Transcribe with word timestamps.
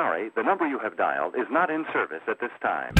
Sorry, 0.00 0.30
the 0.34 0.42
number 0.42 0.66
you 0.66 0.78
have 0.78 0.96
dialed 0.96 1.34
is 1.34 1.46
not 1.50 1.68
in 1.68 1.84
service 1.92 2.22
at 2.26 2.40
this 2.40 2.50
time. 2.62 2.94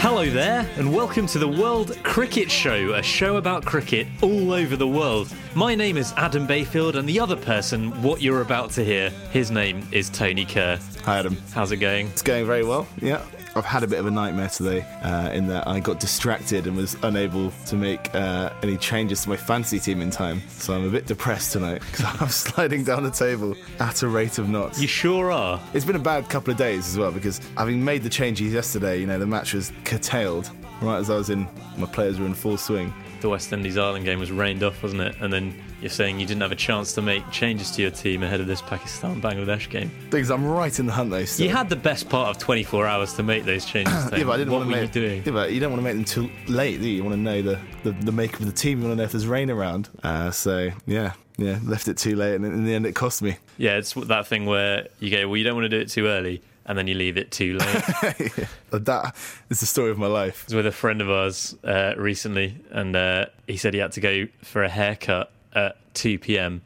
Hello 0.00 0.30
there, 0.30 0.66
and 0.76 0.94
welcome 0.94 1.26
to 1.26 1.38
the 1.38 1.46
World 1.46 1.98
Cricket 2.02 2.50
Show, 2.50 2.94
a 2.94 3.02
show 3.02 3.36
about 3.36 3.66
cricket 3.66 4.06
all 4.22 4.52
over 4.52 4.74
the 4.74 4.88
world. 4.88 5.34
My 5.54 5.74
name 5.74 5.98
is 5.98 6.14
Adam 6.16 6.46
Bayfield, 6.46 6.96
and 6.96 7.06
the 7.06 7.20
other 7.20 7.36
person, 7.36 7.90
what 8.02 8.22
you're 8.22 8.40
about 8.40 8.70
to 8.70 8.82
hear, 8.82 9.10
his 9.32 9.50
name 9.50 9.86
is 9.92 10.08
Tony 10.08 10.46
Kerr. 10.46 10.78
Hi, 11.04 11.18
Adam. 11.18 11.36
How's 11.52 11.72
it 11.72 11.76
going? 11.76 12.06
It's 12.06 12.22
going 12.22 12.46
very 12.46 12.64
well. 12.64 12.88
Yeah. 13.02 13.22
I've 13.54 13.66
had 13.66 13.82
a 13.82 13.86
bit 13.86 13.98
of 13.98 14.06
a 14.06 14.10
nightmare 14.10 14.48
today 14.48 14.80
uh, 15.02 15.28
in 15.34 15.46
that 15.48 15.68
I 15.68 15.78
got 15.78 16.00
distracted 16.00 16.66
and 16.66 16.74
was 16.74 16.96
unable 17.02 17.50
to 17.66 17.76
make 17.76 18.14
uh, 18.14 18.48
any 18.62 18.78
changes 18.78 19.24
to 19.24 19.28
my 19.28 19.36
fantasy 19.36 19.78
team 19.78 20.00
in 20.00 20.08
time. 20.08 20.40
So 20.48 20.72
I'm 20.72 20.86
a 20.86 20.90
bit 20.90 21.04
depressed 21.04 21.52
tonight 21.52 21.82
because 21.90 22.06
I'm 22.18 22.28
sliding 22.30 22.82
down 22.82 23.02
the 23.02 23.10
table 23.10 23.54
at 23.78 24.02
a 24.02 24.08
rate 24.08 24.38
of 24.38 24.48
knots. 24.48 24.80
You 24.80 24.88
sure 24.88 25.30
are. 25.30 25.60
It's 25.74 25.84
been 25.84 25.96
a 25.96 25.98
bad 25.98 26.30
couple 26.30 26.50
of 26.50 26.56
days 26.56 26.88
as 26.88 26.96
well 26.96 27.12
because 27.12 27.42
having 27.58 27.84
made 27.84 28.02
the 28.02 28.08
changes 28.08 28.54
yesterday, 28.54 28.98
you 28.98 29.06
know, 29.06 29.18
the 29.18 29.26
match 29.26 29.52
was 29.52 29.70
curtailed 29.84 30.50
right 30.82 30.98
as 30.98 31.10
I 31.10 31.16
was 31.16 31.30
in, 31.30 31.48
my 31.76 31.86
players 31.86 32.18
were 32.18 32.26
in 32.26 32.34
full 32.34 32.56
swing. 32.56 32.92
The 33.22 33.28
West 33.28 33.52
Indies 33.52 33.78
Ireland 33.78 34.04
game 34.04 34.18
was 34.18 34.32
rained 34.32 34.64
off, 34.64 34.82
wasn't 34.82 35.02
it? 35.02 35.14
And 35.20 35.32
then 35.32 35.54
you're 35.80 35.90
saying 35.90 36.18
you 36.18 36.26
didn't 36.26 36.42
have 36.42 36.50
a 36.50 36.56
chance 36.56 36.92
to 36.94 37.02
make 37.02 37.28
changes 37.30 37.70
to 37.72 37.82
your 37.82 37.92
team 37.92 38.24
ahead 38.24 38.40
of 38.40 38.48
this 38.48 38.60
Pakistan 38.60 39.22
Bangladesh 39.22 39.70
game. 39.70 39.90
Things 40.10 40.28
I'm 40.28 40.44
right 40.44 40.76
in 40.76 40.86
the 40.86 40.92
hunt 40.92 41.10
though. 41.10 41.24
Still. 41.24 41.46
You 41.46 41.52
had 41.52 41.68
the 41.68 41.76
best 41.76 42.08
part 42.08 42.30
of 42.30 42.42
24 42.42 42.84
hours 42.86 43.14
to 43.14 43.22
make 43.22 43.44
those 43.44 43.64
changes. 43.64 43.94
yeah, 44.12 44.24
but 44.24 44.30
I 44.30 44.36
didn't 44.38 44.52
what 44.52 44.58
want 44.58 44.70
were 44.70 44.74
to 44.74 44.82
you 44.82 44.88
doing? 44.88 45.22
Yeah, 45.24 45.32
but 45.32 45.52
you 45.52 45.60
don't 45.60 45.70
want 45.70 45.80
to 45.80 45.84
make 45.84 45.94
them 45.94 46.04
too 46.04 46.30
late, 46.52 46.80
do 46.80 46.88
you? 46.88 46.96
You 46.96 47.04
want 47.04 47.14
to 47.14 47.20
know 47.20 47.42
the, 47.42 47.60
the, 47.84 47.92
the 47.92 48.12
makeup 48.12 48.40
of 48.40 48.46
the 48.46 48.52
team. 48.52 48.78
You 48.78 48.88
want 48.88 48.94
to 48.94 48.96
know 48.96 49.04
if 49.04 49.12
there's 49.12 49.28
rain 49.28 49.50
around. 49.50 49.88
Uh, 50.02 50.32
so 50.32 50.70
yeah, 50.86 51.12
yeah, 51.36 51.58
left 51.64 51.86
it 51.88 51.96
too 51.96 52.16
late, 52.16 52.34
and 52.34 52.44
in 52.44 52.64
the 52.64 52.74
end, 52.74 52.86
it 52.86 52.94
cost 52.94 53.22
me. 53.22 53.36
Yeah, 53.56 53.76
it's 53.76 53.92
that 53.92 54.26
thing 54.26 54.46
where 54.46 54.88
you 54.98 55.10
go, 55.10 55.28
well, 55.28 55.36
you 55.36 55.44
don't 55.44 55.54
want 55.54 55.64
to 55.64 55.68
do 55.68 55.78
it 55.78 55.88
too 55.88 56.06
early, 56.06 56.42
and 56.66 56.78
then 56.78 56.86
you 56.86 56.94
leave 56.94 57.16
it 57.16 57.30
too 57.30 57.54
late. 57.54 58.46
that 58.70 59.14
is 59.50 59.60
the 59.60 59.66
story 59.66 59.90
of 59.90 59.98
my 59.98 60.06
life. 60.06 60.44
I 60.44 60.46
was 60.46 60.54
with 60.54 60.66
a 60.66 60.72
friend 60.72 61.00
of 61.00 61.10
ours 61.10 61.56
uh, 61.64 61.94
recently, 61.96 62.56
and 62.70 62.94
uh, 62.94 63.26
he 63.46 63.56
said 63.56 63.74
he 63.74 63.80
had 63.80 63.92
to 63.92 64.00
go 64.00 64.26
for 64.42 64.62
a 64.62 64.68
haircut 64.68 65.32
at 65.54 65.76
2 65.94 66.18
p.m. 66.18 66.62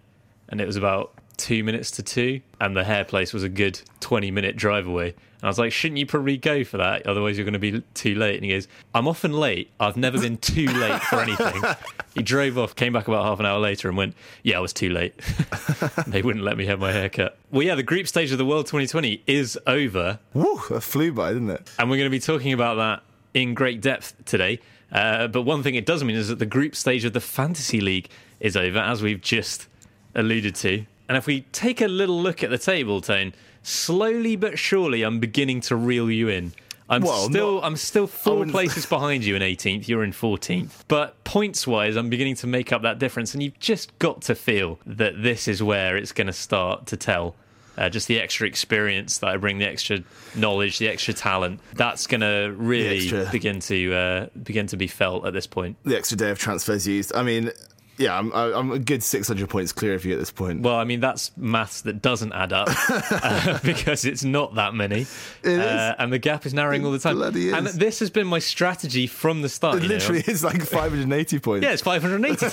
and 0.49 0.61
it 0.61 0.67
was 0.67 0.77
about 0.77 1.13
two 1.37 1.63
minutes 1.65 1.91
to 1.93 2.03
two, 2.03 2.41
and 2.61 2.77
the 2.77 2.85
hair 2.85 3.05
place 3.05 3.33
was 3.33 3.43
a 3.43 3.49
good 3.49 3.81
20 4.01 4.31
minute 4.31 4.57
drive 4.57 4.87
away. 4.87 5.09
And 5.09 5.45
I 5.45 5.49
was 5.49 5.59
like, 5.59 5.73
shouldn't 5.73 5.99
you 5.99 6.07
probably 6.07 6.39
go 6.39 6.65
for 6.65 6.79
that? 6.79 7.07
Otherwise, 7.07 7.37
you're 7.37 7.45
going 7.45 7.53
to 7.53 7.59
be 7.59 7.83
too 7.93 8.15
late. 8.15 8.37
And 8.37 8.45
he 8.45 8.53
goes, 8.53 8.69
I'm 8.95 9.07
often 9.07 9.33
late. 9.33 9.71
I've 9.79 9.97
never 9.97 10.19
been 10.19 10.39
too 10.39 10.67
late 10.67 11.03
for 11.03 11.21
anything. 11.21 11.63
he 12.15 12.23
drove 12.23 12.57
off, 12.57 12.75
came 12.75 12.95
back 12.95 13.07
about 13.07 13.25
half 13.25 13.39
an 13.39 13.47
hour 13.47 13.59
later, 13.59 13.89
and 13.89 13.97
went, 13.97 14.15
Yeah, 14.43 14.57
I 14.57 14.61
was 14.61 14.73
too 14.73 14.89
late. 14.89 15.15
they 16.07 16.23
wouldn't 16.23 16.45
let 16.45 16.57
me 16.57 16.67
have 16.67 16.81
my 16.81 16.93
haircut. 16.93 17.37
Well, 17.51 17.63
yeah, 17.63 17.75
the 17.75 17.83
group 17.83 18.09
stage 18.09 18.33
of 18.33 18.39
the 18.39 18.47
World 18.47 18.67
2020 18.67 19.23
is 19.27 19.59
over. 19.67 20.19
Woo, 20.33 20.61
that 20.71 20.81
flew 20.81 21.13
by, 21.13 21.35
didn't 21.35 21.51
it? 21.51 21.71
And 21.79 21.91
we're 21.91 21.99
going 21.99 22.11
to 22.11 22.17
be 22.17 22.21
talking 22.21 22.53
about 22.53 22.77
that 22.77 23.03
in 23.35 23.53
great 23.53 23.83
depth 23.83 24.15
today. 24.25 24.59
Uh, 24.91 25.27
but 25.27 25.43
one 25.43 25.63
thing 25.63 25.75
it 25.75 25.85
does 25.85 26.03
mean 26.03 26.17
is 26.17 26.29
that 26.29 26.39
the 26.39 26.47
group 26.47 26.75
stage 26.75 27.05
of 27.05 27.13
the 27.13 27.21
Fantasy 27.21 27.81
League 27.81 28.09
is 28.41 28.57
over, 28.57 28.79
as 28.79 29.03
we've 29.03 29.21
just 29.21 29.69
alluded 30.15 30.55
to. 30.57 30.87
And 31.09 31.17
if 31.17 31.27
we 31.27 31.43
take 31.53 31.81
a 31.81 31.89
little 31.89 32.21
look 32.21 32.43
at 32.43 32.51
the 32.51 32.59
table, 32.59 33.01
Tone, 33.01 33.33
slowly 33.63 34.37
but 34.37 34.59
surely, 34.59 35.03
I'm 35.03 35.21
beginning 35.21 35.61
to 35.63 35.77
reel 35.77 36.11
you 36.11 36.29
in. 36.29 36.53
I'm 36.89 37.03
Well, 37.03 37.29
still, 37.29 37.55
not- 37.57 37.65
I'm 37.65 37.77
still 37.77 38.07
four 38.07 38.47
places 38.57 38.87
behind 38.87 39.25
you 39.25 39.35
in 39.35 39.43
18th. 39.43 39.89
You're 39.89 40.05
in 40.05 40.13
14th, 40.13 40.85
but 40.89 41.23
points-wise, 41.25 41.97
I'm 41.97 42.09
beginning 42.11 42.37
to 42.37 42.47
make 42.47 42.73
up 42.73 42.83
that 42.83 42.99
difference. 42.99 43.35
And 43.35 43.43
you've 43.43 43.59
just 43.59 43.97
got 43.99 44.23
to 44.23 44.35
feel 44.35 44.79
that 44.87 45.21
this 45.23 45.49
is 45.49 45.63
where 45.63 45.97
it's 45.97 46.13
going 46.13 46.29
to 46.29 46.33
start 46.33 46.87
to 46.87 46.97
tell. 46.97 47.35
Uh, 47.79 47.91
just 47.91 48.09
the 48.09 48.19
extra 48.19 48.47
experience 48.47 49.19
that 49.19 49.29
I 49.29 49.37
bring, 49.37 49.59
the 49.59 49.69
extra 49.69 49.99
knowledge, 50.35 50.79
the 50.79 50.89
extra 50.89 51.13
talent. 51.13 51.61
That's 51.75 52.07
going 52.07 52.23
to 52.23 52.55
really 52.57 53.11
begin 53.31 53.61
to 53.61 53.93
uh, 53.95 54.27
begin 54.43 54.67
to 54.69 54.79
be 54.79 54.87
felt 54.87 55.27
at 55.27 55.35
this 55.35 55.47
point. 55.47 55.77
The 55.85 55.95
extra 55.95 56.17
day 56.17 56.31
of 56.31 56.39
transfers 56.39 56.87
used. 56.89 57.15
I 57.15 57.23
mean, 57.23 57.51
yeah, 57.99 58.19
I'm, 58.19 58.33
I'm 58.33 58.71
a 58.73 58.79
good 58.79 59.03
600 59.03 59.49
points 59.49 59.73
clear 59.73 59.95
of 59.95 60.05
you 60.05 60.13
at 60.13 60.19
this 60.19 60.31
point. 60.31 60.63
Well, 60.63 60.77
I 60.77 60.85
mean 60.85 61.01
that's 61.01 61.31
maths 61.37 61.81
that 61.83 62.03
doesn't 62.03 62.33
add 62.33 62.53
up 62.53 62.69
uh, 62.89 63.59
because 63.65 64.05
it's 64.05 64.25
not 64.25 64.55
that 64.57 64.75
many, 64.75 65.07
It 65.43 65.61
uh, 65.61 65.93
is. 65.93 65.95
and 65.99 66.13
the 66.13 66.19
gap 66.19 66.47
is 66.47 66.53
narrowing 66.55 66.85
all 66.85 66.93
the 66.93 66.99
time. 66.99 67.17
bloody 67.17 67.51
And 67.53 67.67
this 67.67 67.99
has 68.01 68.11
been 68.11 68.27
my 68.27 68.39
strategy 68.39 69.07
from 69.07 69.43
the 69.43 69.49
start. 69.49 69.77
it 69.77 69.83
you 69.83 69.89
know. 69.89 69.95
literally 69.95 70.25
is 70.27 70.45
like 70.45 70.63
580 70.67 71.39
points. 71.39 71.65
Yeah, 71.65 71.73
it's 71.73 71.83
580. 71.83 72.47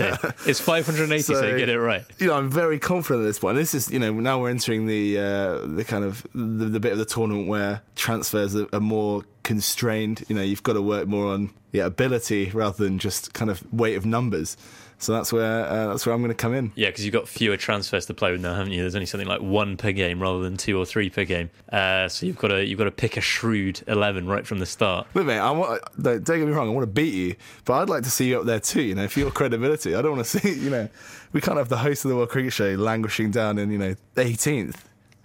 it's 0.49 0.59
580, 0.61 1.21
so, 1.23 1.33
So- 1.33 1.57
get 1.57 1.69
it 1.69 1.79
right. 1.79 2.03
you 2.19 2.27
know, 2.27 2.35
I'm 2.35 2.49
very 2.49 2.79
confident 2.79 3.23
at 3.23 3.27
this 3.27 3.39
point. 3.39 3.57
This 3.57 3.73
is, 3.73 3.91
you 3.91 3.99
know, 3.99 4.13
now 4.13 4.39
we're 4.39 4.49
entering 4.49 4.85
the 4.87 5.17
uh, 5.19 5.57
the 5.65 5.83
kind 5.85 6.03
of 6.05 6.25
the, 6.33 6.65
the 6.65 6.79
bit 6.79 6.91
of 6.91 6.97
the 6.97 7.05
tournament 7.05 7.47
where 7.47 7.81
transfers 7.95 8.55
are, 8.55 8.67
are 8.73 8.79
more 8.79 9.23
constrained. 9.43 10.23
You 10.27 10.35
know, 10.35 10.41
you've 10.41 10.63
got 10.63 10.73
to 10.73 10.81
work 10.81 11.07
more 11.07 11.33
on 11.33 11.51
yeah 11.71 11.85
ability 11.85 12.51
rather 12.53 12.83
than 12.83 12.99
just 12.99 13.33
kind 13.33 13.49
of 13.51 13.61
weight 13.73 13.95
of 13.97 14.05
numbers. 14.05 14.57
So 15.03 15.11
that's 15.11 15.33
where 15.33 15.65
uh, 15.65 15.87
that's 15.87 16.05
where 16.05 16.15
I'm 16.15 16.21
going 16.21 16.29
to 16.29 16.35
come 16.35 16.53
in. 16.53 16.71
Yeah, 16.75 16.87
because 16.87 17.03
you've 17.03 17.13
got 17.13 17.27
fewer 17.27 17.57
transfers 17.57 18.05
to 18.05 18.13
play 18.13 18.31
with 18.31 18.41
now, 18.41 18.55
haven't 18.55 18.71
you? 18.71 18.81
There's 18.81 18.95
only 18.95 19.05
something 19.05 19.27
like 19.27 19.41
one 19.41 19.75
per 19.75 19.91
game 19.91 20.21
rather 20.21 20.41
than 20.41 20.55
two 20.55 20.77
or 20.79 20.85
three 20.85 21.09
per 21.09 21.25
game. 21.25 21.49
Uh, 21.71 22.07
so 22.07 22.25
you've 22.25 22.37
got 22.37 22.47
to 22.49 22.65
you've 22.65 22.77
got 22.77 22.85
to 22.85 22.91
pick 22.91 23.17
a 23.17 23.21
shrewd 23.21 23.81
eleven 23.87 24.27
right 24.27 24.47
from 24.47 24.59
the 24.59 24.65
start. 24.65 25.07
Look, 25.13 25.25
mate, 25.25 25.39
I 25.39 25.51
want, 25.51 25.81
don't 26.01 26.23
don't 26.23 26.39
get 26.39 26.47
me 26.47 26.53
wrong, 26.53 26.69
I 26.69 26.71
want 26.71 26.83
to 26.83 26.91
beat 26.91 27.13
you, 27.13 27.35
but 27.65 27.73
I'd 27.73 27.89
like 27.89 28.03
to 28.03 28.09
see 28.09 28.29
you 28.29 28.39
up 28.39 28.45
there 28.45 28.61
too, 28.61 28.81
you 28.81 28.95
know, 28.95 29.07
for 29.09 29.19
your 29.19 29.31
credibility. 29.31 29.93
I 29.93 30.01
don't 30.01 30.15
want 30.15 30.25
to 30.25 30.39
see, 30.39 30.53
you 30.53 30.69
know, 30.69 30.87
we 31.33 31.41
can't 31.41 31.57
have 31.57 31.69
the 31.69 31.77
host 31.77 32.05
of 32.05 32.09
the 32.09 32.15
World 32.15 32.29
Cricket 32.29 32.53
Show 32.53 32.75
languishing 32.75 33.31
down 33.31 33.57
in, 33.57 33.71
you 33.71 33.77
know, 33.77 33.95
18th. 34.15 34.77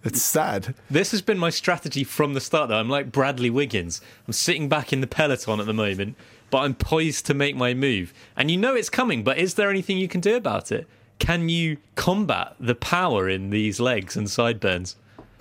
It's 0.05 0.23
sad. 0.23 0.75
This 0.89 1.11
has 1.11 1.23
been 1.23 1.39
my 1.39 1.51
strategy 1.51 2.05
from 2.05 2.35
the 2.35 2.41
start, 2.41 2.69
though. 2.69 2.79
I'm 2.79 2.89
like 2.89 3.11
Bradley 3.11 3.51
Wiggins. 3.51 4.01
I'm 4.27 4.33
sitting 4.33 4.69
back 4.69 4.93
in 4.93 5.01
the 5.01 5.09
peloton 5.09 5.59
at 5.59 5.67
the 5.67 5.75
moment, 5.75 6.17
but 6.51 6.59
I'm 6.59 6.75
poised 6.75 7.27
to 7.27 7.35
make 7.35 7.57
my 7.57 7.75
move. 7.75 8.13
And 8.37 8.51
you 8.51 8.57
know 8.57 8.75
it's 8.75 8.91
coming, 8.91 9.23
but 9.23 9.39
is 9.39 9.55
there 9.55 9.71
anything 9.71 9.99
you 9.99 10.09
can 10.09 10.21
do 10.21 10.37
about 10.37 10.73
it? 10.73 10.87
Can 11.19 11.49
you 11.49 11.79
combat 11.95 12.55
the 12.61 12.75
power 12.75 13.29
in 13.29 13.51
these 13.51 13.81
legs 13.81 14.17
and 14.17 14.31
sideburns? 14.31 14.97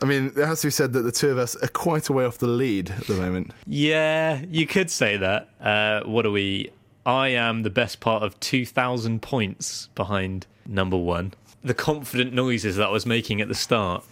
I 0.00 0.04
mean, 0.04 0.26
it 0.36 0.46
has 0.46 0.60
to 0.60 0.68
be 0.68 0.70
said 0.70 0.92
that 0.92 1.02
the 1.02 1.12
two 1.12 1.30
of 1.30 1.38
us 1.38 1.56
are 1.56 1.68
quite 1.68 2.08
a 2.08 2.12
way 2.12 2.24
off 2.24 2.38
the 2.38 2.46
lead 2.46 2.90
at 2.90 3.06
the 3.06 3.14
moment. 3.14 3.52
Yeah, 3.66 4.42
you 4.48 4.66
could 4.66 4.90
say 4.90 5.16
that. 5.16 5.48
Uh, 5.60 6.02
what 6.08 6.24
are 6.24 6.30
we? 6.30 6.70
I 7.04 7.28
am 7.28 7.62
the 7.62 7.70
best 7.70 8.00
part 8.00 8.22
of 8.22 8.38
2,000 8.40 9.22
points 9.22 9.88
behind 9.94 10.46
number 10.66 10.96
one. 10.96 11.34
The 11.64 11.74
confident 11.74 12.32
noises 12.32 12.76
that 12.76 12.88
I 12.88 12.90
was 12.90 13.06
making 13.06 13.40
at 13.40 13.48
the 13.48 13.54
start 13.54 14.04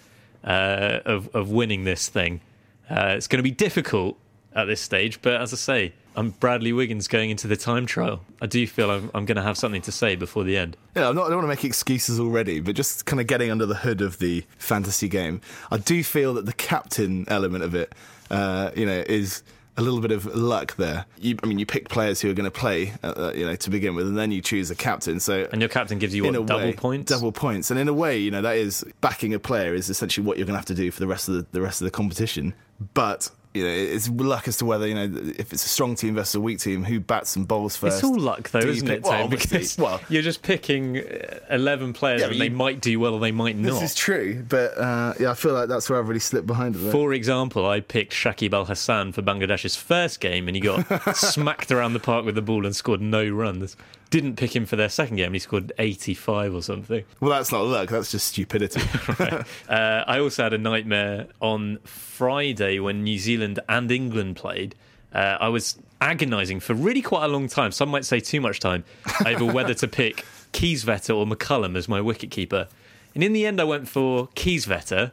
uh, 0.42 1.00
of, 1.04 1.28
of 1.34 1.50
winning 1.50 1.84
this 1.84 2.08
thing. 2.08 2.40
Uh, 2.88 3.14
it's 3.16 3.28
going 3.28 3.38
to 3.38 3.44
be 3.44 3.50
difficult 3.50 4.16
at 4.56 4.64
this 4.64 4.80
stage, 4.80 5.20
but 5.22 5.40
as 5.40 5.52
I 5.52 5.56
say, 5.56 5.92
I'm 6.16 6.30
Bradley 6.30 6.72
Wiggins 6.72 7.08
going 7.08 7.28
into 7.28 7.46
the 7.46 7.56
time 7.56 7.84
trial. 7.84 8.24
I 8.40 8.46
do 8.46 8.66
feel 8.66 8.90
I'm, 8.90 9.10
I'm 9.14 9.26
going 9.26 9.36
to 9.36 9.42
have 9.42 9.58
something 9.58 9.82
to 9.82 9.92
say 9.92 10.16
before 10.16 10.44
the 10.44 10.56
end. 10.56 10.76
Yeah, 10.96 11.10
I'm 11.10 11.14
not, 11.14 11.26
I 11.26 11.28
don't 11.28 11.36
want 11.36 11.44
to 11.44 11.48
make 11.48 11.64
excuses 11.64 12.18
already, 12.18 12.60
but 12.60 12.74
just 12.74 13.04
kind 13.04 13.20
of 13.20 13.26
getting 13.26 13.50
under 13.50 13.66
the 13.66 13.74
hood 13.74 14.00
of 14.00 14.18
the 14.18 14.44
fantasy 14.56 15.08
game. 15.08 15.42
I 15.70 15.76
do 15.76 16.02
feel 16.02 16.32
that 16.34 16.46
the 16.46 16.54
captain 16.54 17.26
element 17.28 17.64
of 17.64 17.74
it, 17.74 17.94
uh, 18.30 18.70
you 18.74 18.86
know, 18.86 19.04
is 19.06 19.42
a 19.76 19.82
little 19.82 20.00
bit 20.00 20.10
of 20.10 20.24
luck 20.34 20.76
there. 20.76 21.04
You, 21.18 21.36
I 21.42 21.46
mean, 21.46 21.58
you 21.58 21.66
pick 21.66 21.90
players 21.90 22.22
who 22.22 22.30
are 22.30 22.34
going 22.34 22.50
to 22.50 22.50
play, 22.50 22.94
uh, 23.02 23.32
you 23.34 23.44
know, 23.44 23.56
to 23.56 23.68
begin 23.68 23.94
with, 23.94 24.06
and 24.06 24.16
then 24.16 24.32
you 24.32 24.40
choose 24.40 24.70
a 24.70 24.74
captain. 24.74 25.20
So 25.20 25.46
And 25.52 25.60
your 25.60 25.68
captain 25.68 25.98
gives 25.98 26.14
you 26.14 26.24
what, 26.24 26.32
double 26.32 26.64
way, 26.64 26.72
points? 26.72 27.12
double 27.12 27.30
points, 27.30 27.70
and 27.70 27.78
in 27.78 27.88
a 27.88 27.92
way, 27.92 28.16
you 28.16 28.30
know, 28.30 28.40
that 28.40 28.56
is 28.56 28.84
backing 29.02 29.34
a 29.34 29.38
player 29.38 29.74
is 29.74 29.90
essentially 29.90 30.26
what 30.26 30.38
you're 30.38 30.46
going 30.46 30.54
to 30.54 30.58
have 30.58 30.64
to 30.66 30.74
do 30.74 30.90
for 30.90 31.00
the 31.00 31.06
rest 31.06 31.28
of 31.28 31.34
the, 31.34 31.46
the 31.52 31.60
rest 31.60 31.82
of 31.82 31.84
the 31.84 31.90
competition. 31.90 32.54
But 32.94 33.30
you 33.56 33.64
know, 33.64 33.70
it's 33.70 34.08
luck 34.08 34.46
as 34.48 34.56
to 34.58 34.64
whether 34.64 34.86
you 34.86 34.94
know 34.94 35.10
if 35.38 35.52
it's 35.52 35.64
a 35.64 35.68
strong 35.68 35.94
team 35.96 36.14
versus 36.14 36.34
a 36.34 36.40
weak 36.40 36.58
team, 36.60 36.84
who 36.84 37.00
bats 37.00 37.36
and 37.36 37.46
bowls 37.48 37.76
first. 37.76 37.96
It's 37.96 38.04
all 38.04 38.18
luck, 38.18 38.50
though, 38.50 38.58
isn't 38.60 38.86
pick- 38.86 38.98
it, 38.98 39.02
well, 39.04 39.28
Because 39.28 39.78
well, 39.78 40.00
you're 40.08 40.22
just 40.22 40.42
picking 40.42 40.98
uh, 40.98 41.38
11 41.50 41.92
players 41.92 42.20
Yeah, 42.20 42.26
and 42.28 42.34
but 42.34 42.38
they 42.38 42.48
might 42.48 42.80
do 42.80 42.98
well 43.00 43.14
or 43.14 43.20
they 43.20 43.32
might 43.32 43.56
not. 43.56 43.72
this 43.80 43.82
is 43.90 43.94
true, 43.94 44.44
but 44.48 44.76
uh, 44.78 45.14
yeah, 45.18 45.30
I 45.30 45.34
feel 45.34 45.52
like 45.54 45.68
that's 45.68 45.88
where 45.90 45.98
I've 45.98 46.08
really 46.08 46.20
slipped 46.20 46.46
behind 46.46 46.76
it. 46.76 46.90
For 46.92 47.12
example, 47.12 47.66
I 47.66 47.80
picked 47.80 48.12
Shakib 48.12 48.52
Al 48.52 48.66
Hasan 48.66 49.12
for 49.12 49.22
Bangladesh's 49.22 49.76
first 49.76 50.20
game 50.20 50.48
and 50.48 50.54
he 50.56 50.60
got 50.60 51.16
smacked 51.16 51.70
around 51.72 51.92
the 51.94 52.00
park 52.00 52.24
with 52.24 52.34
the 52.34 52.42
ball 52.42 52.64
and 52.66 52.74
scored 52.76 53.00
no 53.00 53.28
runs. 53.28 53.76
Didn't 54.10 54.36
pick 54.36 54.54
him 54.54 54.66
for 54.66 54.76
their 54.76 54.88
second 54.88 55.16
game 55.16 55.26
and 55.26 55.34
he 55.34 55.38
scored 55.40 55.72
85 55.78 56.54
or 56.54 56.62
something. 56.62 57.04
Well, 57.20 57.30
that's 57.30 57.50
not 57.50 57.62
luck. 57.62 57.88
That's 57.88 58.10
just 58.10 58.28
stupidity. 58.28 58.80
Uh, 59.68 60.04
I 60.06 60.20
also 60.20 60.44
had 60.44 60.52
a 60.52 60.58
nightmare 60.58 61.26
on 61.40 61.78
Friday 61.84 62.78
when 62.78 63.02
New 63.02 63.18
Zealand 63.18 63.58
and 63.68 63.90
England 63.90 64.36
played. 64.36 64.74
Uh, 65.12 65.36
I 65.40 65.48
was 65.48 65.76
agonising 66.00 66.60
for 66.60 66.74
really 66.74 67.02
quite 67.02 67.24
a 67.24 67.28
long 67.28 67.48
time. 67.48 67.72
Some 67.72 67.88
might 67.88 68.04
say 68.04 68.20
too 68.20 68.40
much 68.40 68.60
time 68.60 68.84
over 69.24 69.44
whether 69.44 69.74
to 69.74 69.88
pick 69.88 70.24
Kieswetter 70.52 71.16
or 71.16 71.26
McCullum 71.26 71.76
as 71.76 71.88
my 71.88 72.00
wicketkeeper. 72.00 72.68
And 73.14 73.24
in 73.24 73.32
the 73.32 73.46
end, 73.46 73.60
I 73.60 73.64
went 73.64 73.88
for 73.88 74.28
Kieswetter. 74.28 75.10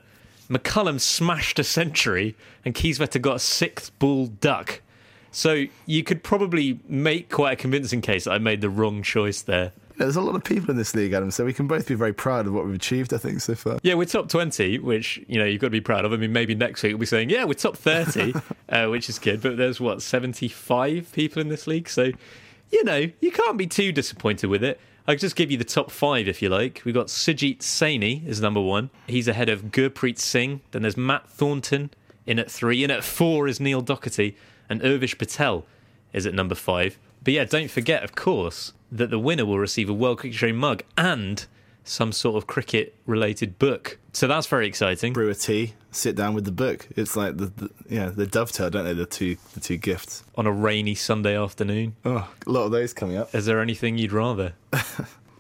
McCullum 0.49 0.99
smashed 0.99 1.57
a 1.57 1.63
century, 1.63 2.35
and 2.65 2.75
Kieswetter 2.75 3.21
got 3.21 3.37
a 3.37 3.39
sixth 3.39 3.97
ball 3.97 4.27
duck. 4.27 4.81
So 5.33 5.65
you 5.85 6.03
could 6.03 6.23
probably 6.23 6.79
make 6.87 7.29
quite 7.29 7.53
a 7.53 7.55
convincing 7.55 8.01
case 8.01 8.25
that 8.25 8.31
I 8.31 8.37
made 8.37 8.61
the 8.61 8.69
wrong 8.69 9.03
choice 9.03 9.41
there. 9.41 9.73
There's 9.97 10.15
a 10.15 10.21
lot 10.21 10.35
of 10.35 10.43
people 10.43 10.71
in 10.71 10.77
this 10.77 10.95
league, 10.95 11.13
Adam, 11.13 11.29
so 11.29 11.45
we 11.45 11.53
can 11.53 11.67
both 11.67 11.87
be 11.87 11.93
very 11.93 12.13
proud 12.13 12.47
of 12.47 12.53
what 12.53 12.65
we've 12.65 12.75
achieved. 12.75 13.13
I 13.13 13.17
think 13.17 13.41
so 13.41 13.53
far. 13.53 13.77
Yeah, 13.83 13.93
we're 13.93 14.05
top 14.05 14.27
20, 14.27 14.79
which, 14.79 15.23
you 15.27 15.37
know, 15.37 15.45
you've 15.45 15.61
got 15.61 15.67
to 15.67 15.71
be 15.71 15.81
proud 15.81 16.05
of. 16.05 16.13
I 16.13 16.17
mean, 16.17 16.33
maybe 16.33 16.55
next 16.55 16.81
week 16.81 16.93
we'll 16.93 16.99
be 16.99 17.05
saying, 17.05 17.29
yeah, 17.29 17.43
we're 17.43 17.53
top 17.53 17.77
30, 17.77 18.33
uh, 18.69 18.87
which 18.87 19.09
is 19.09 19.19
good. 19.19 19.41
But 19.41 19.57
there's, 19.57 19.79
what, 19.79 20.01
75 20.01 21.11
people 21.11 21.41
in 21.41 21.49
this 21.49 21.67
league? 21.67 21.89
So, 21.89 22.11
you 22.71 22.83
know, 22.83 23.09
you 23.21 23.31
can't 23.31 23.57
be 23.57 23.67
too 23.67 23.91
disappointed 23.91 24.47
with 24.47 24.63
it. 24.63 24.79
I'll 25.07 25.15
just 25.15 25.35
give 25.35 25.51
you 25.51 25.57
the 25.57 25.63
top 25.63 25.91
five 25.91 26.27
if 26.27 26.41
you 26.41 26.49
like. 26.49 26.81
We've 26.85 26.95
got 26.95 27.07
Sujit 27.07 27.59
Saini 27.59 28.25
is 28.25 28.39
number 28.41 28.61
one. 28.61 28.89
He's 29.07 29.27
ahead 29.27 29.49
of 29.49 29.65
Gurpreet 29.65 30.17
Singh. 30.17 30.61
Then 30.71 30.83
there's 30.83 30.97
Matt 30.97 31.29
Thornton 31.29 31.91
in 32.25 32.39
at 32.39 32.49
three. 32.49 32.83
In 32.83 32.89
at 32.91 33.03
four 33.03 33.47
is 33.47 33.59
Neil 33.59 33.81
Doherty. 33.81 34.37
And 34.69 34.81
Urvish 34.81 35.17
Patel 35.17 35.65
is 36.13 36.25
at 36.25 36.33
number 36.33 36.55
five. 36.55 36.97
But 37.23 37.33
yeah, 37.33 37.45
don't 37.45 37.71
forget, 37.71 38.03
of 38.03 38.15
course, 38.15 38.73
that 38.91 39.09
the 39.09 39.19
winner 39.19 39.45
will 39.45 39.59
receive 39.59 39.89
a 39.89 39.93
World 39.93 40.19
Cricket 40.19 40.37
Show 40.37 40.53
mug 40.53 40.83
and 40.97 41.45
some 41.83 42.11
sort 42.11 42.37
of 42.37 42.47
cricket 42.47 42.95
related 43.05 43.59
book. 43.59 43.97
So 44.13 44.27
that's 44.27 44.47
very 44.47 44.67
exciting. 44.67 45.13
Brew 45.13 45.29
a 45.29 45.35
tea, 45.35 45.73
sit 45.91 46.15
down 46.15 46.33
with 46.33 46.45
the 46.45 46.51
book. 46.51 46.87
It's 46.95 47.15
like 47.15 47.37
the, 47.37 47.47
the 47.47 47.69
yeah 47.89 48.09
the 48.09 48.25
dovetail, 48.25 48.69
don't 48.69 48.85
they? 48.85 48.93
The 48.93 49.05
two 49.05 49.37
the 49.53 49.59
two 49.59 49.77
gifts. 49.77 50.23
On 50.35 50.45
a 50.45 50.51
rainy 50.51 50.95
Sunday 50.95 51.37
afternoon. 51.37 51.95
Oh, 52.05 52.29
a 52.45 52.49
lot 52.49 52.65
of 52.65 52.71
those 52.71 52.93
coming 52.93 53.17
up. 53.17 53.33
Is 53.33 53.45
there 53.45 53.59
anything 53.59 53.97
you'd 53.97 54.13
rather? 54.13 54.53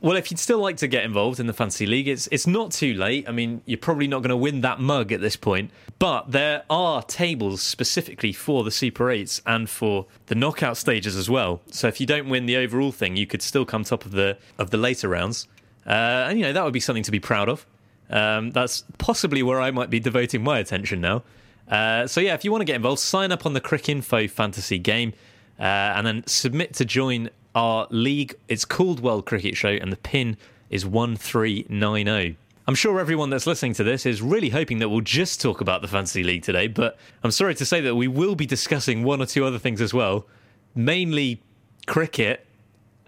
well, 0.03 0.17
if 0.17 0.29
you'd 0.29 0.39
still 0.39 0.59
like 0.59 0.75
to 0.77 0.87
get 0.87 1.05
involved 1.05 1.39
in 1.39 1.47
the 1.47 1.53
fantasy 1.53 1.85
league, 1.85 2.09
it's 2.09 2.27
it's 2.27 2.45
not 2.45 2.71
too 2.71 2.93
late. 2.93 3.27
I 3.27 3.31
mean, 3.31 3.61
you're 3.65 3.77
probably 3.77 4.05
not 4.05 4.19
going 4.19 4.31
to 4.31 4.35
win 4.35 4.59
that 4.59 4.81
mug 4.81 5.13
at 5.13 5.21
this 5.21 5.37
point, 5.37 5.71
but 5.97 6.29
there 6.29 6.63
are 6.69 7.01
tables 7.03 7.61
specifically 7.61 8.33
for 8.33 8.65
the 8.65 8.69
Super 8.69 9.05
8s 9.05 9.41
and 9.45 9.69
for 9.69 10.05
the 10.25 10.35
knockout 10.35 10.75
stages 10.75 11.15
as 11.15 11.29
well. 11.29 11.61
So 11.71 11.87
if 11.87 12.01
you 12.01 12.05
don't 12.05 12.27
win 12.27 12.47
the 12.47 12.57
overall 12.57 12.91
thing, 12.91 13.15
you 13.15 13.25
could 13.25 13.41
still 13.41 13.63
come 13.63 13.85
top 13.85 14.03
of 14.03 14.11
the 14.11 14.37
of 14.59 14.71
the 14.71 14.77
later 14.77 15.07
rounds. 15.07 15.47
Uh, 15.87 16.27
and 16.27 16.37
you 16.37 16.43
know, 16.43 16.51
that 16.51 16.65
would 16.65 16.73
be 16.73 16.81
something 16.81 17.03
to 17.03 17.11
be 17.11 17.21
proud 17.21 17.47
of. 17.47 17.65
Um, 18.09 18.51
that's 18.51 18.83
possibly 18.97 19.41
where 19.41 19.61
I 19.61 19.71
might 19.71 19.89
be 19.89 20.01
devoting 20.01 20.43
my 20.43 20.59
attention 20.59 20.99
now. 20.99 21.23
Uh, 21.69 22.07
so 22.07 22.19
yeah, 22.19 22.33
if 22.33 22.43
you 22.43 22.51
want 22.51 22.59
to 22.59 22.65
get 22.65 22.75
involved, 22.75 22.99
sign 22.99 23.31
up 23.31 23.45
on 23.45 23.53
the 23.53 23.61
Cricinfo 23.61 24.29
fantasy 24.29 24.79
game 24.79 25.13
uh, 25.57 25.63
and 25.95 26.05
then 26.05 26.27
submit 26.27 26.73
to 26.73 26.83
join 26.83 27.29
our 27.55 27.87
league. 27.89 28.35
It's 28.47 28.65
called 28.65 28.99
World 28.99 29.25
Cricket 29.25 29.57
Show, 29.57 29.69
and 29.69 29.91
the 29.91 29.97
pin 29.97 30.37
is 30.69 30.85
one 30.85 31.15
three 31.15 31.65
nine 31.69 32.05
zero. 32.05 32.35
I'm 32.65 32.75
sure 32.75 32.99
everyone 32.99 33.29
that's 33.29 33.45
listening 33.45 33.73
to 33.73 33.83
this 33.83 34.05
is 34.05 34.21
really 34.21 34.49
hoping 34.49 34.79
that 34.79 34.87
we'll 34.87 35.01
just 35.01 35.41
talk 35.41 35.59
about 35.59 35.81
the 35.81 35.87
fantasy 35.87 36.23
league 36.23 36.43
today, 36.43 36.67
but 36.67 36.97
I'm 37.21 37.31
sorry 37.31 37.55
to 37.55 37.65
say 37.65 37.81
that 37.81 37.95
we 37.95 38.07
will 38.07 38.35
be 38.35 38.45
discussing 38.45 39.03
one 39.03 39.21
or 39.21 39.25
two 39.25 39.43
other 39.43 39.59
things 39.59 39.81
as 39.81 39.93
well, 39.93 40.25
mainly 40.73 41.41
cricket. 41.85 42.45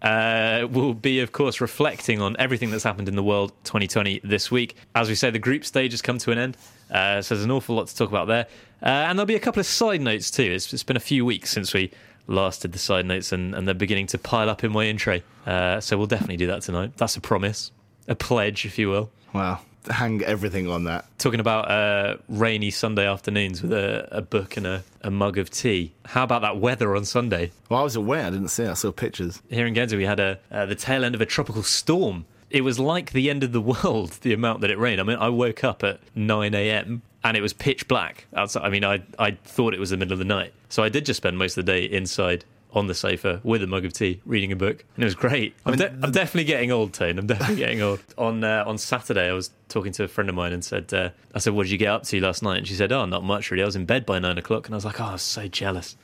Uh, 0.02 0.68
will 0.70 0.94
be, 0.94 1.20
of 1.22 1.32
course, 1.32 1.60
reflecting 1.60 2.22
on 2.22 2.36
everything 2.38 2.70
that's 2.70 2.84
happened 2.84 3.08
in 3.08 3.16
the 3.16 3.24
world 3.24 3.52
2020 3.64 4.20
this 4.24 4.52
week. 4.52 4.76
As 4.94 5.10
we 5.10 5.16
say, 5.16 5.32
the 5.32 5.40
group 5.40 5.66
stage 5.66 5.94
has 5.94 6.02
come 6.02 6.20
to 6.20 6.32
an 6.32 6.38
end, 6.38 6.58
uh, 6.92 7.24
so 7.24 7.34
there's 7.34 7.46
an 7.46 7.50
awful 7.50 7.76
lot 7.76 7.88
to 7.88 7.96
talk 7.96 8.10
about 8.10 8.28
there. 8.28 8.46
Uh, 8.84 8.90
and 8.90 9.18
there'll 9.18 9.26
be 9.26 9.36
a 9.36 9.40
couple 9.40 9.60
of 9.60 9.66
side 9.66 10.02
notes 10.02 10.30
too. 10.30 10.44
It's, 10.44 10.72
it's 10.74 10.84
been 10.84 10.98
a 10.98 11.00
few 11.00 11.26
weeks 11.26 11.50
since 11.50 11.74
we 11.74 11.90
last 12.28 12.62
did 12.62 12.72
the 12.72 12.80
side 12.80 13.06
notes, 13.06 13.32
and, 13.32 13.54
and 13.56 13.68
they're 13.68 13.76
beginning 13.76 14.08
to 14.08 14.18
pile 14.18 14.50
up 14.50 14.64
in 14.64 14.72
my 14.72 14.86
in 14.86 14.98
tray. 14.98 15.24
Uh, 15.46 15.80
so 15.80 15.98
we'll 15.98 16.08
definitely 16.08 16.38
do 16.38 16.48
that 16.48 16.62
tonight. 16.62 16.94
That's 16.98 17.16
a 17.16 17.22
promise, 17.22 17.72
a 18.08 18.16
pledge, 18.16 18.66
if 18.66 18.78
you 18.80 18.90
will. 18.90 19.12
Wow, 19.34 19.60
hang 19.90 20.24
everything 20.24 20.70
on 20.70 20.86
that. 20.86 21.06
Talking 21.20 21.40
about 21.40 21.70
uh, 21.70 22.18
rainy 22.30 22.72
Sunday 22.72 23.08
afternoons 23.08 23.62
with 23.62 23.74
a, 23.74 24.08
a 24.12 24.22
book 24.22 24.58
and 24.58 24.66
a, 24.66 24.84
a 25.02 25.12
mug 25.12 25.38
of 25.38 25.50
tea. 25.50 25.94
How 26.06 26.24
about 26.24 26.42
that 26.42 26.58
weather 26.58 26.96
on 26.96 27.06
Sunday? 27.06 27.52
Well, 27.70 27.80
I 27.80 27.84
was 27.84 27.96
away. 27.96 28.22
I 28.22 28.30
didn't 28.30 28.48
see. 28.50 28.64
it. 28.64 28.70
I 28.70 28.74
saw 28.74 28.92
pictures. 28.92 29.42
Here 29.50 29.68
in 29.68 29.74
Guernsey, 29.74 29.98
we 29.98 30.06
had 30.06 30.20
a 30.20 30.40
uh, 30.52 30.66
the 30.66 30.76
tail 30.76 31.04
end 31.04 31.16
of 31.16 31.22
a 31.22 31.26
tropical 31.26 31.64
storm. 31.64 32.26
It 32.50 32.62
was 32.62 32.80
like 32.80 33.12
the 33.12 33.30
end 33.30 33.44
of 33.44 33.52
the 33.52 33.62
world, 33.84 34.12
the 34.22 34.34
amount 34.34 34.62
that 34.62 34.72
it 34.72 34.80
rained. 34.80 35.02
I 35.02 35.04
mean, 35.04 35.18
I 35.18 35.30
woke 35.30 35.64
up 35.64 35.84
at 35.84 36.00
9 36.16 36.54
a.m. 36.54 37.02
and 37.26 37.36
it 37.36 37.42
was 37.42 37.52
pitch 37.52 37.88
black 37.90 38.28
outside. 38.36 38.64
I 38.64 38.70
mean, 38.70 38.86
I 38.86 39.02
I 39.20 39.32
thought 39.44 39.74
it 39.74 39.80
was 39.80 39.90
the 39.90 39.98
middle 39.98 40.14
of 40.14 40.20
the 40.20 40.26
night. 40.26 40.54
So 40.70 40.84
I 40.84 40.90
did 40.90 41.06
just 41.06 41.18
spend 41.18 41.38
most 41.38 41.58
of 41.58 41.66
the 41.66 41.72
day 41.72 41.84
inside 41.86 42.46
on 42.72 42.88
the 42.88 42.94
sofa 42.94 43.40
with 43.44 43.64
a 43.64 43.68
mug 43.68 43.86
of 43.86 43.94
tea, 43.94 44.22
reading 44.26 44.52
a 44.52 44.56
book, 44.56 44.84
and 44.96 45.04
it 45.04 45.06
was 45.06 45.16
great. 45.16 45.56
I'm, 45.66 45.78
de- 45.78 45.90
I'm 46.04 46.12
definitely 46.12 46.44
getting 46.44 46.72
old, 46.72 46.94
Tone. 46.94 47.18
I'm 47.18 47.26
definitely 47.26 47.56
getting 47.56 47.82
old. 47.82 48.02
On 48.18 48.44
uh, 48.44 48.64
on 48.68 48.78
Saturday, 48.78 49.30
I 49.30 49.34
was 49.34 49.50
talking 49.70 49.92
to 49.94 50.04
a 50.04 50.08
friend 50.08 50.30
of 50.30 50.36
mine 50.36 50.52
and 50.54 50.64
said, 50.64 50.94
uh, 50.94 51.10
I 51.34 51.40
said, 51.40 51.54
"What 51.54 51.64
did 51.64 51.72
you 51.72 51.78
get 51.78 51.88
up 51.90 52.04
to 52.04 52.20
last 52.22 52.44
night?" 52.44 52.60
And 52.60 52.68
she 52.68 52.76
said, 52.76 52.92
"Oh, 52.92 53.06
not 53.06 53.24
much 53.24 53.50
really. 53.50 53.64
I 53.64 53.66
was 53.66 53.76
in 53.76 53.86
bed 53.86 54.06
by 54.06 54.20
nine 54.20 54.38
o'clock." 54.38 54.68
And 54.68 54.76
I 54.76 54.78
was 54.78 54.86
like, 54.86 55.02
"Oh, 55.02 55.06
I 55.06 55.12
was 55.14 55.22
so 55.22 55.48
jealous." 55.48 55.98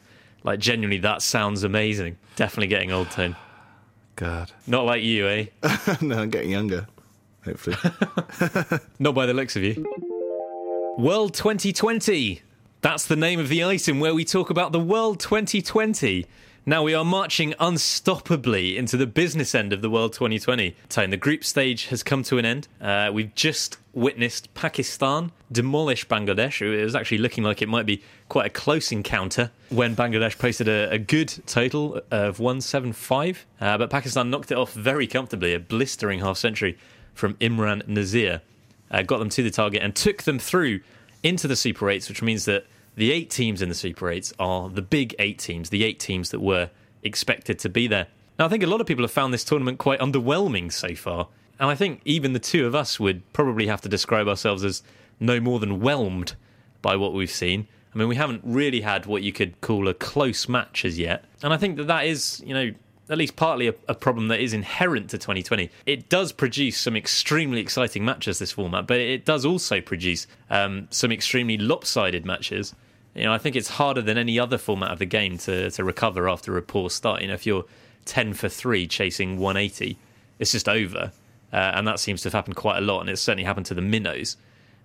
Like 0.44 0.60
genuinely, 0.60 0.98
that 1.00 1.22
sounds 1.22 1.64
amazing. 1.64 2.18
Definitely 2.36 2.68
getting 2.68 2.92
old, 2.92 3.12
Tone. 3.12 3.36
God, 4.16 4.52
Not 4.68 4.86
like 4.86 5.04
you, 5.04 5.28
eh? 5.28 5.46
no, 6.02 6.20
I'm 6.20 6.30
getting 6.30 6.52
younger. 6.52 6.88
Hopefully, 7.46 7.76
Not 9.00 9.14
by 9.16 9.26
the 9.26 9.34
looks 9.34 9.56
of 9.56 9.64
you. 9.64 9.86
World 11.02 11.34
2020. 11.34 12.44
That's 12.82 13.08
the 13.08 13.16
name 13.16 13.40
of 13.40 13.50
the 13.50 13.64
item 13.64 14.00
where 14.00 14.14
we 14.14 14.24
talk 14.24 14.52
about 14.52 14.72
the 14.72 14.80
World 14.80 15.20
2020. 15.20 16.28
Now 16.64 16.84
we 16.84 16.94
are 16.94 17.04
marching 17.04 17.54
unstoppably 17.54 18.76
into 18.76 18.98
the 18.98 19.08
business 19.08 19.56
end 19.56 19.74
of 19.74 19.82
the 19.82 19.90
World 19.90 20.14
2020. 20.14 20.76
Time 20.90 21.10
the 21.10 21.18
group 21.18 21.44
stage 21.44 21.88
has 21.88 22.04
come 22.04 22.22
to 22.26 22.38
an 22.38 22.46
end. 22.46 22.68
Uh, 22.80 23.10
we've 23.12 23.34
just 23.34 23.78
witnessed 23.94 24.54
Pakistan 24.54 25.32
demolish 25.52 26.08
Bangladesh. 26.08 26.62
It 26.62 26.84
was 26.84 26.94
actually 26.94 27.18
looking 27.18 27.44
like 27.44 27.64
it 27.64 27.68
might 27.68 27.88
be 27.88 28.04
quite 28.30 28.46
a 28.46 28.52
close 28.52 28.92
encounter 28.92 29.50
when 29.70 29.96
Bangladesh 29.96 30.38
posted 30.38 30.68
a, 30.68 30.92
a 30.92 31.00
good 31.00 31.30
total 31.48 32.00
of 32.12 32.40
175. 32.40 33.48
Uh, 33.60 33.76
but 33.80 33.90
Pakistan 33.90 34.30
knocked 34.30 34.52
it 34.52 34.58
off 34.60 34.74
very 34.74 35.08
comfortably, 35.08 35.56
a 35.56 35.60
blistering 35.60 36.20
half 36.20 36.38
century 36.38 36.78
from 37.16 37.34
Imran 37.38 37.88
Nazir 37.88 38.42
uh, 38.92 39.02
got 39.02 39.20
them 39.20 39.30
to 39.30 39.44
the 39.44 39.50
target 39.50 39.82
and 39.82 39.96
took 39.96 40.24
them 40.24 40.38
through 40.38 40.82
into 41.24 41.48
the 41.48 41.56
Super 41.56 41.86
8s, 41.86 42.10
which 42.10 42.22
means 42.22 42.46
that 42.46 42.66
the 42.96 43.12
eight 43.12 43.30
teams 43.30 43.62
in 43.62 43.70
the 43.70 43.76
Super 43.76 44.08
8s 44.08 44.34
are 44.40 44.70
the 44.70 44.82
big 44.82 45.16
eight 45.20 45.40
teams, 45.40 45.70
the 45.70 45.84
eight 45.84 46.00
teams 46.00 46.30
that 46.32 46.40
were 46.40 46.70
expected 47.04 47.60
to 47.60 47.70
be 47.70 47.88
there. 47.88 48.08
Now, 48.38 48.46
I 48.46 48.50
think 48.50 48.64
a 48.64 48.68
lot 48.68 48.82
of 48.82 48.88
people 48.88 49.04
have 49.04 49.12
found 49.12 49.34
this 49.34 49.44
tournament 49.44 49.78
quite 49.78 50.00
underwhelming 50.00 50.72
so 50.72 50.96
far. 50.96 51.28
And 51.60 51.70
I 51.70 51.76
think 51.76 52.02
even 52.06 52.34
the 52.34 52.40
two 52.40 52.66
of 52.66 52.74
us 52.74 53.00
would 53.00 53.22
probably 53.34 53.68
have 53.68 53.82
to 53.82 53.90
describe 53.90 54.28
ourselves 54.28 54.64
as 54.64 54.82
no 55.20 55.40
more 55.40 55.60
than 55.60 55.80
whelmed 55.80 56.36
by 56.82 56.96
what 56.96 57.14
we've 57.14 57.32
seen. 57.32 57.68
I 57.94 57.98
mean, 57.98 58.08
we 58.08 58.16
haven't 58.16 58.42
really 58.44 58.82
had 58.82 59.06
what 59.06 59.22
you 59.22 59.32
could 59.32 59.60
call 59.62 59.88
a 59.88 59.94
close 59.94 60.50
match 60.50 60.86
as 60.86 60.98
yet. 60.98 61.26
And 61.44 61.54
I 61.54 61.58
think 61.58 61.78
that 61.78 61.88
that 61.88 62.06
is, 62.06 62.42
you 62.46 62.54
know, 62.54 62.72
at 63.12 63.18
least 63.18 63.36
partly 63.36 63.68
a, 63.68 63.76
a, 63.90 63.94
problem 63.94 64.30
that 64.30 64.40
is 64.40 64.54
inherent 64.54 65.10
to 65.10 65.18
2020. 65.18 65.70
It 65.86 66.08
does 66.08 66.32
produce 66.32 66.78
some 66.78 66.96
extremely 66.96 67.60
exciting 67.60 68.06
matches, 68.06 68.40
this 68.40 68.54
format, 68.54 68.88
but 68.88 69.00
it 69.00 69.26
does 69.26 69.46
also 69.46 69.82
produce 69.82 70.28
um, 70.50 70.88
some 70.92 71.12
extremely 71.12 71.58
lopsided 71.58 72.26
matches. 72.26 72.74
You 73.14 73.26
know, 73.26 73.34
I 73.34 73.38
think 73.38 73.58
it's 73.58 73.68
harder 73.68 74.02
than 74.02 74.18
any 74.18 74.40
other 74.40 74.58
format 74.58 74.92
of 74.92 75.00
the 75.00 75.06
game 75.06 75.38
to, 75.40 75.70
to 75.72 75.84
recover 75.84 76.30
after 76.30 76.58
a 76.58 76.62
poor 76.62 76.90
start. 76.90 77.22
You 77.22 77.28
know, 77.28 77.34
if 77.34 77.46
you're 77.46 77.66
10 78.06 78.34
for 78.34 78.48
3 78.48 78.88
chasing 78.88 79.38
180, 79.38 79.98
it's 80.40 80.54
just 80.54 80.70
over. 80.70 81.12
Uh, 81.52 81.56
and 81.56 81.86
that 81.86 82.00
seems 82.00 82.22
to 82.22 82.28
have 82.28 82.34
happened 82.34 82.56
quite 82.56 82.78
a 82.78 82.82
lot, 82.82 83.02
and 83.02 83.10
it's 83.10 83.22
certainly 83.22 83.44
happened 83.44 83.66
to 83.66 83.74
the 83.74 83.82
minnows. 83.82 84.38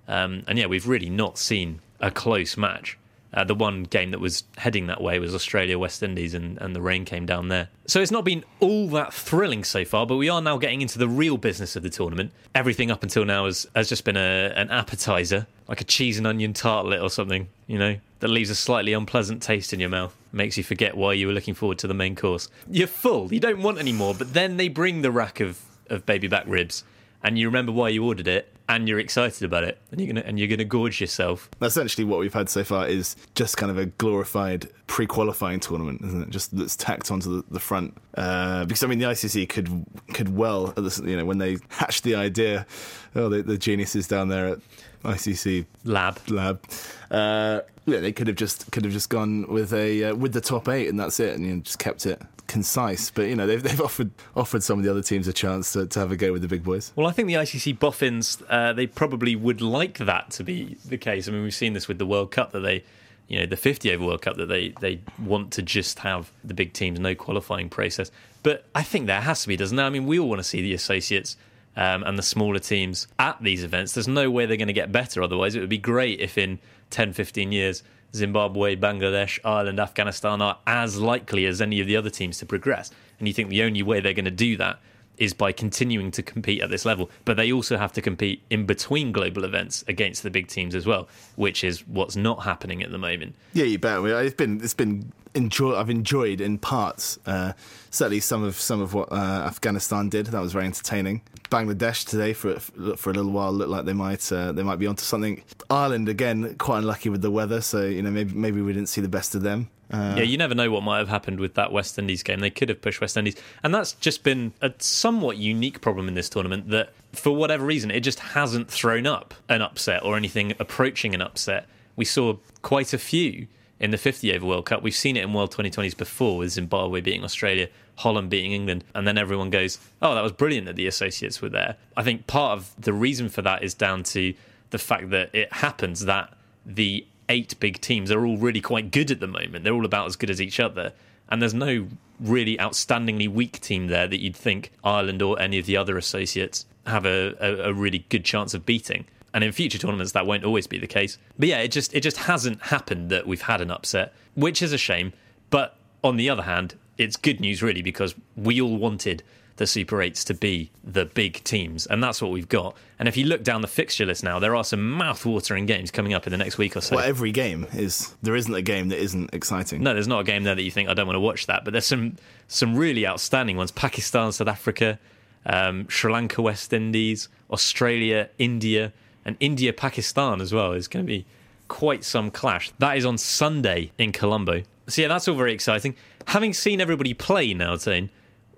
Um, 0.09 0.42
and 0.49 0.59
yeah, 0.59 0.66
we've 0.66 0.88
really 0.88 1.09
not 1.09 1.38
seen 1.38 1.80
a 2.00 2.11
close 2.11 2.56
match. 2.56 2.99
Uh, 3.35 3.45
the 3.45 3.54
one 3.54 3.83
game 3.83 4.11
that 4.12 4.21
was 4.21 4.45
heading 4.56 4.87
that 4.87 5.00
way 5.00 5.18
was 5.18 5.35
Australia 5.35 5.78
West 5.78 6.02
Indies, 6.02 6.35
and, 6.35 6.59
and 6.59 6.75
the 6.75 6.80
rain 6.80 7.04
came 7.04 7.26
down 7.26 7.49
there. 7.49 7.68
So 7.87 8.00
it's 8.00 8.11
not 8.11 8.25
been 8.25 8.45
all 8.61 8.88
that 8.88 9.12
thrilling 9.12 9.64
so 9.64 9.85
far, 9.85 10.06
but 10.06 10.16
we 10.16 10.28
are 10.28 10.40
now 10.40 10.56
getting 10.59 10.80
into 10.80 10.99
the 10.99 11.09
real 11.09 11.37
business 11.37 11.76
of 11.76 11.83
the 11.83 11.90
tournament. 11.90 12.33
Everything 12.54 12.90
up 12.90 13.02
until 13.02 13.25
now 13.25 13.45
has, 13.45 13.66
has 13.75 13.88
just 13.88 14.04
been 14.04 14.16
a, 14.16 14.52
an 14.56 14.71
appetizer 14.71 15.47
like 15.68 15.80
a 15.80 15.85
cheese 15.85 16.18
and 16.18 16.26
onion 16.26 16.52
tartlet 16.52 17.02
or 17.02 17.11
something, 17.11 17.49
you 17.66 17.78
know, 17.78 17.97
that 18.21 18.28
leaves 18.28 18.50
a 18.50 18.54
slightly 18.54 18.92
unpleasant 18.92 19.42
taste 19.42 19.73
in 19.73 19.80
your 19.80 19.88
mouth, 19.88 20.16
makes 20.33 20.56
you 20.56 20.62
forget 20.62 20.97
why 20.97 21.12
you 21.12 21.26
were 21.26 21.33
looking 21.33 21.54
forward 21.54 21.78
to 21.78 21.87
the 21.87 21.95
main 21.95 22.14
course. 22.14 22.49
You're 22.71 22.87
full, 22.87 23.33
you 23.33 23.40
don't 23.40 23.62
want 23.62 23.78
any 23.78 23.92
more, 23.92 24.14
but 24.14 24.33
then 24.33 24.56
they 24.56 24.68
bring 24.68 25.02
the 25.02 25.11
rack 25.11 25.40
of, 25.40 25.61
of 25.90 26.06
baby 26.06 26.28
back 26.28 26.45
ribs 26.47 26.85
and 27.23 27.38
you 27.38 27.46
remember 27.46 27.73
why 27.73 27.88
you 27.88 28.04
ordered 28.04 28.28
it 28.28 28.52
and 28.68 28.88
you're 28.88 28.99
excited 28.99 29.44
about 29.44 29.64
it 29.64 29.78
and 29.90 30.00
you're 30.00 30.12
gonna 30.12 30.25
and 30.26 30.38
you're 30.38 30.49
gonna 30.49 30.64
gorge 30.64 31.00
yourself. 31.00 31.49
Essentially, 31.62 32.04
what 32.04 32.18
we've 32.18 32.35
had 32.35 32.49
so 32.49 32.64
far 32.64 32.87
is 32.87 33.16
just 33.35 33.56
kind 33.56 33.70
of 33.70 33.78
a 33.78 33.87
glorified 33.87 34.68
pre-qualifying 34.87 35.61
tournament, 35.61 36.00
isn't 36.04 36.23
it? 36.23 36.30
Just 36.30 36.56
that's 36.56 36.76
tacked 36.76 37.11
onto 37.11 37.37
the, 37.37 37.44
the 37.50 37.61
front. 37.61 37.96
Uh, 38.14 38.64
because 38.64 38.82
I 38.82 38.87
mean, 38.87 38.99
the 38.99 39.06
ICC 39.06 39.49
could 39.49 39.87
could 40.14 40.37
well, 40.37 40.75
you 41.04 41.16
know, 41.16 41.25
when 41.25 41.38
they 41.38 41.58
hatched 41.68 42.04
the 42.04 42.14
idea, 42.16 42.66
oh, 43.14 43.28
the, 43.28 43.42
the 43.42 43.58
geniuses 43.58 44.08
down 44.08 44.28
there 44.28 44.49
at 44.49 44.58
ICC 45.04 45.66
lab 45.85 46.18
lab. 46.28 46.62
Uh, 47.11 47.61
yeah, 47.87 48.00
they 48.00 48.12
could 48.12 48.26
have 48.26 48.37
just 48.37 48.70
could 48.73 48.85
have 48.85 48.92
just 48.92 49.11
gone 49.11 49.46
with 49.46 49.73
a 49.73 50.04
uh, 50.04 50.14
with 50.14 50.32
the 50.32 50.40
top 50.40 50.68
eight 50.68 50.88
and 50.88 50.99
that's 50.99 51.20
it, 51.20 51.37
and 51.37 51.46
you 51.46 51.54
know, 51.54 51.61
just 51.61 51.78
kept 51.78 52.04
it 52.06 52.20
concise. 52.57 53.11
But 53.11 53.29
you 53.29 53.37
know, 53.37 53.47
they've 53.47 53.63
they've 53.63 53.81
offered 53.81 54.11
offered 54.35 54.63
some 54.63 54.79
of 54.79 54.85
the 54.85 54.91
other 54.91 55.03
teams 55.03 55.29
a 55.29 55.33
chance 55.33 55.75
to, 55.75 55.85
to 55.87 55.99
have 56.01 56.11
a 56.11 56.17
go 56.17 56.33
with 56.33 56.41
the 56.41 56.49
big 56.49 56.65
boys. 56.65 56.91
Well, 56.97 57.07
I 57.07 57.13
think 57.13 57.29
the 57.29 57.35
ICC 57.35 57.79
boffins 57.79 58.43
uh, 58.49 58.73
they 58.73 58.87
probably 58.87 59.37
would 59.37 59.61
like 59.61 59.99
that 59.99 60.31
to 60.33 60.43
be 60.43 60.79
the 60.87 60.97
case. 60.97 61.29
I 61.29 61.33
mean, 61.33 61.43
we've 61.43 61.55
seen 61.55 61.75
this 61.75 61.87
with 61.87 61.99
the 61.99 62.07
World 62.07 62.31
Cup 62.31 62.53
that 62.53 62.61
they. 62.61 62.85
You 63.29 63.41
know 63.41 63.47
the 63.47 63.57
50 63.57 63.93
over 63.93 64.07
World 64.07 64.23
Cup 64.23 64.37
that 64.37 64.47
they, 64.47 64.69
they 64.81 65.01
want 65.19 65.51
to 65.55 65.63
just 65.63 65.99
have 65.99 66.31
the 66.45 66.55
big 66.55 66.73
teams 66.73 67.01
no 67.01 67.17
qualifying 67.17 67.69
process, 67.69 68.13
but 68.45 68.65
I 68.73 68.85
think 68.85 69.09
there 69.09 69.21
has 69.21 69.43
to 69.43 69.49
be, 69.49 69.57
doesn't 69.57 69.77
there? 69.77 69.85
I 69.85 69.91
mean, 69.91 70.07
we 70.07 70.21
all 70.21 70.29
want 70.29 70.39
to 70.39 70.45
see 70.45 70.63
the 70.63 70.75
associates 70.75 71.37
um, 71.77 72.05
and 72.05 72.17
the 72.17 72.23
smaller 72.23 72.61
teams 72.61 73.09
at 73.19 73.43
these 73.43 73.65
events. 73.65 73.95
There's 73.95 74.07
no 74.07 74.31
way 74.31 74.47
they're 74.47 74.57
going 74.57 74.69
to 74.69 74.73
get 74.73 74.93
better 74.93 75.25
otherwise. 75.25 75.57
It 75.57 75.61
would 75.61 75.69
be 75.69 75.77
great 75.77 76.21
if 76.21 76.39
in 76.39 76.61
10, 76.91 77.15
15 77.15 77.51
years 77.51 77.83
Zimbabwe, 78.16 78.76
Bangladesh, 78.76 79.38
Ireland, 79.44 79.78
Afghanistan 79.78 80.42
are 80.42 80.58
as 80.66 80.99
likely 80.99 81.46
as 81.46 81.61
any 81.61 81.80
of 81.80 81.87
the 81.87 81.96
other 81.96 82.11
teams 82.11 82.38
to 82.38 82.46
progress. 82.46 82.90
And 83.18 83.28
you 83.28 83.35
think 83.35 83.49
the 83.49 83.62
only 83.62 83.82
way 83.82 84.00
they're 84.00 84.12
going 84.12 84.25
to 84.25 84.30
do 84.30 84.56
that 84.56 84.80
is 85.18 85.32
by 85.32 85.52
continuing 85.52 86.11
to 86.11 86.23
compete 86.23 86.61
at 86.61 86.70
this 86.70 86.85
level. 86.85 87.11
But 87.25 87.37
they 87.37 87.52
also 87.52 87.76
have 87.76 87.92
to 87.92 88.02
compete 88.02 88.42
in 88.50 88.66
between 88.66 89.12
global 89.12 89.44
events 89.44 89.85
against 89.88 90.23
the 90.23 90.30
big 90.30 90.49
teams 90.49 90.75
as 90.75 90.87
well, 90.87 91.08
which 91.37 91.64
is 91.64 91.87
what's 91.87 92.16
not 92.16 92.42
happening 92.42 92.82
at 92.82 92.90
the 92.90 92.99
moment. 92.99 93.35
Yeah, 93.52 93.64
you 93.64 93.78
bet. 93.78 94.04
It's 94.04 94.35
been 94.35 94.61
it's 94.62 94.75
been 94.75 95.12
enjoy. 95.35 95.75
I've 95.75 95.90
enjoyed 95.90 96.40
in 96.40 96.58
parts. 96.58 97.18
Uh, 97.26 97.52
certainly 97.90 98.20
some 98.20 98.42
of 98.42 98.56
some 98.56 98.80
of 98.80 98.94
what 98.94 99.11
uh, 99.11 99.44
Afghanistan 99.46 100.08
did. 100.08 100.26
That 100.26 100.40
was 100.40 100.52
very 100.52 100.66
entertaining. 100.66 101.23
Bangladesh 101.50 102.05
today 102.07 102.33
for 102.33 102.59
for 102.61 103.11
a 103.11 103.12
little 103.12 103.31
while 103.31 103.53
looked 103.53 103.71
like 103.71 103.85
they 103.85 103.93
might 103.93 104.31
uh, 104.33 104.53
they 104.53 104.62
might 104.62 104.79
be 104.79 104.87
onto 104.87 105.03
something. 105.03 105.43
Ireland 105.71 106.09
again 106.09 106.57
quite 106.57 106.79
unlucky 106.79 107.09
with 107.09 107.23
the 107.23 107.31
weather, 107.31 107.61
so 107.61 107.87
you 107.87 108.03
know 108.03 108.11
maybe 108.11 108.35
maybe 108.35 108.61
we 108.61 108.73
didn't 108.73 108.88
see 108.88 109.00
the 109.00 109.09
best 109.09 109.35
of 109.35 109.43
them. 109.43 109.71
Uh, 109.91 110.15
yeah, 110.17 110.25
you 110.25 110.37
never 110.37 110.55
know 110.55 110.69
what 110.71 110.83
might 110.83 110.99
have 110.99 111.09
happened 111.09 111.38
with 111.38 111.55
that 111.55 111.71
West 111.71 111.97
Indies 111.99 112.23
game. 112.25 112.41
They 112.41 112.50
could 112.50 112.69
have 112.69 112.83
pushed 112.83 113.00
West 113.00 113.17
Indies, 113.17 113.37
and 113.62 113.75
that's 113.75 113.93
just 113.93 114.25
been 114.25 114.53
a 114.61 114.73
somewhat 114.79 115.37
unique 115.37 115.81
problem 115.81 116.09
in 116.09 116.15
this 116.15 116.29
tournament. 116.29 116.71
That 116.71 116.93
for 117.12 117.35
whatever 117.35 117.65
reason, 117.65 117.91
it 117.91 118.00
just 118.00 118.19
hasn't 118.19 118.69
thrown 118.69 119.07
up 119.07 119.35
an 119.49 119.62
upset 119.62 120.03
or 120.05 120.17
anything 120.17 120.55
approaching 120.59 121.15
an 121.15 121.23
upset. 121.23 121.67
We 121.95 122.05
saw 122.05 122.37
quite 122.62 122.93
a 122.93 122.99
few 122.99 123.47
in 123.79 123.91
the 123.91 123.99
50 123.99 124.35
over 124.35 124.47
World 124.47 124.67
Cup. 124.67 124.83
We've 124.83 124.95
seen 124.95 125.17
it 125.17 125.23
in 125.23 125.33
World 125.33 125.53
2020s 125.53 125.97
before 125.97 126.38
with 126.38 126.50
Zimbabwe 126.50 127.00
beating 127.00 127.25
Australia, 127.25 127.69
Holland 127.97 128.31
beating 128.31 128.53
England, 128.53 128.85
and 128.95 129.07
then 129.07 129.19
everyone 129.19 129.50
goes, 129.50 129.79
oh, 130.03 130.15
that 130.15 130.23
was 130.23 130.33
brilliant 130.33 130.67
that 130.67 130.76
the 130.76 130.87
associates 130.87 131.43
were 131.43 131.49
there. 131.49 131.76
I 131.97 132.03
think 132.03 132.26
part 132.26 132.59
of 132.59 132.75
the 132.79 132.93
reason 132.93 133.29
for 133.29 133.43
that 133.43 133.62
is 133.62 133.75
down 133.75 134.03
to 134.05 134.35
the 134.71 134.79
fact 134.79 135.11
that 135.11 135.35
it 135.35 135.53
happens 135.53 136.05
that 136.05 136.33
the 136.65 137.07
eight 137.29 137.59
big 137.61 137.81
teams 137.81 138.11
are 138.11 138.25
all 138.25 138.37
really 138.37 138.61
quite 138.61 138.91
good 138.91 139.11
at 139.11 139.21
the 139.21 139.26
moment. 139.26 139.65
They're 139.65 139.73
all 139.73 139.85
about 139.85 140.07
as 140.07 140.17
good 140.17 140.31
as 140.31 140.41
each 140.41 140.61
other. 140.61 140.93
And 141.29 141.43
there's 141.43 141.55
no 141.55 141.88
really 142.21 142.57
outstandingly 142.57 143.29
weak 143.29 143.61
team 143.61 143.88
there 143.88 144.07
that 144.07 144.21
you'd 144.21 144.37
think 144.37 144.73
Ireland 144.85 145.23
or 145.23 145.41
any 145.41 145.59
of 145.59 145.67
the 145.67 145.76
other 145.76 145.99
associates 145.99 146.67
have 146.87 147.05
a, 147.05 147.35
a, 147.41 147.71
a 147.71 147.73
really 147.73 148.07
good 148.09 148.25
chance 148.25 148.55
of 148.55 148.65
beating 148.65 149.07
and 149.35 149.45
in 149.45 149.53
future 149.53 149.76
tournaments 149.76 150.12
that 150.12 150.26
won't 150.26 150.45
always 150.45 150.67
be 150.67 150.79
the 150.79 150.87
case. 150.87 151.19
But 151.38 151.49
yeah, 151.49 151.59
it 151.59 151.69
just 151.69 151.93
it 151.95 152.00
just 152.00 152.17
hasn't 152.17 152.62
happened 152.62 153.11
that 153.11 153.26
we've 153.26 153.43
had 153.43 153.61
an 153.61 153.71
upset, 153.71 154.15
which 154.35 154.62
is 154.62 154.73
a 154.73 154.79
shame. 154.79 155.12
But 155.50 155.76
on 156.03 156.17
the 156.17 156.31
other 156.31 156.45
hand, 156.45 156.75
it's 156.99 157.17
good 157.17 157.41
news 157.41 157.62
really 157.62 157.83
because 157.83 158.15
we 158.37 158.61
all 158.61 158.76
wanted 158.76 159.23
the 159.57 159.67
Super 159.67 159.97
8s 159.97 160.23
to 160.25 160.35
be 160.35 160.71
the 160.85 161.07
big 161.07 161.43
teams, 161.43 161.87
and 161.87 162.03
that's 162.03 162.21
what 162.21 162.31
we've 162.31 162.49
got. 162.49 162.76
And 162.99 163.09
if 163.09 163.17
you 163.17 163.25
look 163.25 163.43
down 163.43 163.62
the 163.62 163.69
fixture 163.69 164.05
list 164.05 164.23
now, 164.23 164.38
there 164.38 164.55
are 164.55 164.62
some 164.62 164.91
mouth-watering 164.91 165.65
games 165.65 165.91
coming 165.91 166.12
up 166.12 166.26
in 166.26 166.31
the 166.31 166.37
next 166.37 166.59
week 166.59 166.76
or 166.76 166.83
so. 166.83 166.97
Well, 166.97 167.05
every 167.07 167.33
game 167.33 167.67
is. 167.73 168.15
There 168.23 168.37
isn't 168.37 168.55
a 168.55 168.61
game 168.61 168.91
that 168.91 168.99
isn't 168.99 169.33
exciting. 169.33 169.83
No, 169.83 169.95
there's 169.95 170.09
not 170.09 170.21
a 170.21 170.25
game 170.25 170.43
there 170.43 170.55
that 170.55 170.62
you 170.62 170.71
think 170.71 170.91
I 170.91 170.95
don't 170.95 171.07
want 171.07 171.17
to 171.17 171.21
watch 171.21 171.47
that, 171.47 171.65
but 171.65 171.73
there's 171.73 171.87
some 171.87 172.17
some 172.49 172.76
really 172.76 173.07
outstanding 173.07 173.57
ones: 173.57 173.71
Pakistan, 173.71 174.31
South 174.33 174.49
Africa, 174.49 174.99
um, 175.47 175.88
Sri 175.88 176.12
Lanka, 176.12 176.43
West 176.43 176.75
Indies, 176.75 177.31
Australia, 177.50 178.29
India 178.38 178.93
and 179.26 179.37
India 179.41 179.73
Pakistan 179.73 180.41
as 180.41 180.55
well 180.55 180.73
is 180.73 180.88
going 180.88 181.05
to 181.05 181.07
be 181.07 181.26
quite 181.69 182.05
some 182.05 182.31
clash. 182.31 182.71
That 182.79 182.97
is 182.97 183.05
on 183.05 183.19
Sunday 183.19 183.91
in 183.99 184.12
Colombo. 184.12 184.62
So 184.87 185.03
yeah, 185.03 185.09
that's 185.09 185.26
all 185.26 185.35
very 185.35 185.53
exciting. 185.53 185.97
Having 186.26 186.54
seen 186.54 186.80
everybody 186.80 187.14
play 187.14 187.54
now, 187.54 187.76
Tane, 187.76 188.11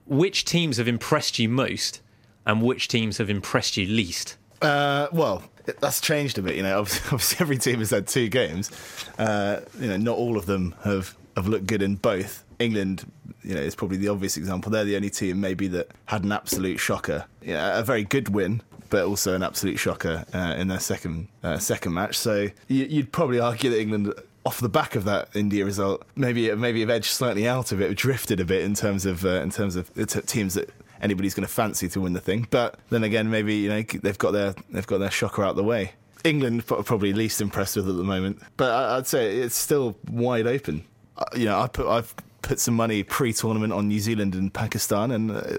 which 0.07 0.45
teams 0.45 0.79
have 0.79 0.89
impressed 0.89 1.39
you 1.39 1.49
most, 1.49 2.01
and 2.47 2.63
which 2.63 2.89
teams 2.89 3.19
have 3.19 3.29
impressed 3.29 3.77
you 3.77 3.87
least? 3.87 4.37
Uh, 4.63 5.09
well, 5.13 5.45
that's 5.81 6.01
changed 6.01 6.39
a 6.39 6.43
bit. 6.43 6.57
You 6.57 6.63
know, 6.63 6.79
obviously, 6.81 7.37
every 7.41 7.59
team 7.59 7.79
has 7.81 7.91
had 7.91 8.07
two 8.07 8.29
games. 8.29 8.71
Uh, 9.19 9.61
you 9.79 9.89
know, 9.89 9.97
not 9.97 10.17
all 10.17 10.37
of 10.37 10.47
them 10.47 10.75
have 10.85 11.15
have 11.37 11.47
looked 11.47 11.67
good 11.67 11.83
in 11.83 11.97
both. 11.97 12.45
England, 12.59 13.11
you 13.45 13.55
know, 13.55 13.61
is 13.61 13.77
probably 13.77 13.99
the 13.99 14.09
obvious 14.09 14.37
example. 14.37 14.73
They're 14.73 14.85
the 14.85 14.97
only 14.97 15.11
team 15.11 15.41
maybe 15.41 15.69
that 15.69 15.89
had 16.07 16.25
an 16.25 16.33
absolute 16.33 16.79
shocker. 16.79 17.27
A 17.47 17.85
very 17.85 18.03
good 18.03 18.31
win, 18.31 18.63
but 18.91 19.05
also 19.05 19.35
an 19.35 19.43
absolute 19.43 19.79
shocker 19.79 20.25
uh, 20.35 20.55
in 20.59 20.69
their 20.69 20.81
second 20.81 21.29
uh, 21.43 21.59
second 21.59 21.95
match. 21.95 22.19
So 22.19 22.49
you'd 22.67 23.13
probably 23.13 23.39
argue 23.39 23.71
that 23.71 23.81
England 23.81 24.13
off 24.49 24.61
the 24.61 24.69
back 24.71 24.95
of 24.97 25.05
that 25.05 25.29
India 25.35 25.63
result, 25.63 26.07
maybe 26.17 26.51
maybe 26.55 26.81
have 26.81 26.89
edged 26.89 27.11
slightly 27.11 27.47
out 27.47 27.71
of 27.71 27.83
it, 27.83 27.95
drifted 27.95 28.41
a 28.41 28.47
bit 28.47 28.65
in 28.65 28.73
terms 28.73 29.05
of 29.05 29.23
uh, 29.27 29.43
in 29.43 29.51
terms 29.51 29.77
of 29.77 29.93
the 29.93 30.07
teams 30.07 30.55
that 30.55 30.71
anybody's 31.03 31.35
going 31.35 31.47
to 31.47 31.53
fancy 31.53 31.87
to 31.87 32.01
win 32.01 32.15
the 32.15 32.21
thing. 32.21 32.49
But 32.49 32.79
then 32.89 33.05
again, 33.05 33.29
maybe 33.29 33.57
you 33.57 33.69
know 33.69 33.83
they've 33.83 34.17
got 34.17 34.31
their 34.31 34.55
they've 34.71 34.87
got 34.87 35.01
their 35.01 35.11
shocker 35.11 35.45
out 35.45 35.57
the 35.57 35.63
way. 35.63 35.93
England 36.25 36.67
probably 36.67 37.13
least 37.13 37.43
impressed 37.43 37.77
with 37.77 37.91
at 37.91 37.97
the 37.99 38.03
moment, 38.03 38.41
but 38.57 38.71
I'd 38.71 39.07
say 39.07 39.37
it's 39.37 39.55
still 39.55 39.99
wide 40.11 40.47
open. 40.47 40.87
Uh, 41.19 41.27
you 41.37 41.45
know, 41.45 41.61
I 41.61 41.69
put 41.69 41.87
I've 41.87 42.15
put 42.41 42.59
some 42.59 42.73
money 42.73 43.03
pre-tournament 43.03 43.75
on 43.75 43.87
New 43.89 44.01
Zealand 44.01 44.35
and 44.35 44.53
Pakistan, 44.55 45.11
and 45.11 45.31
uh, 45.31 45.59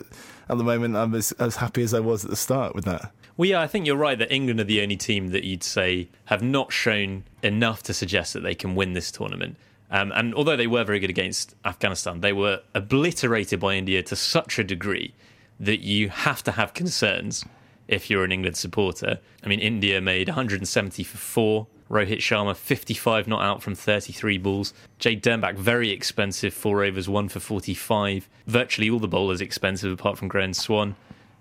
at 0.50 0.58
the 0.58 0.64
moment 0.64 0.96
I'm 0.96 1.14
as, 1.14 1.32
as 1.34 1.58
happy 1.58 1.84
as 1.84 1.94
I 1.94 2.00
was 2.00 2.24
at 2.24 2.32
the 2.32 2.36
start 2.36 2.74
with 2.74 2.86
that. 2.86 3.12
Well, 3.40 3.48
yeah, 3.48 3.62
I 3.62 3.68
think 3.68 3.88
you're 3.88 3.96
right 3.96 4.20
that 4.20 4.34
England 4.34 4.60
are 4.60 4.66
the 4.66 4.82
only 4.82 4.98
team 4.98 5.30
that 5.30 5.46
you'd 5.46 5.64
say 5.64 6.10
have 6.26 6.44
not 6.44 6.74
shown 6.74 7.24
enough 7.42 7.82
to 7.84 7.94
suggest 7.94 8.34
that 8.34 8.42
they 8.42 8.54
can 8.54 8.76
win 8.76 8.92
this 8.92 9.12
tournament. 9.12 9.56
Um, 9.90 10.12
and 10.14 10.36
although 10.36 10.58
they 10.58 10.68
were 10.68 10.84
very 10.84 11.00
good 11.00 11.10
against 11.10 11.56
Afghanistan, 11.64 12.20
they 12.20 12.34
were 12.34 12.60
obliterated 12.76 13.62
by 13.62 13.76
India 13.76 14.04
to 14.04 14.16
such 14.18 14.60
a 14.60 14.64
degree 14.66 15.14
that 15.58 15.80
you 15.80 16.10
have 16.10 16.44
to 16.44 16.52
have 16.52 16.74
concerns 16.74 17.46
if 17.88 18.10
you're 18.10 18.26
an 18.26 18.34
England 18.34 18.58
supporter. 18.58 19.20
I 19.42 19.48
mean, 19.48 19.62
India 19.62 20.02
made 20.02 20.28
170 20.28 21.02
for 21.04 21.18
four. 21.18 21.68
Rohit 21.90 22.18
Sharma, 22.18 22.58
55 22.58 23.26
not 23.30 23.42
out 23.42 23.64
from 23.64 23.74
33 23.74 24.38
balls. 24.38 24.74
Jade 24.98 25.24
Dernbach, 25.24 25.56
very 25.56 25.92
expensive, 25.92 26.54
four 26.54 26.84
overs, 26.84 27.08
one 27.08 27.30
for 27.30 27.40
45. 27.40 28.28
Virtually 28.48 28.90
all 28.90 29.00
the 29.00 29.08
bowlers 29.08 29.40
expensive 29.40 29.94
apart 29.94 30.18
from 30.18 30.28
Graeme 30.28 30.54
Swann. 30.54 30.98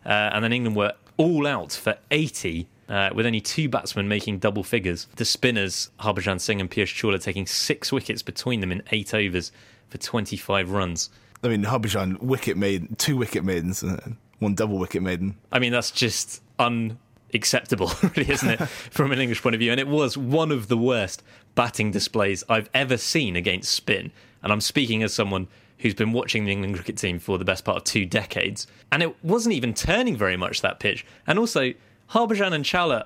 Uh, 0.07 0.31
and 0.33 0.45
then 0.45 0.53
England 0.53 0.77
were 0.77 0.93
all 1.19 1.47
out 1.47 1.73
for 1.73 1.99
80 2.11 2.67
uh, 2.89 3.11
with 3.15 3.27
only 3.27 3.41
two 3.41 3.69
batsmen 3.69 4.09
making 4.09 4.39
double 4.39 4.65
figures. 4.65 5.07
The 5.17 5.25
spinners, 5.25 5.91
Harbhajan 6.01 6.41
Singh 6.41 6.61
and 6.61 6.71
Piyush 6.71 6.95
Chawla, 6.95 7.23
taking 7.23 7.47
six 7.47 7.93
wickets 7.93 8.23
between 8.23 8.61
them 8.61 8.73
in 8.73 8.83
eight 8.91 9.13
overs 9.13 9.53
for 9.89 9.99
25 9.99 10.71
runs. 10.71 11.11
I 11.43 11.49
mean, 11.49 11.65
Harbhajan, 11.65 12.21
wicket 12.21 12.57
made, 12.57 12.99
two 12.99 13.17
wicket 13.17 13.45
maidens, 13.45 13.83
uh, 13.83 14.11
one 14.39 14.55
double 14.55 14.79
wicket 14.79 15.03
maiden. 15.03 15.37
I 15.53 15.59
mean, 15.59 15.73
that's 15.73 15.91
just 15.91 16.43
unacceptable, 16.59 17.93
really, 18.17 18.31
isn't 18.31 18.49
it, 18.49 18.57
from 18.91 19.13
an 19.13 19.21
English 19.21 19.43
point 19.43 19.55
of 19.55 19.61
view? 19.61 19.71
And 19.71 19.79
it 19.79 19.89
was 19.89 20.17
one 20.17 20.51
of 20.51 20.69
the 20.69 20.79
worst 20.79 21.23
batting 21.55 21.91
displays 21.91 22.43
I've 22.49 22.71
ever 22.73 22.97
seen 22.97 23.37
against 23.37 23.71
spin. 23.71 24.13
And 24.43 24.53
I'm 24.53 24.61
speaking 24.61 25.03
as 25.03 25.13
someone 25.13 25.49
who's 25.79 25.95
been 25.95 26.13
watching 26.13 26.45
the 26.45 26.53
England 26.53 26.75
cricket 26.75 26.97
team 26.97 27.19
for 27.19 27.39
the 27.39 27.45
best 27.45 27.65
part 27.65 27.77
of 27.77 27.85
two 27.85 28.05
decades. 28.05 28.67
And 28.91 29.03
it 29.03 29.25
wasn't 29.25 29.55
even 29.55 29.75
turning 29.75 30.17
very 30.17 30.37
much, 30.37 30.61
that 30.63 30.81
pitch. 30.81 31.07
And 31.27 31.39
also, 31.39 31.73
Harbhajan 32.11 32.53
and 32.53 32.65
Chawla 32.65 33.05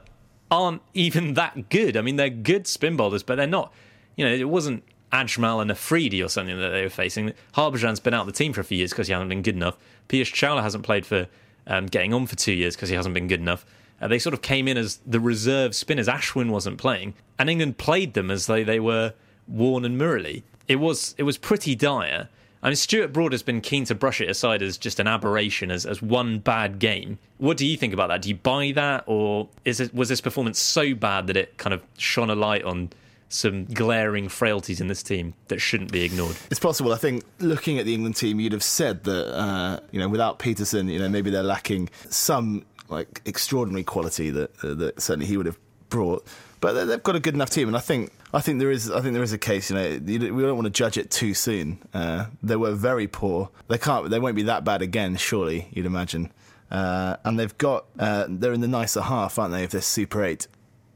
aren't 0.51 0.83
even 0.95 1.35
that 1.35 1.69
good. 1.71 1.97
I 1.97 2.03
mean, 2.03 2.17
they're 2.17 2.31
good 2.31 2.67
spin 2.67 2.97
bowlers, 2.97 3.23
but 3.23 3.37
they're 3.37 3.47
not, 3.47 3.73
you 4.17 4.25
know, 4.25 4.33
it 4.33 4.49
wasn't 4.49 4.85
Ajmal 5.13 5.61
and 5.61 5.71
Afridi 5.71 6.23
or 6.23 6.29
something 6.29 6.59
that 6.59 6.71
they 6.71 6.83
were 6.83 6.91
facing. 6.91 7.33
Harbhajan's 7.55 8.01
been 8.01 8.15
out 8.15 8.23
of 8.23 8.27
the 8.27 8.33
team 8.33 8.53
for 8.53 8.61
a 8.61 8.65
few 8.65 8.79
years 8.79 8.91
because 8.91 9.07
he 9.07 9.13
hasn't 9.13 9.29
been 9.29 9.43
good 9.43 9.57
enough. 9.57 9.77
Piyush 10.09 10.33
Chawla 10.33 10.63
hasn't 10.63 10.85
played 10.85 11.05
for 11.05 11.27
um, 11.67 11.87
getting 11.87 12.15
on 12.15 12.27
for 12.27 12.37
two 12.37 12.53
years 12.53 12.75
because 12.75 12.89
he 12.89 12.95
hasn't 12.97 13.15
been 13.15 13.29
good 13.29 13.41
enough. 13.41 13.67
Uh, 14.01 14.09
they 14.09 14.19
sort 14.19 14.35
of 14.35 14.43
came 14.43 14.67
in 14.67 14.77
as 14.77 15.01
the 15.07 15.21
reserve 15.21 15.75
spinners. 15.75 16.09
Ashwin 16.09 16.51
wasn't 16.51 16.79
playing, 16.79 17.15
and 17.39 17.49
England 17.49 17.79
played 17.79 18.15
them 18.15 18.31
as 18.31 18.47
though 18.47 18.65
they 18.65 18.81
were 18.81 19.15
Warne 19.47 19.85
and 19.85 20.01
Murali. 20.01 20.43
It 20.67 20.77
was 20.77 21.15
it 21.19 21.23
was 21.23 21.39
pretty 21.39 21.75
dire. 21.75 22.29
I 22.63 22.69
mean, 22.69 22.77
Stuart 22.77 23.13
Broad 23.13 23.33
has 23.33 23.43
been 23.43 23.61
keen 23.61 23.85
to 23.87 23.95
brush 23.95 24.21
it 24.21 24.31
aside 24.31 24.63
as 24.63 24.79
just 24.79 25.01
an 25.01 25.09
aberration, 25.09 25.71
as, 25.71 25.85
as 25.85 26.01
one 26.01 26.39
bad 26.39 26.79
game. 26.79 27.19
What 27.39 27.57
do 27.57 27.67
you 27.67 27.77
think 27.77 27.93
about 27.93 28.09
that? 28.09 28.23
Do 28.23 28.29
you 28.29 28.37
buy 28.37 28.73
that, 28.77 29.03
or 29.07 29.49
is 29.65 29.81
it 29.81 29.93
was 29.93 30.09
this 30.09 30.21
performance 30.21 30.61
so 30.61 30.95
bad 30.95 31.27
that 31.27 31.37
it 31.37 31.57
kind 31.59 31.75
of 31.75 31.83
shone 31.99 32.31
a 32.31 32.37
light 32.37 32.63
on 32.63 32.91
some 33.29 33.65
glaring 33.65 34.29
frailties 34.29 34.81
in 34.81 34.87
this 34.87 35.03
team 35.03 35.35
that 35.49 35.61
shouldn't 35.61 35.91
be 35.91 36.05
ignored? 36.05 36.37
It's 36.51 36.61
possible. 36.61 36.93
I 36.93 36.99
think 36.99 37.25
looking 37.41 37.79
at 37.79 37.85
the 37.85 37.95
England 37.95 38.15
team, 38.15 38.39
you'd 38.39 38.53
have 38.53 38.63
said 38.63 39.03
that 39.05 39.37
uh, 39.37 39.81
you 39.91 39.99
know 39.99 40.09
without 40.09 40.39
Pietersen, 40.39 40.89
you 40.89 41.01
know 41.01 41.09
maybe 41.09 41.31
they're 41.31 41.43
lacking 41.43 41.91
some 42.11 42.65
like 42.89 43.23
extraordinary 43.25 43.83
quality 43.83 44.31
that 44.31 44.51
uh, 44.63 44.75
that 44.75 45.03
certainly 45.03 45.27
he 45.27 45.37
would 45.37 45.47
have 45.47 45.59
brought. 45.89 46.25
But 46.61 46.85
they've 46.85 47.03
got 47.03 47.17
a 47.17 47.21
good 47.21 47.35
enough 47.35 47.51
team, 47.51 47.67
and 47.67 47.77
I 47.77 47.81
think 47.81 48.13
I 48.35 48.41
think 48.41 48.59
there 48.59 48.71
is 48.71 48.91
I 48.91 49.01
think 49.01 49.15
there 49.15 49.23
is 49.23 49.33
a 49.33 49.39
case. 49.39 49.71
You 49.71 49.77
know, 49.77 49.99
we 49.99 50.43
don't 50.43 50.55
want 50.55 50.65
to 50.65 50.71
judge 50.71 50.97
it 50.97 51.11
too 51.11 51.35
soon. 51.35 51.79
Uh, 51.93 52.27
they 52.43 52.57
were 52.57 52.73
very 52.73 53.07
poor. 53.07 53.51
They 53.69 53.79
can't. 53.79 54.09
They 54.11 54.19
won't 54.19 54.37
be 54.37 54.45
that 54.45 54.65
bad 54.65 54.83
again. 54.83 55.17
Surely, 55.17 55.69
you'd 55.73 55.87
imagine. 55.87 56.33
Uh, 56.71 57.17
and 57.25 57.39
they've 57.39 57.57
got 57.59 57.85
uh, 57.99 58.27
they're 58.29 58.55
in 58.55 58.63
the 58.63 58.69
nicer 58.69 59.03
half, 59.03 59.39
aren't 59.39 59.53
they, 59.53 59.65
of 59.65 59.71
this 59.71 59.87
Super 59.87 60.25
Eight 60.25 60.47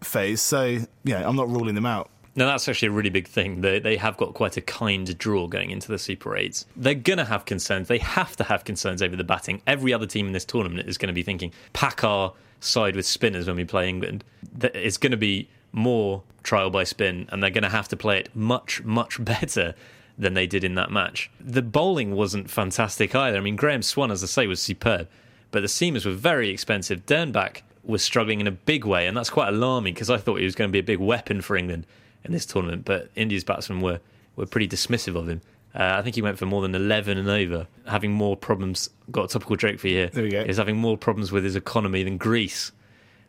phase? 0.03 0.41
So 0.41 0.79
yeah, 1.05 1.29
I'm 1.29 1.37
not 1.37 1.49
ruling 1.49 1.75
them 1.75 1.87
out. 1.87 2.11
No, 2.37 2.45
that's 2.47 2.69
actually 2.69 2.89
a 2.89 2.93
really 2.93 3.09
big 3.09 3.27
thing. 3.27 3.63
They, 3.63 3.79
they 3.79 3.97
have 3.97 4.19
got 4.19 4.35
quite 4.35 4.59
a 4.59 4.61
kind 4.61 5.17
draw 5.17 5.47
going 5.47 5.71
into 5.71 5.89
the 5.89 5.99
Super 5.99 6.33
8s. 6.33 6.67
They're 6.77 6.93
going 6.95 7.17
to 7.17 7.25
have 7.25 7.47
concerns. 7.47 7.89
They 7.89 7.97
have 7.97 8.37
to 8.37 8.45
have 8.45 8.65
concerns 8.65 9.01
over 9.01 9.17
the 9.17 9.25
batting. 9.25 9.63
Every 9.67 9.95
other 9.95 10.05
team 10.05 10.27
in 10.27 10.35
this 10.35 10.45
tournament 10.45 10.87
is 10.87 10.99
going 10.99 11.07
to 11.07 11.15
be 11.15 11.23
thinking, 11.23 11.51
pack 11.73 12.05
our 12.05 12.35
side 12.61 12.95
with 12.95 13.07
spinners 13.07 13.47
when 13.47 13.57
we 13.57 13.65
play 13.65 13.89
England. 13.89 14.23
It's 14.61 14.99
going 14.99 15.13
to 15.13 15.17
be 15.17 15.49
more 15.77 16.23
trial 16.43 16.71
by 16.71 16.83
spin, 16.85 17.29
and 17.31 17.43
they're 17.43 17.51
going 17.51 17.63
to 17.63 17.69
have 17.69 17.89
to 17.89 17.97
play 17.97 18.19
it 18.19 18.35
much, 18.35 18.83
much 18.83 19.23
better 19.25 19.75
than 20.19 20.35
they 20.35 20.47
did 20.47 20.65
in 20.65 20.75
that 20.75 20.91
match. 20.91 21.31
The 21.39 21.63
bowling 21.63 22.15
wasn't 22.15 22.51
fantastic 22.51 23.15
either. 23.15 23.37
I 23.37 23.41
mean, 23.41 23.57
Graeme 23.57 23.83
Swann, 23.83 24.11
as 24.11 24.25
I 24.25 24.27
say, 24.27 24.47
was 24.47 24.61
superb, 24.61 25.09
but 25.51 25.61
the 25.61 25.67
seamers 25.67 26.07
were 26.07 26.13
very 26.13 26.49
expensive. 26.49 27.05
Dernbach 27.05 27.61
was 27.85 28.03
struggling 28.03 28.41
in 28.41 28.47
a 28.47 28.53
big 28.53 28.85
way, 28.85 29.07
and 29.07 29.17
that's 29.17 29.31
quite 29.31 29.49
alarming 29.49 29.95
because 29.95 30.11
I 30.11 30.17
thought 30.17 30.37
he 30.37 30.45
was 30.45 30.55
going 30.55 30.69
to 30.69 30.73
be 30.73 30.79
a 30.79 30.83
big 30.83 30.99
weapon 30.99 31.43
for 31.43 31.57
England 31.57 31.87
in 32.25 32.33
this 32.33 32.47
tournament, 32.47 32.85
but 32.85 33.11
India's 33.15 33.45
batsmen 33.45 33.81
were, 33.81 34.01
were 34.35 34.47
pretty 34.47 34.67
dismissive 34.67 35.15
of 35.15 35.29
him. 35.29 35.43
Uh, 35.75 35.97
I 35.99 36.03
think 36.03 36.15
he 36.15 36.23
went 36.23 36.39
for 36.39 36.47
more 36.47 36.63
than 36.63 36.75
11 36.75 37.19
and 37.19 37.29
over, 37.29 37.67
having 37.87 38.11
more 38.11 38.35
problems. 38.35 38.89
Got 39.11 39.27
a 39.27 39.29
topical 39.29 39.57
joke 39.57 39.79
for 39.79 39.89
you 39.89 39.97
here. 39.97 40.11
There 40.11 40.25
we 40.25 40.31
go. 40.31 40.45
He's 40.45 40.57
having 40.57 40.79
more 40.79 40.97
problems 40.97 41.31
with 41.31 41.45
his 41.45 41.55
economy 41.55 42.03
than 42.03 42.17
Greece 42.17 42.73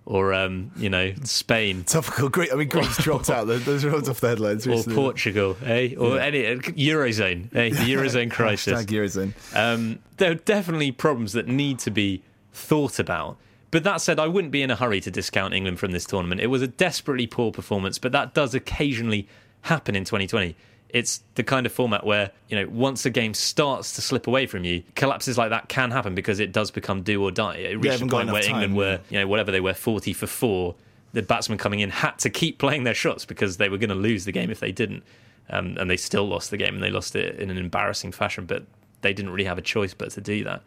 or, 0.07 0.33
um, 0.33 0.71
you 0.77 0.89
know, 0.89 1.13
Spain. 1.25 1.83
Topical 1.83 2.29
Greece. 2.29 2.49
I 2.53 2.55
mean, 2.55 2.69
Greece 2.69 2.95
dropped 3.03 3.29
out. 3.29 3.45
Those 3.47 3.81
dropped 3.81 4.07
off 4.07 4.21
the 4.21 4.29
headlines. 4.29 4.65
Or. 4.65 4.81
Portugal, 4.83 5.57
eh? 5.65 5.95
Or 5.97 6.15
yeah. 6.15 6.23
any 6.23 6.43
Eurozone, 6.43 7.53
eh? 7.53 7.69
The 7.69 7.93
Eurozone 7.93 8.31
crisis. 8.31 8.85
Eurozone. 8.85 9.33
Um, 9.53 9.99
there 10.15 10.31
are 10.31 10.35
definitely 10.35 10.93
problems 10.93 11.33
that 11.33 11.49
need 11.49 11.79
to 11.79 11.91
be 11.91 12.23
thought 12.53 12.99
about. 12.99 13.37
But 13.69 13.83
that 13.83 13.99
said, 13.99 14.17
I 14.17 14.27
wouldn't 14.27 14.53
be 14.53 14.61
in 14.61 14.71
a 14.71 14.77
hurry 14.77 15.01
to 15.01 15.11
discount 15.11 15.53
England 15.53 15.77
from 15.77 15.91
this 15.91 16.05
tournament. 16.05 16.39
It 16.39 16.47
was 16.47 16.61
a 16.61 16.67
desperately 16.67 17.27
poor 17.27 17.51
performance, 17.51 17.99
but 17.99 18.13
that 18.13 18.33
does 18.33 18.55
occasionally 18.55 19.27
happen 19.63 19.93
in 19.93 20.05
2020. 20.05 20.55
It's 20.89 21.21
the 21.35 21.43
kind 21.43 21.65
of 21.65 21.71
format 21.71 22.05
where, 22.05 22.31
you 22.47 22.57
know, 22.57 22.69
once 22.69 23.05
a 23.05 23.09
game 23.09 23.33
starts 23.33 23.93
to 23.93 24.01
slip 24.01 24.27
away 24.27 24.45
from 24.47 24.63
you, 24.63 24.83
collapses 24.95 25.37
like 25.37 25.49
that 25.49 25.67
can 25.67 25.91
happen 25.91 26.15
because 26.15 26.39
it 26.39 26.51
does 26.51 26.71
become 26.71 27.01
do 27.01 27.21
or 27.21 27.31
die. 27.31 27.55
It 27.55 27.75
reached 27.75 28.01
a 28.01 28.07
point 28.07 28.31
where 28.31 28.41
time, 28.41 28.61
England 28.63 28.73
yeah. 28.73 28.77
were, 28.77 28.99
you 29.09 29.19
know, 29.19 29.27
whatever 29.27 29.51
they 29.51 29.59
were, 29.59 29.73
40 29.73 30.13
for 30.13 30.27
four. 30.27 30.75
The 31.13 31.21
batsmen 31.21 31.57
coming 31.57 31.79
in 31.79 31.89
had 31.89 32.17
to 32.19 32.29
keep 32.29 32.57
playing 32.57 32.83
their 32.83 32.93
shots 32.93 33.25
because 33.25 33.57
they 33.57 33.69
were 33.69 33.77
going 33.77 33.89
to 33.89 33.95
lose 33.95 34.25
the 34.25 34.31
game 34.31 34.49
if 34.49 34.59
they 34.59 34.71
didn't. 34.71 35.03
Um, 35.49 35.77
and 35.77 35.89
they 35.89 35.97
still 35.97 36.27
lost 36.27 36.51
the 36.51 36.57
game 36.57 36.75
and 36.75 36.83
they 36.83 36.89
lost 36.89 37.15
it 37.15 37.39
in 37.39 37.49
an 37.49 37.57
embarrassing 37.57 38.11
fashion, 38.11 38.45
but 38.45 38.65
they 39.01 39.13
didn't 39.13 39.31
really 39.31 39.45
have 39.45 39.57
a 39.57 39.61
choice 39.61 39.93
but 39.93 40.11
to 40.11 40.21
do 40.21 40.43
that. 40.43 40.61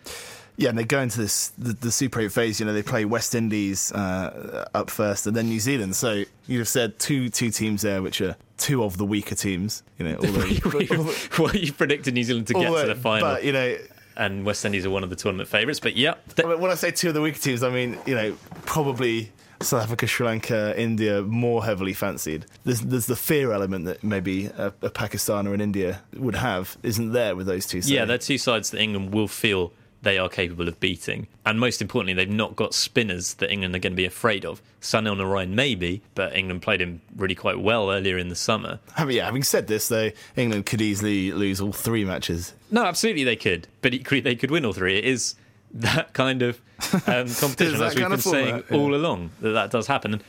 Yeah, 0.60 0.68
and 0.68 0.78
they 0.78 0.84
go 0.84 1.00
into 1.00 1.18
this 1.18 1.48
the, 1.56 1.72
the 1.72 1.90
Super 1.90 2.20
8 2.20 2.30
phase. 2.30 2.60
You 2.60 2.66
know, 2.66 2.74
they 2.74 2.82
play 2.82 3.06
West 3.06 3.34
Indies 3.34 3.90
uh, 3.92 4.68
up 4.74 4.90
first, 4.90 5.26
and 5.26 5.34
then 5.34 5.48
New 5.48 5.58
Zealand. 5.58 5.96
So 5.96 6.24
you'd 6.46 6.58
have 6.58 6.68
said 6.68 6.98
two 6.98 7.30
two 7.30 7.50
teams 7.50 7.80
there, 7.80 8.02
which 8.02 8.20
are 8.20 8.36
two 8.58 8.84
of 8.84 8.98
the 8.98 9.06
weaker 9.06 9.34
teams. 9.34 9.82
You 9.98 10.10
know, 10.10 10.16
although, 10.22 11.14
well, 11.38 11.56
you 11.56 11.72
predicted 11.72 12.12
New 12.12 12.24
Zealand 12.24 12.46
to 12.48 12.54
get 12.54 12.66
although, 12.66 12.82
to 12.82 12.94
the 12.94 13.00
final, 13.00 13.26
but 13.26 13.42
you 13.42 13.52
know. 13.52 13.76
and 14.18 14.44
West 14.44 14.66
Indies 14.66 14.84
are 14.84 14.90
one 14.90 15.02
of 15.02 15.08
the 15.08 15.16
tournament 15.16 15.48
favourites. 15.48 15.80
But 15.80 15.96
yeah, 15.96 16.14
I 16.36 16.46
mean, 16.46 16.60
when 16.60 16.70
I 16.70 16.74
say 16.74 16.90
two 16.90 17.08
of 17.08 17.14
the 17.14 17.22
weaker 17.22 17.40
teams, 17.40 17.62
I 17.62 17.70
mean 17.70 17.98
you 18.04 18.14
know 18.14 18.36
probably 18.66 19.32
South 19.62 19.82
Africa, 19.82 20.06
Sri 20.06 20.26
Lanka, 20.26 20.78
India 20.78 21.22
more 21.22 21.64
heavily 21.64 21.92
fancied. 21.92 22.46
There's, 22.64 22.80
there's 22.80 23.06
the 23.06 23.16
fear 23.16 23.52
element 23.52 23.84
that 23.84 24.02
maybe 24.02 24.46
a, 24.46 24.72
a 24.80 24.90
Pakistan 24.90 25.46
or 25.46 25.52
an 25.52 25.60
India 25.60 26.02
would 26.14 26.34
have, 26.36 26.78
isn't 26.82 27.12
there 27.12 27.36
with 27.36 27.46
those 27.46 27.66
two? 27.66 27.82
sides. 27.82 27.90
yeah, 27.90 28.06
they're 28.06 28.16
two 28.16 28.38
sides 28.38 28.70
that 28.70 28.80
England 28.80 29.12
will 29.12 29.28
feel 29.28 29.72
they 30.02 30.18
are 30.18 30.28
capable 30.28 30.68
of 30.68 30.80
beating. 30.80 31.26
And 31.44 31.60
most 31.60 31.82
importantly, 31.82 32.14
they've 32.14 32.28
not 32.28 32.56
got 32.56 32.74
spinners 32.74 33.34
that 33.34 33.50
England 33.50 33.74
are 33.74 33.78
going 33.78 33.92
to 33.92 33.96
be 33.96 34.06
afraid 34.06 34.44
of. 34.44 34.62
Sunil 34.80 35.16
Narine 35.16 35.50
maybe, 35.50 36.02
but 36.14 36.34
England 36.34 36.62
played 36.62 36.80
him 36.80 37.00
really 37.16 37.34
quite 37.34 37.60
well 37.60 37.90
earlier 37.90 38.16
in 38.16 38.28
the 38.28 38.34
summer. 38.34 38.80
Having, 38.94 39.16
yeah, 39.16 39.24
having 39.26 39.42
said 39.42 39.66
this, 39.66 39.88
though, 39.88 40.10
England 40.36 40.66
could 40.66 40.80
easily 40.80 41.32
lose 41.32 41.60
all 41.60 41.72
three 41.72 42.04
matches. 42.04 42.54
No, 42.70 42.84
absolutely 42.84 43.24
they 43.24 43.36
could, 43.36 43.68
but 43.82 43.92
equally 43.92 44.20
they 44.20 44.34
could 44.34 44.50
win 44.50 44.64
all 44.64 44.72
three. 44.72 44.98
It 44.98 45.04
is 45.04 45.34
that 45.74 46.12
kind 46.14 46.42
of 46.42 46.60
um, 47.06 47.28
competition, 47.34 47.82
as 47.82 47.94
we've 47.94 48.08
been 48.08 48.18
saying 48.18 48.64
yeah. 48.70 48.76
all 48.76 48.94
along, 48.94 49.30
that 49.40 49.50
that 49.50 49.70
does 49.70 49.86
happen. 49.86 50.14
And 50.14 50.24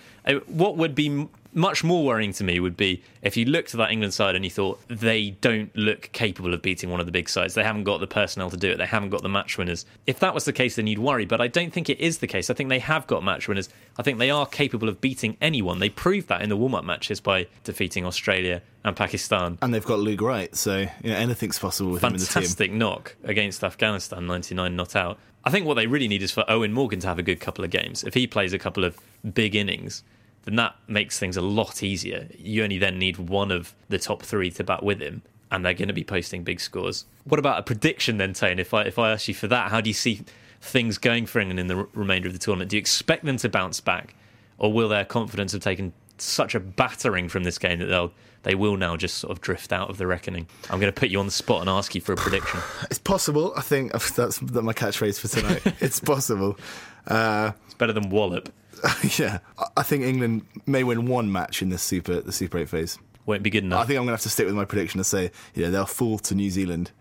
what 0.47 0.77
would 0.77 0.95
be 0.95 1.27
much 1.53 1.83
more 1.83 2.05
worrying 2.05 2.31
to 2.31 2.43
me 2.43 2.59
would 2.59 2.77
be 2.77 3.03
if 3.21 3.35
you 3.35 3.45
looked 3.45 3.73
at 3.73 3.77
that 3.77 3.91
England 3.91 4.13
side 4.13 4.35
and 4.35 4.45
you 4.45 4.51
thought 4.51 4.79
they 4.87 5.31
don't 5.41 5.75
look 5.75 6.09
capable 6.13 6.53
of 6.53 6.61
beating 6.61 6.89
one 6.89 6.99
of 6.99 7.05
the 7.05 7.11
big 7.11 7.27
sides. 7.27 7.55
They 7.55 7.63
haven't 7.63 7.83
got 7.83 7.99
the 7.99 8.07
personnel 8.07 8.49
to 8.49 8.57
do 8.57 8.71
it. 8.71 8.77
They 8.77 8.85
haven't 8.85 9.09
got 9.09 9.21
the 9.21 9.29
match 9.29 9.57
winners. 9.57 9.85
If 10.07 10.19
that 10.19 10.33
was 10.33 10.45
the 10.45 10.53
case, 10.53 10.77
then 10.77 10.87
you'd 10.87 10.99
worry. 10.99 11.25
But 11.25 11.41
I 11.41 11.47
don't 11.47 11.73
think 11.73 11.89
it 11.89 11.99
is 11.99 12.19
the 12.19 12.27
case. 12.27 12.49
I 12.49 12.53
think 12.53 12.69
they 12.69 12.79
have 12.79 13.05
got 13.07 13.23
match 13.23 13.47
winners. 13.47 13.69
I 13.97 14.03
think 14.03 14.17
they 14.17 14.29
are 14.29 14.45
capable 14.45 14.87
of 14.87 15.01
beating 15.01 15.35
anyone. 15.41 15.79
They 15.79 15.89
proved 15.89 16.29
that 16.29 16.41
in 16.41 16.49
the 16.49 16.57
warm-up 16.57 16.85
matches 16.85 17.19
by 17.19 17.47
defeating 17.63 18.05
Australia 18.05 18.61
and 18.85 18.95
Pakistan. 18.95 19.57
And 19.61 19.73
they've 19.73 19.85
got 19.85 19.99
Luke 19.99 20.21
Wright, 20.21 20.55
so 20.55 20.79
you 21.03 21.09
know, 21.09 21.17
anything's 21.17 21.59
possible 21.59 21.91
with 21.91 22.03
him 22.03 22.13
in 22.13 22.19
the 22.19 22.25
team. 22.25 22.33
Fantastic 22.33 22.71
knock 22.71 23.15
against 23.23 23.63
Afghanistan, 23.63 24.25
99 24.25 24.75
not 24.75 24.95
out. 24.95 25.19
I 25.43 25.49
think 25.49 25.65
what 25.65 25.73
they 25.73 25.87
really 25.87 26.07
need 26.07 26.21
is 26.23 26.31
for 26.31 26.43
Eoin 26.43 26.71
Morgan 26.71 26.99
to 27.01 27.07
have 27.07 27.19
a 27.19 27.23
good 27.23 27.39
couple 27.39 27.65
of 27.65 27.71
games. 27.71 28.03
If 28.03 28.13
he 28.13 28.27
plays 28.27 28.53
a 28.53 28.59
couple 28.59 28.83
of 28.83 28.97
big 29.33 29.55
innings, 29.55 30.03
then 30.43 30.55
that 30.55 30.75
makes 30.87 31.19
things 31.19 31.37
a 31.37 31.41
lot 31.41 31.83
easier. 31.83 32.27
You 32.37 32.63
only 32.63 32.77
then 32.77 32.97
need 32.97 33.17
one 33.17 33.51
of 33.51 33.75
the 33.89 33.99
top 33.99 34.23
three 34.23 34.49
to 34.51 34.63
bat 34.63 34.83
with 34.83 34.99
him, 35.01 35.21
and 35.51 35.65
they're 35.65 35.73
going 35.73 35.87
to 35.87 35.93
be 35.93 36.03
posting 36.03 36.43
big 36.43 36.59
scores. 36.59 37.05
What 37.25 37.39
about 37.39 37.59
a 37.59 37.63
prediction 37.63 38.17
then, 38.17 38.33
Tane? 38.33 38.59
If 38.59 38.73
I 38.73 38.83
if 38.83 38.97
I 38.97 39.11
ask 39.11 39.27
you 39.27 39.33
for 39.33 39.47
that, 39.47 39.69
how 39.71 39.81
do 39.81 39.89
you 39.89 39.93
see 39.93 40.21
things 40.61 40.97
going 40.97 41.25
for 41.25 41.39
England 41.39 41.59
in 41.59 41.67
the 41.67 41.87
remainder 41.93 42.27
of 42.27 42.33
the 42.33 42.39
tournament? 42.39 42.69
Do 42.69 42.77
you 42.77 42.79
expect 42.81 43.25
them 43.25 43.37
to 43.37 43.49
bounce 43.49 43.79
back, 43.81 44.15
or 44.57 44.71
will 44.73 44.89
their 44.89 45.05
confidence 45.05 45.51
have 45.51 45.61
taken 45.61 45.93
such 46.17 46.53
a 46.55 46.59
battering 46.59 47.27
from 47.29 47.43
this 47.43 47.57
game 47.57 47.79
that 47.79 47.85
they'll 47.87 48.11
they 48.43 48.55
will 48.55 48.75
now 48.77 48.97
just 48.97 49.17
sort 49.19 49.31
of 49.31 49.39
drift 49.41 49.71
out 49.71 49.89
of 49.91 49.97
the 49.97 50.07
reckoning? 50.07 50.47
I'm 50.71 50.79
going 50.79 50.91
to 50.91 50.99
put 50.99 51.09
you 51.09 51.19
on 51.19 51.27
the 51.27 51.31
spot 51.31 51.61
and 51.61 51.69
ask 51.69 51.93
you 51.93 52.01
for 52.01 52.13
a 52.13 52.15
prediction. 52.17 52.59
It's 52.89 52.97
possible. 52.99 53.53
I 53.55 53.61
think 53.61 53.91
that's 54.15 54.39
that's 54.39 54.41
my 54.41 54.73
catchphrase 54.73 55.19
for 55.19 55.27
tonight. 55.27 55.61
it's 55.79 55.99
possible. 55.99 56.57
Uh, 57.05 57.51
It's 57.65 57.75
better 57.75 57.93
than 57.93 58.09
Wallop. 58.09 58.49
yeah, 59.19 59.39
I- 59.77 59.83
think 59.83 60.03
England 60.03 60.45
may 60.65 60.83
win 60.83 61.05
one 61.07 61.31
match 61.31 61.61
in 61.61 61.69
this 61.69 61.81
Super 61.83 62.21
the 62.21 62.31
Super 62.31 62.59
Eight 62.59 62.69
phase. 62.69 62.97
Won't 63.25 63.43
be 63.43 63.49
good 63.49 63.63
enough. 63.63 63.83
I 63.83 63.85
think 63.85 63.97
I'm 63.97 64.03
going 64.03 64.07
to 64.07 64.13
have 64.13 64.21
to 64.21 64.29
stick 64.29 64.45
with 64.47 64.55
my 64.55 64.65
prediction 64.65 64.99
and 64.99 65.05
say, 65.05 65.31
you 65.53 65.63
know, 65.63 65.71
they'll 65.71 65.85
fall 65.85 66.17
to 66.19 66.33
New 66.35 66.49
Zealand 66.49 66.91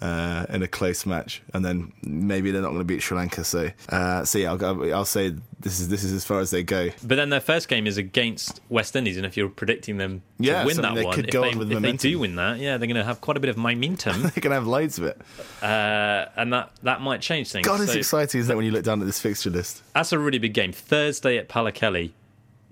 uh, 0.00 0.44
in 0.50 0.62
a 0.62 0.68
close 0.68 1.06
match, 1.06 1.42
and 1.54 1.64
then 1.64 1.92
maybe 2.02 2.50
they're 2.50 2.60
not 2.62 2.68
going 2.68 2.80
to 2.80 2.84
beat 2.84 3.00
Sri 3.02 3.16
Lanka. 3.16 3.44
So, 3.44 3.70
uh, 3.88 4.24
so 4.24 4.38
yeah, 4.38 4.52
I'll, 4.52 4.94
I'll 4.94 5.04
say 5.04 5.34
this 5.60 5.80
is 5.80 5.88
this 5.88 6.04
is 6.04 6.12
as 6.12 6.24
far 6.24 6.40
as 6.40 6.50
they 6.50 6.62
go. 6.62 6.90
But 7.02 7.16
then 7.16 7.30
their 7.30 7.40
first 7.40 7.68
game 7.68 7.86
is 7.86 7.96
against 7.96 8.60
West 8.68 8.94
Indies, 8.94 9.16
and 9.16 9.24
if 9.24 9.36
you're 9.36 9.48
predicting 9.48 9.96
them 9.96 10.20
to 10.38 10.44
Yeah, 10.44 10.64
win 10.64 10.76
that 10.82 10.94
they 10.94 11.04
one, 11.04 11.14
could 11.14 11.26
if, 11.26 11.30
go 11.32 11.42
they, 11.42 11.50
on 11.52 11.58
with 11.58 11.72
if 11.72 11.80
they 11.82 11.92
do 11.92 12.18
win 12.18 12.36
that, 12.36 12.58
yeah, 12.58 12.76
they're 12.76 12.86
going 12.86 12.96
to 12.96 13.04
have 13.04 13.20
quite 13.20 13.36
a 13.36 13.40
bit 13.40 13.50
of 13.50 13.56
momentum, 13.56 14.20
They're 14.22 14.30
going 14.32 14.50
to 14.50 14.54
have 14.54 14.66
loads 14.66 14.98
of 14.98 15.04
it. 15.04 15.20
uh, 15.62 16.26
and 16.36 16.52
that 16.52 16.72
that 16.82 17.00
might 17.00 17.20
change 17.22 17.50
things. 17.50 17.66
God, 17.66 17.80
it's 17.80 17.92
So 17.92 17.98
exciting, 17.98 18.40
isn't 18.40 18.52
it, 18.52 18.56
when 18.56 18.64
you 18.66 18.72
look 18.72 18.84
down 18.84 19.00
at 19.00 19.06
this 19.06 19.20
fixture 19.20 19.50
list? 19.50 19.82
that's 19.94 20.12
a 20.12 20.18
really 20.18 20.38
big 20.38 20.52
game. 20.54 20.72
Thursday 20.72 21.38
at 21.38 21.48
Pallekele, 21.48 22.10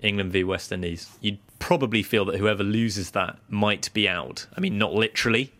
England 0.01 0.31
v 0.31 0.43
West 0.43 0.71
Indies. 0.71 1.09
You'd 1.21 1.39
probably 1.57 2.03
feel 2.03 2.25
that 2.25 2.37
whoever 2.37 2.63
loses 2.63 3.11
that 3.11 3.37
might 3.49 3.91
be 3.93 4.07
out. 4.07 4.45
I 4.55 4.59
mean, 4.59 4.77
not 4.77 4.93
literally, 4.93 5.51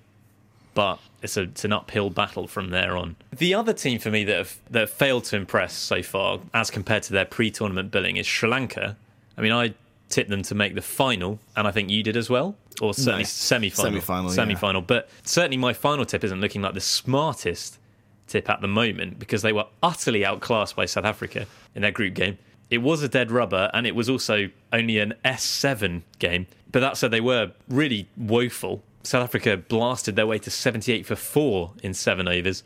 but 0.76 1.00
it's 1.24 1.36
a 1.38 1.42
it's 1.44 1.66
an 1.66 1.74
uphill 1.74 2.12
battle 2.12 2.48
from 2.48 2.70
there 2.70 2.96
on. 2.96 3.16
The 3.36 3.56
other 3.56 3.74
team 3.74 3.98
for 3.98 4.12
me 4.12 4.24
that 4.26 4.38
have 4.38 4.58
that 4.70 4.80
have 4.82 4.90
failed 4.92 5.24
to 5.26 5.36
impress 5.36 5.74
so 5.74 6.04
far, 6.04 6.40
as 6.54 6.70
compared 6.70 7.02
to 7.04 7.14
their 7.14 7.26
pre-tournament 7.26 7.90
billing, 7.90 8.18
is 8.18 8.28
Sri 8.28 8.48
Lanka. 8.48 8.96
I 9.38 9.42
mean, 9.42 9.52
I 9.52 9.74
tipped 10.10 10.30
them 10.30 10.44
to 10.44 10.54
make 10.54 10.76
the 10.76 10.82
final, 10.84 11.40
and 11.56 11.68
I 11.68 11.72
think 11.72 11.90
you 11.90 12.04
did 12.04 12.16
as 12.16 12.30
well, 12.30 12.56
or 12.80 12.94
certainly 12.94 13.24
No. 13.24 13.28
semi-final. 13.28 13.92
Semi-final. 13.92 14.30
Semi-final, 14.30 14.82
but 14.82 15.10
certainly 15.24 15.58
my 15.58 15.74
final 15.74 16.06
tip 16.06 16.24
isn't 16.24 16.40
looking 16.40 16.62
like 16.62 16.76
the 16.76 16.82
smartest 16.82 17.80
tip 18.28 18.50
at 18.50 18.62
the 18.62 18.68
moment 18.68 19.18
because 19.20 19.42
they 19.42 19.52
were 19.54 19.66
utterly 19.82 20.24
outclassed 20.24 20.76
by 20.76 20.86
South 20.86 21.06
Africa 21.06 21.48
in 21.74 21.82
their 21.82 21.92
group 21.92 22.14
game. 22.14 22.38
It 22.70 22.80
was 22.80 23.02
a 23.04 23.08
dead 23.10 23.32
rubber, 23.32 23.70
and 23.74 23.86
it 23.88 23.96
was 23.96 24.10
also 24.10 24.50
only 24.74 25.00
an 25.00 25.14
S7 25.24 26.02
game. 26.20 26.48
But 26.72 26.80
that 26.82 26.98
said, 26.98 27.12
they 27.12 27.22
were 27.22 27.52
really 27.68 28.08
woeful. 28.18 28.84
South 29.06 29.24
Africa 29.24 29.58
blasted 29.58 30.16
their 30.16 30.28
way 30.28 30.40
to 30.40 30.50
78 30.50 31.06
for 31.06 31.16
four 31.16 31.74
in 31.84 31.94
seven 31.94 32.28
overs, 32.28 32.64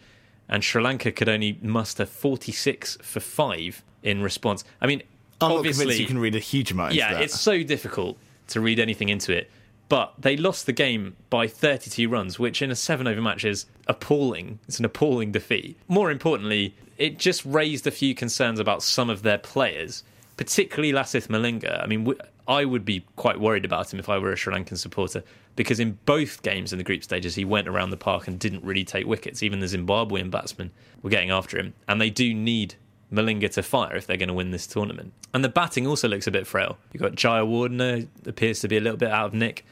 and 0.48 0.64
Sri 0.64 0.82
Lanka 0.82 1.12
could 1.12 1.30
only 1.30 1.60
muster 1.62 2.06
46 2.06 2.98
for 3.02 3.20
five 3.20 3.84
in 4.04 4.22
response. 4.22 4.64
I 4.82 4.88
mean, 4.88 5.04
I'm 5.42 5.52
obviously, 5.52 5.98
you 5.98 6.08
can 6.08 6.20
read 6.20 6.36
a 6.36 6.40
huge 6.40 6.72
amount. 6.72 6.94
yeah, 6.94 7.20
it's 7.20 7.40
so 7.40 7.64
difficult 7.64 8.18
to 8.48 8.62
read 8.62 8.80
anything 8.80 9.10
into 9.10 9.32
it. 9.36 9.50
But 9.90 10.14
they 10.20 10.38
lost 10.38 10.68
the 10.68 10.72
game 10.72 11.16
by 11.32 11.48
32 11.48 12.08
runs, 12.08 12.38
which 12.38 12.62
in 12.62 12.70
a 12.70 12.76
seven 12.76 13.08
over 13.08 13.22
match 13.22 13.44
is 13.44 13.66
appalling. 13.88 14.60
It's 14.68 14.78
an 14.78 14.86
appalling 14.86 15.32
defeat. 15.32 15.78
More 15.88 16.12
importantly, 16.12 16.76
it 16.98 17.18
just 17.18 17.44
raised 17.44 17.88
a 17.88 17.92
few 17.92 18.14
concerns 18.14 18.60
about 18.60 18.84
some 18.84 19.10
of 19.10 19.24
their 19.24 19.40
players, 19.40 20.04
particularly 20.38 20.94
Lasith 20.94 21.28
Malinga. 21.28 21.82
I 21.84 21.88
mean, 21.88 22.14
I 22.50 22.66
would 22.66 22.84
be 22.84 23.06
quite 23.16 23.40
worried 23.40 23.64
about 23.64 23.94
him 23.94 24.00
if 24.00 24.10
I 24.10 24.18
were 24.18 24.34
a 24.34 24.36
Sri 24.36 24.52
Lankan 24.52 24.78
supporter 24.78 25.24
because 25.56 25.80
in 25.80 26.00
both 26.06 26.42
games 26.42 26.74
in 26.74 26.80
the 26.80 26.84
group 26.84 27.04
stages, 27.04 27.36
he 27.36 27.46
went 27.46 27.68
around 27.68 27.92
the 27.92 27.98
park 27.98 28.28
and 28.28 28.40
didn't 28.40 28.64
really 28.64 28.84
take 28.84 29.06
wickets. 29.06 29.44
Even 29.44 29.60
the 29.60 29.68
Zimbabwean 29.68 30.32
batsmen 30.32 30.72
were 31.04 31.12
getting 31.12 31.30
after 31.30 31.60
him. 31.60 31.76
And 31.88 32.02
they 32.02 32.10
do 32.10 32.34
need 32.34 32.74
Malinga 33.14 33.52
to 33.52 33.62
fire 33.62 33.96
if 33.96 34.08
they're 34.08 34.18
going 34.18 34.30
to 34.30 34.34
win 34.34 34.50
this 34.50 34.66
tournament. 34.66 35.14
And 35.32 35.44
the 35.44 35.50
batting 35.50 35.86
also 35.86 36.08
looks 36.08 36.26
a 36.26 36.32
bit 36.32 36.48
frail. 36.48 36.80
You've 36.92 37.04
got 37.04 37.12
Jayawardene, 37.12 38.08
appears 38.26 38.62
to 38.62 38.68
be 38.68 38.78
a 38.78 38.82
little 38.82 38.98
bit 38.98 39.12
out 39.12 39.28
of 39.28 39.34
nick. 39.36 39.64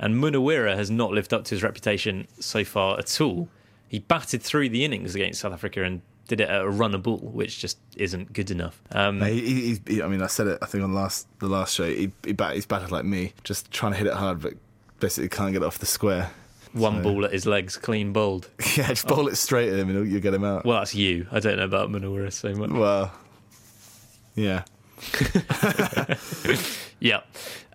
And 0.00 0.16
Munaweera 0.16 0.74
has 0.74 0.90
not 0.90 1.12
lived 1.12 1.32
up 1.32 1.44
to 1.44 1.54
his 1.54 1.62
reputation 1.62 2.26
so 2.40 2.64
far 2.64 2.98
at 2.98 3.20
all. 3.20 3.48
He 3.86 4.00
batted 4.00 4.42
through 4.42 4.70
the 4.70 4.84
innings 4.84 5.14
against 5.14 5.40
South 5.40 5.52
Africa 5.52 5.84
and 5.84 6.02
did 6.28 6.40
it 6.40 6.48
at 6.48 6.62
a 6.62 6.68
run 6.70 6.94
a 6.94 6.98
ball, 6.98 7.18
which 7.18 7.58
just 7.58 7.78
isn't 7.96 8.32
good 8.32 8.50
enough. 8.50 8.80
Um, 8.92 9.18
No, 9.18 9.26
he, 9.26 9.40
he, 9.86 9.94
he, 9.94 10.02
I 10.02 10.08
mean, 10.08 10.22
I 10.22 10.26
said 10.26 10.46
it. 10.46 10.58
I 10.62 10.66
think 10.66 10.82
on 10.84 10.94
last 10.94 11.26
the 11.38 11.48
last 11.48 11.74
show, 11.74 11.84
he, 11.86 12.10
he 12.24 12.32
bat, 12.32 12.54
he's 12.54 12.66
batted 12.66 12.90
like 12.90 13.04
me, 13.04 13.32
just 13.44 13.70
trying 13.70 13.92
to 13.92 13.98
hit 13.98 14.06
it 14.06 14.14
hard, 14.14 14.40
but 14.40 14.54
basically 15.00 15.28
can't 15.28 15.52
get 15.52 15.62
it 15.62 15.66
off 15.66 15.78
the 15.78 15.86
square. 15.86 16.30
one 16.72 16.96
so- 16.96 17.02
ball 17.02 17.24
at 17.24 17.32
his 17.32 17.46
legs, 17.46 17.76
clean 17.76 18.12
bowled. 18.12 18.48
Yeah, 18.76 18.88
just 18.88 19.06
bowl 19.06 19.28
it 19.28 19.36
straight 19.36 19.72
at 19.72 19.78
him 19.78 19.88
and 19.90 20.10
you'll 20.10 20.20
get 20.20 20.34
him 20.34 20.44
out. 20.44 20.64
Well, 20.64 20.78
that's 20.78 20.94
you. 20.94 21.26
I 21.30 21.38
don't 21.40 21.56
know 21.58 21.64
about 21.64 21.90
Munaweera 21.90 22.32
so 22.32 22.52
much. 22.54 22.70
Well, 22.70 23.12
yeah. 24.34 24.64
Yeah. 27.00 27.20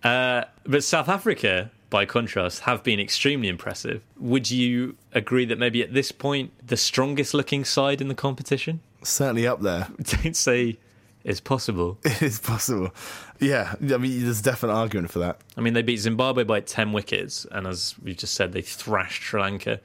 Uh, 0.03 0.45
but 0.65 0.83
South 0.83 1.07
Africa, 1.07 1.69
by 1.89 2.05
contrast, 2.05 2.61
have 2.61 2.83
been 2.83 2.99
extremely 2.99 3.47
impressive. 3.47 4.03
Would 4.17 4.51
you 4.51 4.95
agree 5.13 5.45
that 5.45 5.57
maybe 5.57 5.81
at 5.81 5.93
this 5.93 6.11
point, 6.11 6.51
the 6.65 6.77
strongest 6.77 7.33
looking 7.33 7.65
side 7.65 8.01
in 8.01 8.07
the 8.07 8.15
competition? 8.15 8.81
Certainly 9.03 9.47
up 9.47 9.61
there. 9.61 9.87
Don't 10.01 10.35
say 10.35 10.77
it's 11.23 11.39
possible. 11.39 11.97
It 12.05 12.21
is 12.21 12.39
possible. 12.39 12.93
Yeah, 13.39 13.75
I 13.81 13.97
mean, 13.97 14.23
there's 14.23 14.41
a 14.41 14.43
definite 14.43 14.73
argument 14.73 15.11
for 15.11 15.19
that. 15.19 15.39
I 15.57 15.61
mean, 15.61 15.73
they 15.73 15.81
beat 15.81 15.97
Zimbabwe 15.97 16.43
by 16.43 16.59
10 16.59 16.91
wickets, 16.91 17.45
and 17.51 17.65
as 17.65 17.95
we've 18.03 18.17
just 18.17 18.33
said, 18.33 18.51
they 18.51 18.61
thrashed 18.61 19.23
Sri 19.23 19.41
Lanka 19.41 19.79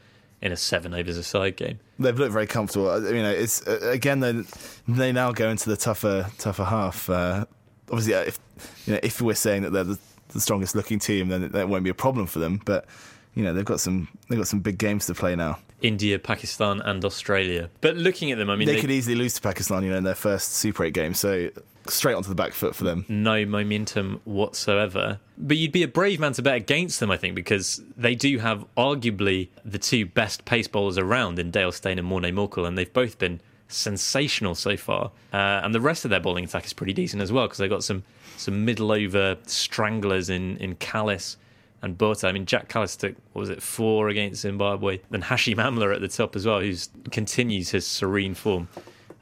in 0.44 0.52
a 0.52 0.56
seven 0.56 0.92
overs 0.92 1.16
a 1.16 1.22
side 1.22 1.56
game. 1.56 1.80
They've 1.98 2.18
looked 2.18 2.32
very 2.32 2.46
comfortable. 2.46 2.90
I 2.90 2.98
mean, 3.00 3.24
it's 3.24 3.66
uh, 3.66 3.78
again 3.82 4.20
they 4.20 4.42
they 4.86 5.10
now 5.10 5.32
go 5.32 5.48
into 5.48 5.70
the 5.70 5.76
tougher 5.76 6.30
tougher 6.36 6.64
half. 6.64 7.08
Uh, 7.08 7.46
obviously, 7.90 8.14
uh, 8.14 8.20
if 8.20 8.38
you 8.86 8.92
know 8.92 9.00
if 9.02 9.22
we're 9.22 9.34
saying 9.34 9.62
that 9.62 9.70
they're 9.70 9.84
the, 9.84 9.98
the 10.34 10.40
strongest 10.40 10.74
looking 10.74 10.98
team, 10.98 11.28
then 11.28 11.48
that 11.48 11.68
won't 11.68 11.84
be 11.84 11.90
a 11.90 11.94
problem 11.94 12.26
for 12.26 12.38
them. 12.38 12.60
But 12.64 12.86
you 13.34 13.42
know 13.42 13.52
they've 13.52 13.64
got 13.64 13.80
some 13.80 14.08
they've 14.28 14.38
got 14.38 14.48
some 14.48 14.60
big 14.60 14.78
games 14.78 15.06
to 15.06 15.14
play 15.14 15.34
now. 15.36 15.58
India, 15.82 16.18
Pakistan, 16.18 16.80
and 16.80 17.04
Australia. 17.04 17.68
But 17.82 17.96
looking 17.96 18.32
at 18.32 18.38
them, 18.38 18.48
I 18.48 18.56
mean, 18.56 18.66
They, 18.66 18.76
they, 18.76 18.80
could 18.80 18.90
easily 18.90 19.16
lose 19.16 19.34
to 19.34 19.42
Pakistan, 19.42 19.82
you 19.82 19.90
know, 19.90 19.98
in 19.98 20.04
their 20.04 20.14
first 20.14 20.54
Super 20.54 20.84
Eight 20.84 20.94
game. 20.94 21.12
So 21.12 21.50
straight 21.88 22.14
onto 22.14 22.30
the 22.30 22.34
back 22.34 22.54
foot 22.54 22.74
for 22.74 22.84
them. 22.84 23.04
no 23.08 23.44
momentum 23.44 24.22
whatsoever. 24.24 25.20
But 25.36 25.58
you'd 25.58 25.72
be 25.72 25.82
a 25.82 25.88
brave 25.88 26.20
man 26.20 26.32
to 26.34 26.42
bet 26.42 26.54
against 26.54 27.00
them, 27.00 27.10
I 27.10 27.18
think, 27.18 27.34
because 27.34 27.82
they 27.98 28.14
do 28.14 28.38
have 28.38 28.64
arguably 28.76 29.48
the 29.62 29.78
two 29.78 30.06
best 30.06 30.46
pace 30.46 30.68
bowlers 30.68 30.96
around 30.96 31.38
in 31.38 31.50
Dale 31.50 31.72
Steyn 31.72 31.98
and 31.98 32.06
Morne 32.06 32.24
Morkel, 32.24 32.66
and 32.66 32.78
they've 32.78 32.92
both 32.92 33.18
been 33.18 33.40
sensational 33.68 34.54
so 34.54 34.76
far. 34.78 35.10
Uh, 35.32 35.60
and 35.62 35.74
the 35.74 35.80
rest 35.80 36.04
of 36.06 36.10
their 36.10 36.20
bowling 36.20 36.44
attack 36.44 36.64
is 36.64 36.72
pretty 36.72 36.92
decent 36.92 37.20
as 37.20 37.30
well, 37.30 37.44
because 37.44 37.58
they've 37.58 37.68
got 37.68 37.84
some 37.84 38.04
some 38.36 38.64
middle 38.64 38.92
over 38.92 39.36
stranglers 39.46 40.30
in 40.30 40.56
in 40.58 40.76
Kallis 40.76 41.36
and 41.82 41.98
Botha. 41.98 42.28
I 42.28 42.32
mean, 42.32 42.46
Jacques 42.46 42.68
Kallis 42.68 42.98
took 42.98 43.14
what 43.32 43.40
was 43.40 43.50
it 43.50 43.62
four 43.62 44.08
against 44.08 44.40
Zimbabwe, 44.40 45.00
then 45.10 45.22
Hashim 45.22 45.56
Amla 45.56 45.94
at 45.94 46.00
the 46.00 46.08
top 46.08 46.34
as 46.34 46.46
well, 46.46 46.60
who 46.60 46.74
continues 47.10 47.70
his 47.70 47.86
serene 47.86 48.34
form. 48.34 48.68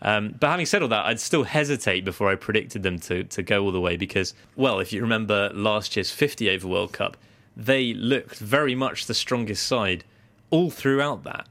Um, 0.00 0.34
but 0.38 0.50
having 0.50 0.66
said 0.66 0.82
all 0.82 0.88
that, 0.88 1.06
I'd 1.06 1.20
still 1.20 1.44
hesitate 1.44 2.04
before 2.04 2.28
I 2.28 2.34
predicted 2.34 2.82
them 2.82 2.98
to, 3.00 3.24
to 3.24 3.42
go 3.42 3.64
all 3.64 3.72
the 3.72 3.80
way 3.80 3.96
because, 3.96 4.34
well, 4.56 4.80
if 4.80 4.92
you 4.92 5.00
remember 5.00 5.50
last 5.54 5.96
year's 5.96 6.10
50 6.10 6.50
over 6.50 6.66
World 6.66 6.92
Cup, 6.92 7.16
they 7.56 7.94
looked 7.94 8.38
very 8.38 8.74
much 8.74 9.06
the 9.06 9.14
strongest 9.14 9.66
side 9.66 10.04
all 10.50 10.70
throughout 10.70 11.22
that. 11.24 11.48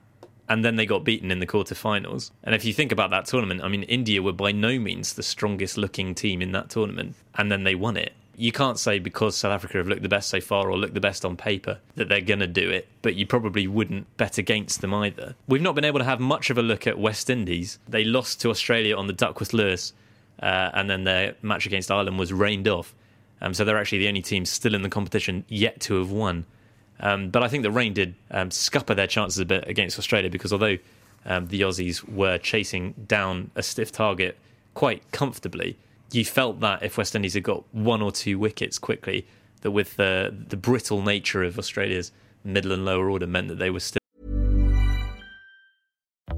And 0.52 0.66
then 0.66 0.76
they 0.76 0.86
got 0.86 1.06
beaten 1.06 1.32
in 1.32 1.40
the 1.40 1.48
quarterfinals. 1.48 2.32
And 2.44 2.54
if 2.54 2.66
you 2.66 2.74
think 2.74 2.92
about 2.92 3.10
that 3.12 3.26
tournament, 3.26 3.64
I 3.64 3.70
mean, 3.70 3.84
India 3.84 4.22
were 4.22 4.34
by 4.34 4.52
no 4.52 4.80
means 4.80 5.14
the 5.14 5.24
strongest 5.24 5.78
looking 5.78 6.14
team 6.14 6.42
in 6.42 6.52
that 6.52 6.70
tournament. 6.70 7.16
And 7.36 7.50
then 7.50 7.64
they 7.64 7.74
won 7.74 7.96
it. 7.96 8.12
You 8.36 8.52
can't 8.52 8.78
say 8.78 9.00
because 9.00 9.38
South 9.38 9.54
Africa 9.54 9.78
have 9.78 9.88
looked 9.88 10.02
the 10.02 10.10
best 10.10 10.28
so 10.28 10.42
far 10.42 10.70
or 10.70 10.78
looked 10.78 10.94
the 10.94 11.00
best 11.00 11.24
on 11.24 11.38
paper 11.38 11.80
that 11.96 12.10
they're 12.10 12.20
going 12.20 12.42
to 12.42 12.48
do 12.48 12.70
it, 12.70 12.90
but 13.02 13.16
you 13.16 13.26
probably 13.26 13.66
wouldn't 13.66 14.18
bet 14.18 14.38
against 14.38 14.82
them 14.82 14.94
either. 14.94 15.36
We've 15.48 15.62
not 15.62 15.74
been 15.74 15.86
able 15.86 16.00
to 16.00 16.06
have 16.06 16.20
much 16.20 16.50
of 16.50 16.58
a 16.58 16.62
look 16.62 16.86
at 16.86 17.00
West 17.00 17.30
Indies. 17.30 17.80
They 17.88 18.04
lost 18.04 18.42
to 18.42 18.50
Australia 18.50 18.98
on 18.98 19.08
the 19.08 19.14
Duckworth 19.14 19.54
Lewis, 19.54 19.94
uh, 20.42 20.72
and 20.74 20.90
then 20.90 21.06
their 21.06 21.36
match 21.42 21.66
against 21.66 21.90
Ireland 21.90 22.20
was 22.20 22.34
rained 22.34 22.68
off. 22.68 22.94
Um, 23.40 23.54
so 23.54 23.64
they're 23.64 23.78
actually 23.78 24.00
the 24.00 24.10
only 24.10 24.22
team 24.22 24.44
still 24.44 24.76
in 24.76 24.82
the 24.82 24.90
competition 24.90 25.46
yet 25.48 25.80
to 25.82 25.98
have 26.00 26.12
won. 26.12 26.46
Um, 27.02 27.30
but 27.30 27.44
I 27.44 27.48
think 27.48 27.64
the 27.64 27.72
rain 27.72 27.94
did 27.94 28.16
um, 28.30 28.52
scupper 28.52 28.94
their 28.94 29.08
chances 29.08 29.40
a 29.40 29.46
bit 29.46 29.68
against 29.68 29.98
Australia 29.98 30.30
because 30.30 30.54
although 30.54 30.78
um, 31.26 31.48
the 31.48 31.62
Aussies 31.62 32.08
were 32.08 32.38
chasing 32.38 32.94
down 33.08 33.52
a 33.56 33.64
stiff 33.64 33.92
target 33.92 34.38
quite 34.74 35.12
comfortably, 35.12 35.78
you 36.12 36.24
felt 36.24 36.60
that 36.60 36.84
if 36.84 36.98
West 36.98 37.16
Indies 37.16 37.34
had 37.34 37.44
got 37.44 37.64
one 37.74 38.02
or 38.02 38.12
two 38.12 38.38
wickets 38.38 38.78
quickly, 38.78 39.26
that 39.62 39.72
with 39.72 39.96
the 39.96 40.34
the 40.50 40.58
brittle 40.58 41.02
nature 41.02 41.44
of 41.44 41.58
Australia's 41.58 42.12
middle 42.44 42.72
and 42.72 42.86
lower 42.86 43.10
order 43.10 43.28
meant 43.28 43.48
that 43.48 43.60
they 43.60 43.70
were 43.70 43.80
still. 43.80 44.00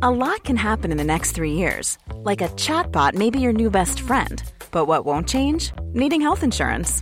A 0.02 0.12
lot 0.12 0.44
can 0.44 0.58
happen 0.58 0.92
in 0.92 0.98
the 0.98 1.04
next 1.04 1.32
three 1.32 1.54
years. 1.54 1.98
Like 2.14 2.42
a 2.42 2.50
chatbot 2.50 3.14
may 3.14 3.30
be 3.30 3.40
your 3.40 3.54
new 3.54 3.70
best 3.70 4.02
friend. 4.02 4.44
But 4.72 4.86
what 4.86 5.06
won't 5.06 5.30
change? 5.30 5.72
Needing 5.94 6.20
health 6.20 6.44
insurance. 6.44 7.02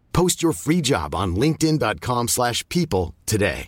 Post 0.13 0.43
your 0.43 0.53
free 0.53 0.81
job 0.81 1.15
on 1.15 1.35
linkedin.com/people 1.35 2.27
slash 2.27 2.67
people 2.69 3.15
today. 3.25 3.67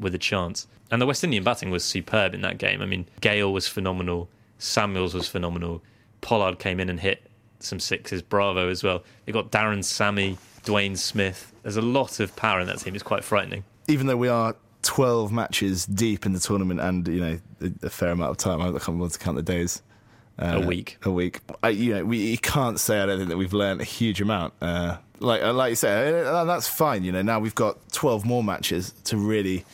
with 0.00 0.14
a 0.14 0.18
chance. 0.18 0.66
And 0.90 1.00
the 1.00 1.06
West 1.06 1.22
Indian 1.22 1.44
batting 1.44 1.70
was 1.70 1.84
superb 1.84 2.34
in 2.34 2.40
that 2.40 2.58
game. 2.58 2.82
I 2.82 2.86
mean, 2.86 3.06
Gayle 3.20 3.52
was 3.52 3.68
phenomenal, 3.68 4.28
Samuels 4.58 5.14
was 5.14 5.28
phenomenal, 5.28 5.80
Pollard 6.22 6.58
came 6.58 6.80
in 6.80 6.88
and 6.88 6.98
hit 6.98 7.30
some 7.60 7.78
sixes, 7.78 8.20
Bravo 8.20 8.68
as 8.68 8.82
well. 8.82 9.04
They 9.24 9.32
got 9.32 9.52
Darren 9.52 9.84
Sammy, 9.84 10.38
Dwayne 10.64 10.98
Smith. 10.98 11.52
There's 11.62 11.76
a 11.76 11.82
lot 11.82 12.18
of 12.18 12.34
power 12.34 12.60
in 12.60 12.66
that 12.66 12.80
team. 12.80 12.94
It's 12.94 13.04
quite 13.04 13.22
frightening. 13.22 13.62
Even 13.86 14.08
though 14.08 14.16
we 14.16 14.28
are 14.28 14.56
12 14.82 15.30
matches 15.30 15.86
deep 15.86 16.26
in 16.26 16.32
the 16.32 16.40
tournament 16.40 16.80
and, 16.80 17.06
you 17.06 17.20
know, 17.20 17.40
a, 17.60 17.86
a 17.86 17.90
fair 17.90 18.10
amount 18.10 18.32
of 18.32 18.36
time, 18.38 18.60
I 18.60 18.70
can't 18.72 18.88
remember 18.88 19.08
to 19.08 19.18
count 19.18 19.36
the 19.36 19.42
days. 19.42 19.82
A 20.38 20.60
week. 20.60 20.98
A 21.04 21.10
week. 21.10 21.40
I, 21.62 21.68
you 21.70 21.94
know, 21.94 22.04
we 22.04 22.18
you 22.18 22.38
can't 22.38 22.80
say 22.80 23.00
I 23.00 23.06
don't 23.06 23.18
think 23.18 23.30
that 23.30 23.36
we've 23.36 23.52
learned 23.52 23.80
a 23.80 23.84
huge 23.84 24.20
amount. 24.20 24.54
Uh, 24.60 24.96
like 25.20 25.42
uh, 25.42 25.52
like 25.52 25.70
you 25.70 25.76
say, 25.76 26.22
uh, 26.24 26.44
that's 26.44 26.68
fine. 26.68 27.04
You 27.04 27.12
know, 27.12 27.22
now 27.22 27.38
we've 27.38 27.54
got 27.54 27.78
12 27.92 28.24
more 28.24 28.42
matches 28.42 28.92
to 29.04 29.16
really 29.16 29.64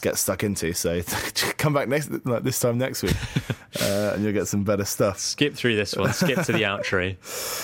get 0.00 0.16
stuck 0.18 0.42
into. 0.42 0.72
So 0.72 1.02
come 1.58 1.72
back 1.72 1.88
next 1.88 2.10
like 2.26 2.42
this 2.42 2.60
time 2.60 2.78
next 2.78 3.02
week, 3.02 3.16
uh, 3.80 4.12
and 4.14 4.22
you'll 4.22 4.32
get 4.32 4.48
some 4.48 4.64
better 4.64 4.84
stuff. 4.84 5.18
Skip 5.18 5.54
through 5.54 5.76
this 5.76 5.96
one. 5.96 6.12
Skip 6.12 6.42
to 6.44 6.52
the 6.52 6.62
outro, 6.62 7.16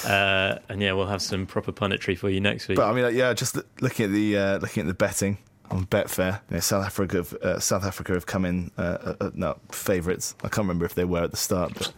uh, 0.08 0.58
and 0.68 0.80
yeah, 0.80 0.92
we'll 0.92 1.06
have 1.06 1.22
some 1.22 1.46
proper 1.46 1.72
punditry 1.72 2.16
for 2.16 2.30
you 2.30 2.40
next 2.40 2.68
week. 2.68 2.76
But 2.76 2.88
I 2.88 2.94
mean, 2.94 3.04
like, 3.04 3.14
yeah, 3.14 3.32
just 3.32 3.58
looking 3.80 4.06
at 4.06 4.12
the 4.12 4.36
uh, 4.36 4.58
looking 4.58 4.82
at 4.82 4.86
the 4.86 4.94
betting 4.94 5.38
on 5.70 5.86
Betfair, 5.86 6.40
you 6.48 6.54
know, 6.54 6.60
South 6.60 6.86
Africa, 6.86 7.16
have, 7.16 7.32
uh, 7.34 7.58
South 7.58 7.84
Africa 7.84 8.12
have 8.12 8.26
come 8.26 8.44
in 8.44 8.70
uh, 8.78 9.14
uh, 9.20 9.30
no 9.34 9.58
favourites. 9.70 10.34
I 10.40 10.48
can't 10.48 10.58
remember 10.58 10.84
if 10.84 10.94
they 10.94 11.04
were 11.04 11.24
at 11.24 11.30
the 11.32 11.36
start, 11.36 11.74
but 11.74 11.92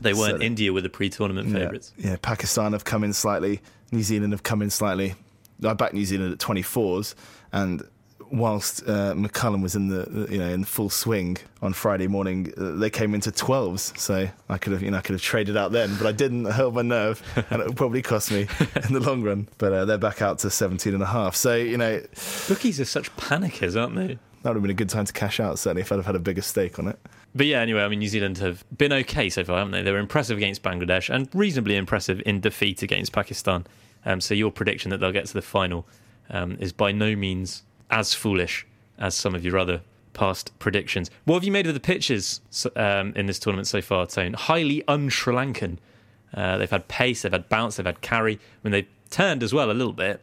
they 0.00 0.14
weren't. 0.14 0.40
so- 0.40 0.44
India 0.44 0.72
were 0.72 0.80
the 0.80 0.88
pre-tournament 0.88 1.48
yeah, 1.48 1.54
favourites. 1.54 1.92
Yeah, 1.96 2.16
Pakistan 2.20 2.72
have 2.72 2.84
come 2.84 3.04
in 3.04 3.12
slightly. 3.12 3.60
New 3.92 4.02
Zealand 4.02 4.32
have 4.32 4.42
come 4.42 4.62
in 4.62 4.70
slightly. 4.70 5.14
I 5.64 5.72
backed 5.74 5.94
New 5.94 6.04
Zealand 6.04 6.32
at 6.32 6.38
twenty 6.38 6.62
fours, 6.62 7.14
and 7.52 7.82
whilst 8.30 8.82
uh, 8.82 9.14
McCullum 9.14 9.62
was 9.62 9.76
in 9.76 9.88
the 9.88 10.26
you 10.30 10.38
know 10.38 10.48
in 10.48 10.64
full 10.64 10.90
swing 10.90 11.38
on 11.62 11.72
Friday 11.72 12.06
morning, 12.06 12.52
uh, 12.58 12.72
they 12.72 12.90
came 12.90 13.14
into 13.14 13.30
twelves. 13.30 13.92
So 13.96 14.28
I 14.48 14.58
could 14.58 14.72
have 14.72 14.82
you 14.82 14.90
know 14.90 14.98
I 14.98 15.00
could 15.00 15.14
have 15.14 15.22
traded 15.22 15.56
out 15.56 15.72
then, 15.72 15.96
but 15.96 16.06
I 16.06 16.12
didn't. 16.12 16.46
I 16.46 16.52
held 16.52 16.74
my 16.74 16.82
nerve, 16.82 17.22
and 17.50 17.60
it 17.62 17.68
would 17.68 17.76
probably 17.76 18.02
cost 18.02 18.30
me 18.30 18.48
in 18.88 18.92
the 18.92 19.00
long 19.00 19.22
run. 19.22 19.48
But 19.58 19.72
uh, 19.72 19.84
they're 19.84 19.98
back 19.98 20.20
out 20.20 20.40
to 20.40 20.50
17 20.50 20.92
and 20.92 21.02
a 21.02 21.06
half. 21.06 21.36
So 21.36 21.54
you 21.54 21.76
know 21.78 22.00
Bookies 22.48 22.80
are 22.80 22.84
such 22.84 23.14
panickers, 23.16 23.76
aren't 23.80 23.94
they? 23.94 24.18
that 24.42 24.50
would 24.50 24.56
have 24.56 24.62
been 24.62 24.70
a 24.70 24.74
good 24.74 24.90
time 24.90 25.04
to 25.04 25.12
cash 25.12 25.40
out. 25.40 25.58
Certainly 25.58 25.82
if 25.82 25.90
I'd 25.90 25.96
have 25.96 26.06
had 26.06 26.14
a 26.14 26.20
bigger 26.20 26.42
stake 26.42 26.78
on 26.78 26.88
it. 26.88 26.98
But 27.36 27.44
yeah, 27.44 27.60
anyway, 27.60 27.82
I 27.82 27.88
mean, 27.88 27.98
New 27.98 28.08
Zealand 28.08 28.38
have 28.38 28.64
been 28.76 28.94
okay 28.94 29.28
so 29.28 29.44
far, 29.44 29.58
haven't 29.58 29.72
they? 29.72 29.82
They 29.82 29.92
were 29.92 29.98
impressive 29.98 30.38
against 30.38 30.62
Bangladesh 30.62 31.14
and 31.14 31.28
reasonably 31.34 31.76
impressive 31.76 32.22
in 32.24 32.40
defeat 32.40 32.82
against 32.82 33.12
Pakistan. 33.12 33.66
Um, 34.06 34.22
so 34.22 34.32
your 34.32 34.50
prediction 34.50 34.90
that 34.90 35.00
they'll 35.00 35.12
get 35.12 35.26
to 35.26 35.34
the 35.34 35.42
final 35.42 35.86
um, 36.30 36.56
is 36.60 36.72
by 36.72 36.92
no 36.92 37.14
means 37.14 37.62
as 37.90 38.14
foolish 38.14 38.66
as 38.98 39.14
some 39.14 39.34
of 39.34 39.44
your 39.44 39.58
other 39.58 39.82
past 40.14 40.58
predictions. 40.58 41.10
What 41.26 41.34
have 41.34 41.44
you 41.44 41.52
made 41.52 41.66
of 41.66 41.74
the 41.74 41.80
pitches 41.80 42.40
um, 42.74 43.12
in 43.14 43.26
this 43.26 43.38
tournament 43.38 43.66
so 43.66 43.82
far, 43.82 44.06
Tone? 44.06 44.32
Highly 44.32 44.82
un-Sri 44.88 45.34
Lankan. 45.34 45.76
Uh, 46.32 46.56
they've 46.56 46.70
had 46.70 46.88
pace, 46.88 47.20
they've 47.22 47.32
had 47.32 47.50
bounce, 47.50 47.76
they've 47.76 47.84
had 47.84 48.00
carry. 48.00 48.36
I 48.36 48.38
mean, 48.62 48.72
they've 48.72 48.88
turned 49.10 49.42
as 49.42 49.52
well 49.52 49.70
a 49.70 49.74
little 49.74 49.92
bit, 49.92 50.22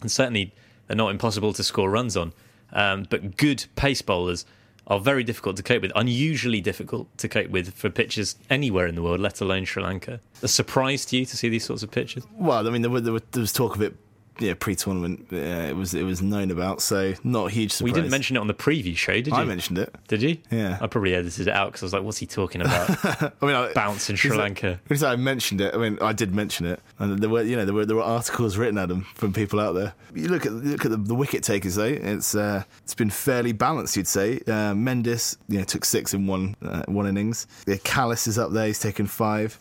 and 0.00 0.10
certainly 0.10 0.52
they're 0.88 0.96
not 0.96 1.10
impossible 1.10 1.52
to 1.52 1.62
score 1.62 1.88
runs 1.88 2.16
on. 2.16 2.32
Um, 2.72 3.06
but 3.08 3.36
good 3.36 3.66
pace 3.76 4.02
bowlers 4.02 4.44
are 4.90 4.98
very 4.98 5.22
difficult 5.22 5.56
to 5.56 5.62
cope 5.62 5.82
with, 5.82 5.92
unusually 5.94 6.60
difficult 6.60 7.16
to 7.16 7.28
cope 7.28 7.48
with 7.48 7.72
for 7.74 7.88
pitches 7.88 8.36
anywhere 8.50 8.86
in 8.86 8.96
the 8.96 9.02
world, 9.02 9.20
let 9.20 9.40
alone 9.40 9.64
Sri 9.64 9.82
Lanka. 9.82 10.20
A 10.42 10.48
surprise 10.48 11.06
to 11.06 11.16
you 11.16 11.24
to 11.24 11.36
see 11.36 11.48
these 11.48 11.64
sorts 11.64 11.84
of 11.84 11.92
pitches? 11.92 12.26
Well, 12.34 12.66
I 12.66 12.70
mean, 12.70 12.82
there, 12.82 12.90
were, 12.90 13.00
there 13.00 13.12
was 13.12 13.52
talk 13.52 13.76
of 13.76 13.82
it. 13.82 13.94
Yeah, 14.40 14.54
pre-tournament, 14.58 15.26
yeah, 15.30 15.68
it 15.68 15.76
was 15.76 15.94
it 15.94 16.04
was 16.04 16.22
known 16.22 16.50
about, 16.50 16.80
so 16.80 17.14
not 17.24 17.46
a 17.46 17.50
huge 17.50 17.72
surprise. 17.72 17.92
We 17.92 18.00
didn't 18.00 18.10
mention 18.10 18.36
it 18.36 18.40
on 18.40 18.46
the 18.46 18.54
preview 18.54 18.96
show, 18.96 19.12
did 19.12 19.28
you? 19.28 19.34
I 19.34 19.44
mentioned 19.44 19.78
it. 19.78 19.94
Did 20.08 20.22
you? 20.22 20.38
Yeah. 20.50 20.78
I 20.80 20.86
probably 20.86 21.14
edited 21.14 21.48
it 21.48 21.54
out 21.54 21.68
because 21.68 21.82
I 21.82 21.86
was 21.86 21.92
like, 21.92 22.02
"What's 22.02 22.18
he 22.18 22.26
talking 22.26 22.60
about?" 22.60 22.88
I 23.42 23.46
mean, 23.46 23.54
I, 23.54 23.72
Bounce 23.72 24.08
in 24.10 24.16
Sri 24.16 24.36
Lanka. 24.36 24.80
Because 24.84 25.02
I 25.02 25.16
mentioned 25.16 25.60
it. 25.60 25.74
I 25.74 25.78
mean, 25.78 25.98
I 26.00 26.12
did 26.12 26.34
mention 26.34 26.66
it, 26.66 26.80
and 26.98 27.18
there 27.18 27.30
were, 27.30 27.42
you 27.42 27.56
know, 27.56 27.64
there 27.64 27.74
were 27.74 27.84
there 27.86 27.96
were 27.96 28.02
articles 28.02 28.56
written 28.56 28.78
at 28.78 28.88
them 28.88 29.06
from 29.14 29.32
people 29.32 29.60
out 29.60 29.72
there. 29.72 29.92
You 30.14 30.28
look 30.28 30.46
at 30.46 30.52
look 30.52 30.84
at 30.84 30.90
the, 30.90 30.96
the 30.96 31.14
wicket 31.14 31.42
takers 31.42 31.74
though. 31.74 31.84
It's 31.84 32.34
uh, 32.34 32.64
it's 32.82 32.94
been 32.94 33.10
fairly 33.10 33.52
balanced, 33.52 33.96
you'd 33.96 34.08
say. 34.08 34.36
Uh, 34.46 34.74
Mendis, 34.74 35.36
you 35.48 35.58
know, 35.58 35.64
took 35.64 35.84
six 35.84 36.14
in 36.14 36.26
one 36.26 36.56
uh, 36.62 36.84
one 36.86 37.06
innings. 37.06 37.46
Yeah, 37.66 37.76
Kallis 37.76 38.26
is 38.26 38.38
up 38.38 38.52
there. 38.52 38.66
He's 38.66 38.80
taken 38.80 39.06
five. 39.06 39.58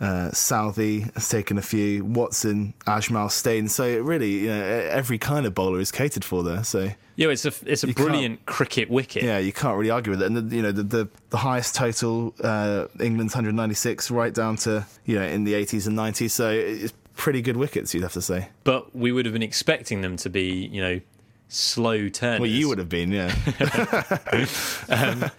Uh, 0.00 0.30
Southey 0.30 1.00
has 1.14 1.28
taken 1.28 1.58
a 1.58 1.62
few. 1.62 2.04
Watson, 2.04 2.72
Ajmal, 2.86 3.30
Steyn. 3.30 3.68
So 3.68 3.98
really, 3.98 4.30
you 4.30 4.48
know, 4.48 4.62
every 4.90 5.18
kind 5.18 5.44
of 5.44 5.54
bowler 5.54 5.78
is 5.78 5.92
catered 5.92 6.24
for 6.24 6.42
there. 6.42 6.64
So 6.64 6.90
Yeah, 7.16 7.28
it's 7.28 7.44
a 7.44 7.52
it's 7.66 7.84
a 7.84 7.88
brilliant 7.88 8.46
cricket 8.46 8.88
wicket. 8.88 9.22
yeah, 9.22 9.38
you 9.38 9.52
can't 9.52 9.76
really 9.76 9.90
argue 9.90 10.12
with 10.12 10.22
it. 10.22 10.26
And 10.26 10.36
the, 10.36 10.56
you 10.56 10.62
know, 10.62 10.72
the 10.72 10.82
the, 10.82 11.08
the 11.28 11.36
highest 11.36 11.74
total, 11.74 12.34
uh, 12.42 12.86
England's 12.98 13.34
196, 13.34 14.10
right 14.10 14.32
down 14.32 14.56
to 14.56 14.86
you 15.04 15.16
know 15.18 15.24
in 15.26 15.44
the 15.44 15.52
80s 15.52 15.86
and 15.86 15.98
90s. 15.98 16.30
So 16.30 16.50
it's 16.50 16.94
pretty 17.16 17.42
good 17.42 17.58
wickets, 17.58 17.92
you'd 17.92 18.02
have 18.02 18.14
to 18.14 18.22
say. 18.22 18.48
But 18.64 18.96
we 18.96 19.12
would 19.12 19.26
have 19.26 19.34
been 19.34 19.42
expecting 19.42 20.00
them 20.00 20.16
to 20.16 20.30
be, 20.30 20.66
you 20.72 20.80
know, 20.80 21.00
slow 21.48 22.08
turners. 22.08 22.40
Well, 22.40 22.48
you 22.48 22.68
would 22.68 22.78
have 22.78 22.88
been, 22.88 23.12
yeah. 23.12 23.34
um, 24.88 25.30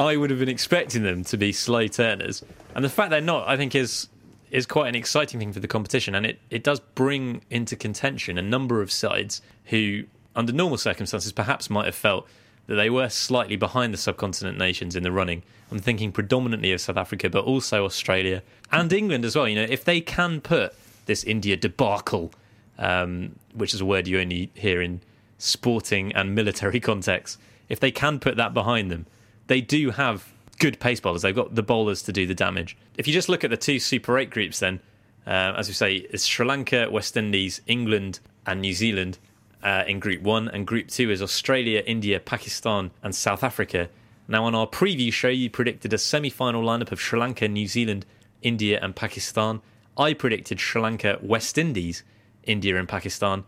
I 0.00 0.16
would 0.16 0.30
have 0.30 0.38
been 0.38 0.48
expecting 0.48 1.02
them 1.02 1.24
to 1.24 1.36
be 1.36 1.52
slow 1.52 1.86
turners, 1.86 2.42
and 2.74 2.82
the 2.82 2.88
fact 2.88 3.10
they're 3.10 3.20
not, 3.20 3.46
I 3.46 3.58
think, 3.58 3.74
is 3.74 4.08
is 4.50 4.66
quite 4.66 4.88
an 4.88 4.94
exciting 4.94 5.38
thing 5.38 5.52
for 5.52 5.60
the 5.60 5.68
competition, 5.68 6.14
and 6.14 6.24
it 6.24 6.38
it 6.48 6.64
does 6.64 6.80
bring 6.80 7.42
into 7.50 7.76
contention 7.76 8.38
a 8.38 8.42
number 8.42 8.80
of 8.80 8.90
sides 8.90 9.42
who, 9.66 10.04
under 10.34 10.52
normal 10.52 10.78
circumstances, 10.78 11.32
perhaps 11.32 11.68
might 11.68 11.84
have 11.84 11.94
felt 11.94 12.26
that 12.66 12.76
they 12.76 12.88
were 12.88 13.10
slightly 13.10 13.56
behind 13.56 13.92
the 13.92 13.98
subcontinent 13.98 14.56
nations 14.56 14.96
in 14.96 15.02
the 15.02 15.12
running. 15.12 15.42
I'm 15.70 15.80
thinking 15.80 16.12
predominantly 16.12 16.72
of 16.72 16.80
South 16.80 16.96
Africa, 16.96 17.28
but 17.28 17.44
also 17.44 17.84
Australia 17.84 18.42
and 18.72 18.90
England 18.92 19.24
as 19.26 19.36
well. 19.36 19.46
You 19.46 19.56
know, 19.56 19.66
if 19.68 19.84
they 19.84 20.00
can 20.00 20.40
put 20.40 20.74
this 21.04 21.24
India 21.24 21.56
debacle, 21.56 22.32
um, 22.78 23.36
which 23.52 23.74
is 23.74 23.82
a 23.82 23.84
word 23.84 24.08
you 24.08 24.18
only 24.18 24.50
hear 24.54 24.80
in 24.80 25.02
sporting 25.36 26.12
and 26.14 26.34
military 26.34 26.80
contexts, 26.90 27.36
if 27.68 27.78
they 27.78 27.90
can 27.90 28.18
put 28.18 28.36
that 28.36 28.54
behind 28.54 28.90
them, 28.90 29.06
they 29.50 29.60
do 29.60 29.90
have 29.90 30.32
good 30.60 30.78
pace 30.78 31.00
bowlers. 31.00 31.22
They've 31.22 31.34
got 31.34 31.56
the 31.56 31.62
bowlers 31.64 32.02
to 32.02 32.12
do 32.12 32.24
the 32.24 32.36
damage. 32.36 32.76
If 32.96 33.08
you 33.08 33.12
just 33.12 33.28
look 33.28 33.42
at 33.42 33.50
the 33.50 33.56
two 33.56 33.80
Super 33.80 34.16
8 34.16 34.30
groups, 34.30 34.60
then, 34.60 34.78
uh, 35.26 35.54
as 35.56 35.66
we 35.66 35.74
say, 35.74 35.94
it's 35.96 36.24
Sri 36.24 36.46
Lanka, 36.46 36.88
West 36.88 37.16
Indies, 37.16 37.60
England, 37.66 38.20
and 38.46 38.60
New 38.60 38.72
Zealand 38.72 39.18
uh, 39.64 39.82
in 39.88 39.98
Group 39.98 40.22
1, 40.22 40.46
and 40.50 40.68
Group 40.68 40.86
2 40.86 41.10
is 41.10 41.20
Australia, 41.20 41.82
India, 41.84 42.20
Pakistan, 42.20 42.92
and 43.02 43.12
South 43.12 43.42
Africa. 43.42 43.88
Now, 44.28 44.44
on 44.44 44.54
our 44.54 44.68
preview 44.68 45.12
show, 45.12 45.26
you 45.26 45.50
predicted 45.50 45.92
a 45.92 45.98
semi 45.98 46.30
final 46.30 46.62
lineup 46.62 46.92
of 46.92 47.00
Sri 47.00 47.18
Lanka, 47.18 47.48
New 47.48 47.66
Zealand, 47.66 48.06
India, 48.42 48.78
and 48.80 48.94
Pakistan. 48.94 49.62
I 49.98 50.14
predicted 50.14 50.60
Sri 50.60 50.80
Lanka, 50.80 51.18
West 51.20 51.58
Indies, 51.58 52.04
India, 52.44 52.78
and 52.78 52.88
Pakistan. 52.88 53.42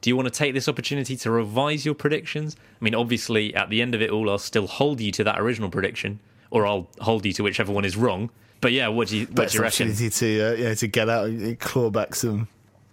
Do 0.00 0.10
you 0.10 0.16
want 0.16 0.26
to 0.26 0.34
take 0.34 0.54
this 0.54 0.68
opportunity 0.68 1.16
to 1.16 1.30
revise 1.30 1.84
your 1.84 1.94
predictions? 1.94 2.56
I 2.80 2.84
mean, 2.84 2.94
obviously, 2.94 3.54
at 3.54 3.70
the 3.70 3.82
end 3.82 3.94
of 3.94 4.02
it 4.02 4.10
all, 4.10 4.30
I'll 4.30 4.38
still 4.38 4.66
hold 4.66 5.00
you 5.00 5.10
to 5.12 5.24
that 5.24 5.40
original 5.40 5.70
prediction, 5.70 6.20
or 6.50 6.66
I'll 6.66 6.88
hold 7.00 7.24
you 7.24 7.32
to 7.34 7.42
whichever 7.42 7.72
one 7.72 7.84
is 7.84 7.96
wrong. 7.96 8.30
But 8.60 8.72
yeah, 8.72 8.88
what 8.88 9.08
do 9.08 9.18
you, 9.18 9.26
what 9.26 9.34
Best 9.34 9.52
do 9.52 9.58
you 9.58 9.62
reckon? 9.62 9.88
opportunity 9.88 10.10
to 10.10 10.40
uh, 10.40 10.52
yeah 10.54 10.74
to 10.74 10.86
get 10.86 11.08
out 11.08 11.26
and 11.26 11.58
claw 11.58 11.90
back 11.90 12.14
some. 12.14 12.48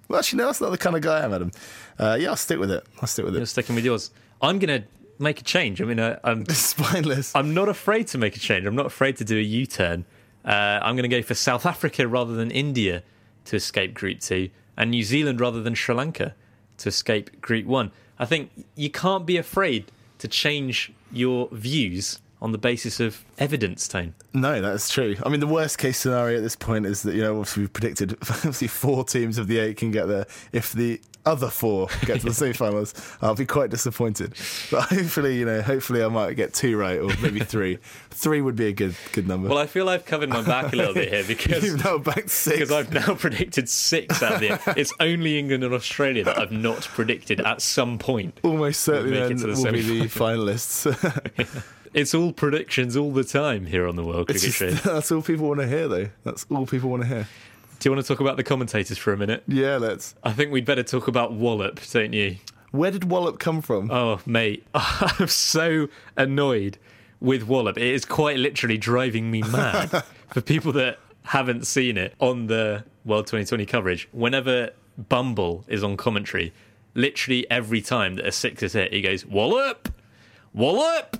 Well, 0.07 0.19
actually, 0.19 0.37
no, 0.37 0.45
that's 0.47 0.61
not 0.61 0.71
the 0.71 0.77
kind 0.77 0.95
of 0.95 1.01
guy 1.01 1.19
I 1.19 1.25
am, 1.25 1.33
Adam. 1.33 1.51
Uh, 1.97 2.17
yeah, 2.19 2.29
I'll 2.29 2.35
stick 2.35 2.59
with 2.59 2.71
it. 2.71 2.85
I'll 3.01 3.07
stick 3.07 3.25
with 3.25 3.35
it. 3.35 3.39
You're 3.39 3.45
sticking 3.45 3.75
with 3.75 3.85
yours. 3.85 4.11
I'm 4.41 4.59
going 4.59 4.81
to 4.81 4.87
make 5.17 5.39
a 5.39 5.43
change. 5.43 5.81
I 5.81 5.85
mean, 5.85 5.99
I, 5.99 6.17
I'm 6.23 6.45
Spineless. 6.49 7.33
I'm 7.35 7.53
not 7.53 7.69
afraid 7.69 8.07
to 8.07 8.17
make 8.17 8.35
a 8.35 8.39
change. 8.39 8.65
I'm 8.65 8.75
not 8.75 8.85
afraid 8.85 9.17
to 9.17 9.23
do 9.23 9.37
a 9.37 9.41
U 9.41 9.65
turn. 9.65 10.05
Uh, 10.43 10.79
I'm 10.81 10.95
going 10.95 11.09
to 11.09 11.15
go 11.15 11.21
for 11.21 11.33
South 11.35 11.65
Africa 11.65 12.07
rather 12.07 12.33
than 12.33 12.51
India 12.51 13.01
to 13.45 13.55
escape 13.55 13.93
Group 13.93 14.19
2, 14.19 14.49
and 14.77 14.91
New 14.91 15.03
Zealand 15.03 15.39
rather 15.39 15.61
than 15.61 15.73
Sri 15.73 15.95
Lanka 15.95 16.35
to 16.83 16.89
escape 16.89 17.41
Group 17.41 17.65
1. 17.65 17.91
I 18.19 18.25
think 18.25 18.51
you 18.75 18.89
can't 18.89 19.25
be 19.25 19.37
afraid 19.37 19.91
to 20.19 20.27
change 20.27 20.93
your 21.11 21.49
views 21.51 22.19
on 22.43 22.51
the 22.51 22.57
basis 22.57 22.99
of 22.99 23.23
evidence, 23.39 23.87
Tone. 23.87 24.13
No, 24.33 24.61
that's 24.61 24.89
true. 24.89 25.15
I 25.25 25.29
mean, 25.29 25.39
the 25.39 25.47
worst 25.47 25.77
case 25.77 25.97
scenario 25.97 26.37
at 26.37 26.43
this 26.43 26.57
point 26.57 26.85
is 26.85 27.01
that 27.03 27.15
you 27.15 27.21
know, 27.21 27.39
obviously 27.39 27.63
we've 27.63 27.73
predicted 27.73 28.17
obviously 28.21 28.67
four 28.67 29.05
teams 29.05 29.37
of 29.37 29.47
the 29.47 29.59
eight 29.59 29.77
can 29.77 29.91
get 29.91 30.07
there. 30.07 30.27
If 30.51 30.73
the 30.73 30.99
other 31.25 31.49
four 31.49 31.87
get 32.05 32.19
to 32.19 32.25
the 32.25 32.33
semi-finals, 32.33 32.93
I'll 33.21 33.33
be 33.33 33.45
quite 33.45 33.69
disappointed. 33.69 34.33
But 34.69 34.81
hopefully, 34.89 35.37
you 35.37 35.45
know, 35.45 35.61
hopefully 35.61 36.03
I 36.03 36.09
might 36.09 36.33
get 36.33 36.53
two 36.53 36.75
right 36.77 36.99
or 36.99 37.11
maybe 37.21 37.39
three. 37.45 37.77
three 38.09 38.41
would 38.41 38.57
be 38.57 38.67
a 38.67 38.73
good 38.73 38.93
good 39.13 39.25
number. 39.25 39.47
Well, 39.47 39.57
I 39.57 39.65
feel 39.65 39.87
I've 39.87 40.03
covered 40.03 40.27
my 40.29 40.41
back 40.41 40.73
a 40.73 40.75
little 40.75 40.93
bit 40.93 41.13
here 41.13 41.23
because 41.25 41.63
You've 41.63 41.81
now 41.85 41.97
back 41.97 42.29
six. 42.29 42.57
because 42.59 42.71
I've 42.73 42.91
now 42.91 43.15
predicted 43.15 43.69
six 43.69 44.21
out 44.21 44.33
of 44.33 44.39
the 44.41 44.53
eight. 44.55 44.77
It's 44.77 44.91
only 44.99 45.39
England 45.39 45.63
and 45.63 45.73
Australia 45.73 46.25
that 46.25 46.37
I've 46.37 46.51
not 46.51 46.81
predicted 46.81 47.39
at 47.39 47.61
some 47.61 47.99
point. 47.99 48.37
Almost 48.43 48.81
certainly 48.81 49.17
then 49.17 49.37
to 49.37 49.47
the 49.47 49.53
will 49.63 49.71
be 49.71 49.81
the 49.81 50.05
finalists. 50.07 50.83
It's 51.93 52.13
all 52.13 52.31
predictions 52.33 52.97
all 52.97 53.11
the 53.11 53.23
time 53.23 53.65
here 53.67 53.87
on 53.87 53.95
the 53.95 54.03
World 54.03 54.27
Cricket 54.27 54.41
just- 54.41 54.57
Show. 54.57 54.71
that's 54.93 55.11
all 55.11 55.21
people 55.21 55.47
want 55.47 55.59
to 55.59 55.67
hear, 55.67 55.87
though. 55.87 56.09
That's 56.23 56.45
all 56.49 56.65
people 56.65 56.89
want 56.89 57.03
to 57.03 57.07
hear. 57.07 57.27
Do 57.79 57.89
you 57.89 57.93
want 57.95 58.05
to 58.05 58.13
talk 58.13 58.21
about 58.21 58.37
the 58.37 58.43
commentators 58.43 58.97
for 58.97 59.11
a 59.13 59.17
minute? 59.17 59.43
Yeah, 59.47 59.77
let's. 59.77 60.15
I 60.23 60.31
think 60.31 60.51
we'd 60.51 60.65
better 60.65 60.83
talk 60.83 61.07
about 61.07 61.33
Wallop, 61.33 61.81
don't 61.91 62.13
you? 62.13 62.37
Where 62.71 62.89
did 62.91 63.09
Wallop 63.11 63.39
come 63.39 63.61
from? 63.61 63.91
Oh, 63.91 64.19
mate, 64.25 64.65
I'm 64.73 65.27
so 65.27 65.89
annoyed 66.17 66.77
with 67.19 67.43
Wallop. 67.43 67.77
It 67.77 67.83
is 67.93 68.05
quite 68.05 68.37
literally 68.37 68.77
driving 68.77 69.29
me 69.29 69.41
mad. 69.43 70.03
For 70.29 70.41
people 70.41 70.71
that 70.73 70.97
haven't 71.23 71.67
seen 71.67 71.97
it 71.97 72.15
on 72.19 72.47
the 72.47 72.83
World 73.05 73.27
2020 73.27 73.65
coverage, 73.65 74.09
whenever 74.11 74.71
Bumble 74.97 75.63
is 75.67 75.83
on 75.83 75.95
commentary, 75.97 76.53
literally 76.95 77.45
every 77.51 77.81
time 77.81 78.15
that 78.15 78.25
a 78.25 78.31
six 78.31 78.63
is 78.63 78.73
hit, 78.73 78.91
he 78.93 79.01
goes, 79.01 79.25
Wallop! 79.25 79.89
Wallop! 80.53 81.17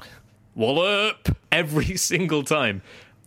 Wallop! 0.56 1.36
Every 1.52 1.96
single 1.98 2.44
time. 2.44 2.82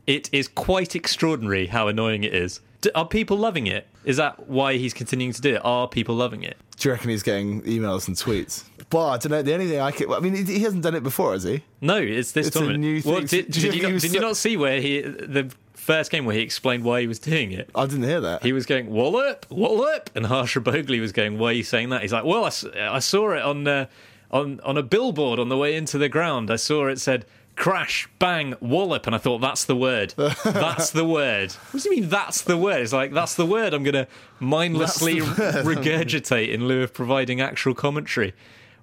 It 0.07 0.31
is 0.33 0.47
quite 0.47 0.95
extraordinary 0.95 1.67
how 1.67 1.89
annoying 1.89 2.23
it 2.25 2.33
is. 2.33 2.61
D- 2.81 2.91
Are 2.95 3.07
people 3.07 3.37
loving 3.37 3.67
it? 3.67 3.89
Is 4.05 4.19
that 4.19 4.49
why 4.49 4.77
he's 4.77 4.95
continuing 4.95 5.33
to 5.33 5.41
do 5.41 5.57
it? 5.57 5.61
Are 5.65 5.89
people 5.89 6.15
loving 6.15 6.45
it? 6.45 6.57
Do 6.79 6.89
you 6.89 6.93
reckon 6.93 7.11
he's 7.11 7.25
getting 7.25 7.63
emails 7.63 8.07
and 8.07 8.17
tweets? 8.17 8.65
Well, 8.93 9.07
I 9.07 9.17
don't 9.19 9.33
know. 9.33 9.43
The 9.43 9.55
only 9.55 9.67
thing 9.69 9.81
I 9.81 9.91
can, 9.91 10.13
I 10.13 10.21
mean, 10.21 10.47
he 10.47 10.61
hasn't 10.61 10.85
done 10.85 10.95
it 10.95 11.03
before, 11.03 11.33
has 11.33 11.43
he? 11.43 11.63
No, 11.81 11.97
it's 11.97 12.31
this 12.33 12.47
It's 12.49 12.55
a 12.57 12.61
tournament. 12.61 12.85
new 12.85 13.03
Well, 13.05 13.17
thing. 13.17 13.27
did, 13.27 13.57
you 13.57 13.63
did, 13.63 13.75
you 13.75 13.83
not, 13.91 14.01
did 14.01 14.13
you 14.15 14.21
not 14.21 14.37
see 14.37 14.57
where 14.57 14.81
he 14.81 15.01
the 15.01 15.51
first 15.75 16.11
game 16.13 16.25
where 16.25 16.37
he 16.37 16.43
explained 16.43 16.85
why 16.85 17.01
he 17.01 17.09
was 17.09 17.19
doing 17.19 17.51
it? 17.51 17.69
I 17.75 17.87
didn't 17.87 18.05
hear 18.05 18.21
that. 18.21 18.45
He 18.45 18.53
was 18.53 18.65
going 18.67 18.89
wallop, 18.91 19.47
wallop, 19.51 20.11
and 20.15 20.27
Harsha 20.27 20.61
Bhogle 20.61 21.01
was 21.01 21.11
going, 21.13 21.39
"Why 21.39 21.49
are 21.49 21.53
you 21.53 21.65
saying 21.65 21.89
that?" 21.89 22.03
He's 22.03 22.13
like, 22.13 22.25
"Well, 22.25 22.45
I 22.45 22.99
saw 23.01 23.33
it 23.33 23.43
on 23.43 23.67
uh, 23.67 23.87
on 24.31 24.61
on 24.61 24.77
a 24.77 24.83
billboard 24.83 25.39
on 25.39 25.49
the 25.49 25.57
way 25.57 25.75
into 25.75 25.99
the 25.99 26.09
ground. 26.09 26.51
I 26.51 26.57
saw 26.57 26.87
it 26.89 27.01
said." 27.01 27.25
Crash, 27.57 28.07
bang, 28.19 28.55
wallop, 28.61 29.07
and 29.07 29.17
I 29.17 29.19
thought 29.19 29.39
that's 29.39 29.65
the 29.65 29.75
word. 29.75 30.13
That's 30.45 30.91
the 30.91 31.07
word. 31.07 31.53
What 31.71 31.83
do 31.83 31.89
you 31.89 32.01
mean 32.03 32.11
that's 32.11 32.43
the 32.43 32.59
word? 32.59 32.83
It's 32.83 32.93
like 32.93 33.15
that's 33.15 33.35
the 33.35 33.47
word 33.47 33.73
I'm 33.73 33.83
going 33.83 33.95
to 33.95 34.07
mindlessly 34.39 35.21
regurgitate 35.21 36.53
in 36.53 36.69
lieu 36.69 36.83
of 36.83 36.93
providing 36.93 37.41
actual 37.41 37.75
commentary. 37.75 38.35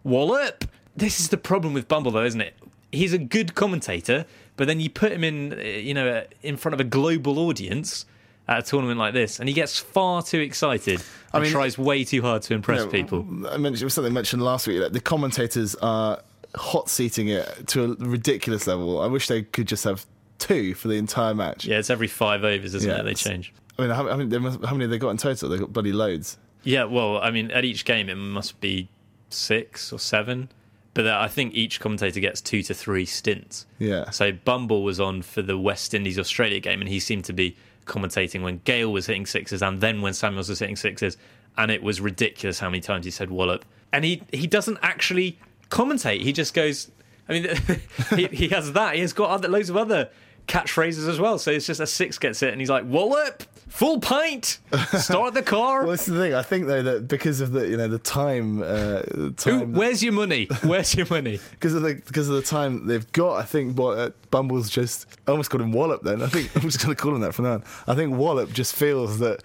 Wallop. 0.03 0.65
This 0.95 1.19
is 1.19 1.29
the 1.29 1.37
problem 1.37 1.73
with 1.73 1.87
Bumble, 1.87 2.11
though, 2.11 2.25
isn't 2.25 2.41
it? 2.41 2.55
He's 2.91 3.13
a 3.13 3.19
good 3.19 3.53
commentator, 3.53 4.25
but 4.55 4.65
then 4.65 4.79
you 4.79 4.89
put 4.89 5.11
him 5.11 5.23
in, 5.23 5.59
you 5.63 5.93
know, 5.93 6.25
in 6.41 6.57
front 6.57 6.73
of 6.73 6.79
a 6.79 6.83
global 6.83 7.37
audience 7.37 8.05
at 8.47 8.59
a 8.59 8.61
tournament 8.61 8.99
like 8.99 9.13
this, 9.13 9.39
and 9.39 9.47
he 9.47 9.53
gets 9.53 9.79
far 9.79 10.21
too 10.21 10.39
excited 10.39 11.01
and 11.33 11.43
mean- 11.43 11.51
tries 11.51 11.77
way 11.77 12.03
too 12.03 12.21
hard 12.21 12.41
to 12.43 12.53
impress 12.53 12.81
Yeah, 12.85 12.91
people. 12.91 13.25
I 13.49 13.57
mentioned 13.57 13.91
something 13.91 14.13
mentioned 14.13 14.41
last 14.43 14.67
week. 14.67 14.79
That 14.79 14.93
the 14.93 14.99
commentators 14.99 15.75
are 15.75 16.21
hot 16.55 16.89
seating 16.89 17.29
it 17.29 17.67
to 17.67 17.83
a 17.83 17.87
ridiculous 18.05 18.67
level. 18.67 19.01
I 19.01 19.07
wish 19.07 19.27
they 19.27 19.43
could 19.43 19.67
just 19.67 19.83
have 19.85 20.05
two 20.39 20.73
for 20.75 20.87
the 20.89 20.95
entire 20.95 21.33
match. 21.33 21.65
Yeah, 21.65 21.79
it's 21.79 21.89
every 21.89 22.07
five 22.07 22.43
overs, 22.43 22.75
isn't 22.75 22.89
Yeah, 22.89 22.99
it? 22.99 23.03
They 23.03 23.13
change. 23.13 23.53
I 23.79 23.81
mean, 23.83 23.91
how, 23.91 24.07
how 24.07 24.17
many? 24.17 24.35
How 24.65 24.71
many 24.73 24.83
have 24.83 24.89
they 24.91 24.97
got 24.99 25.09
in 25.11 25.17
total? 25.17 25.49
They've 25.49 25.59
got 25.59 25.71
bloody 25.73 25.93
loads. 25.93 26.37
Yeah, 26.63 26.83
well, 26.83 27.17
I 27.19 27.31
mean, 27.31 27.49
at 27.51 27.65
each 27.65 27.85
game 27.85 28.07
it 28.09 28.15
must 28.15 28.59
be 28.61 28.87
six 29.29 29.91
or 29.91 29.99
seven, 29.99 30.49
but 30.93 31.07
uh, 31.07 31.17
I 31.19 31.27
think 31.27 31.53
each 31.55 31.79
commentator 31.79 32.19
gets 32.19 32.39
two 32.39 32.61
to 32.63 32.73
three 32.73 33.05
stints. 33.05 33.65
Yeah. 33.79 34.09
So 34.11 34.31
Bumble 34.31 34.83
was 34.83 34.99
on 34.99 35.21
for 35.23 35.41
the 35.41 35.57
West 35.57 35.93
Indies 35.93 36.19
Australia 36.19 36.59
game, 36.59 36.81
and 36.81 36.89
he 36.89 36.99
seemed 36.99 37.25
to 37.25 37.33
be 37.33 37.55
commentating 37.85 38.41
when 38.43 38.61
Gayle 38.65 38.91
was 38.91 39.07
hitting 39.07 39.25
sixes, 39.25 39.61
and 39.61 39.81
then 39.81 40.01
when 40.01 40.13
Samuels 40.13 40.49
was 40.49 40.59
hitting 40.59 40.75
sixes, 40.75 41.17
and 41.57 41.71
it 41.71 41.83
was 41.83 42.01
ridiculous 42.01 42.59
how 42.59 42.69
many 42.69 42.81
times 42.81 43.05
he 43.05 43.11
said 43.11 43.29
wallop. 43.29 43.65
And 43.91 44.03
he 44.03 44.23
he 44.31 44.47
doesn't 44.47 44.79
actually 44.81 45.37
commentate; 45.69 46.21
he 46.21 46.33
just 46.33 46.53
goes. 46.53 46.91
I 47.29 47.33
mean, 47.33 47.47
he, 48.15 48.27
he 48.27 48.47
has 48.49 48.73
that. 48.73 48.95
He 48.95 49.01
has 49.01 49.13
got 49.13 49.29
other, 49.29 49.47
loads 49.47 49.69
of 49.69 49.77
other 49.77 50.09
catchphrases 50.47 51.07
as 51.07 51.19
well. 51.19 51.37
So 51.37 51.51
it's 51.51 51.65
just 51.65 51.79
a 51.79 51.87
six 51.87 52.17
gets 52.17 52.43
it, 52.43 52.51
and 52.51 52.61
he's 52.61 52.69
like 52.69 52.85
wallop, 52.85 53.43
full 53.67 53.99
pint, 53.99 54.59
start 54.99 55.33
the 55.33 55.41
car. 55.41 55.63
Well, 55.83 55.91
that's 55.91 56.05
the 56.05 56.17
thing. 56.17 56.33
I 56.33 56.41
think 56.41 56.67
though 56.67 56.83
that 56.83 57.07
because 57.07 57.41
of 57.41 57.51
the 57.51 57.67
you 57.67 57.77
know 57.77 57.87
the 57.87 57.99
time, 57.99 58.61
uh, 58.61 59.01
time 59.37 59.73
where's 59.73 60.03
your 60.03 60.13
money? 60.13 60.47
Where's 60.63 60.95
your 60.95 61.07
money? 61.09 61.39
because 61.51 61.73
of 61.73 61.81
the 61.81 61.95
because 61.95 62.29
of 62.29 62.35
the 62.35 62.41
time 62.41 62.87
they've 62.87 63.09
got, 63.11 63.37
I 63.37 63.43
think 63.43 63.77
what 63.77 63.97
uh, 63.97 64.11
Bumble's 64.31 64.69
just 64.69 65.07
I 65.27 65.31
almost 65.31 65.49
called 65.49 65.61
him 65.61 65.71
Wallop. 65.71 66.03
Then 66.03 66.21
I 66.21 66.27
think 66.27 66.51
I'm 66.55 66.63
just 66.63 66.83
going 66.83 66.95
to 66.95 67.01
call 67.01 67.15
him 67.15 67.21
that 67.21 67.33
from 67.33 67.45
now 67.45 67.53
on. 67.53 67.63
I 67.87 67.95
think 67.95 68.15
Wallop 68.15 68.51
just 68.53 68.75
feels 68.75 69.19
that 69.19 69.41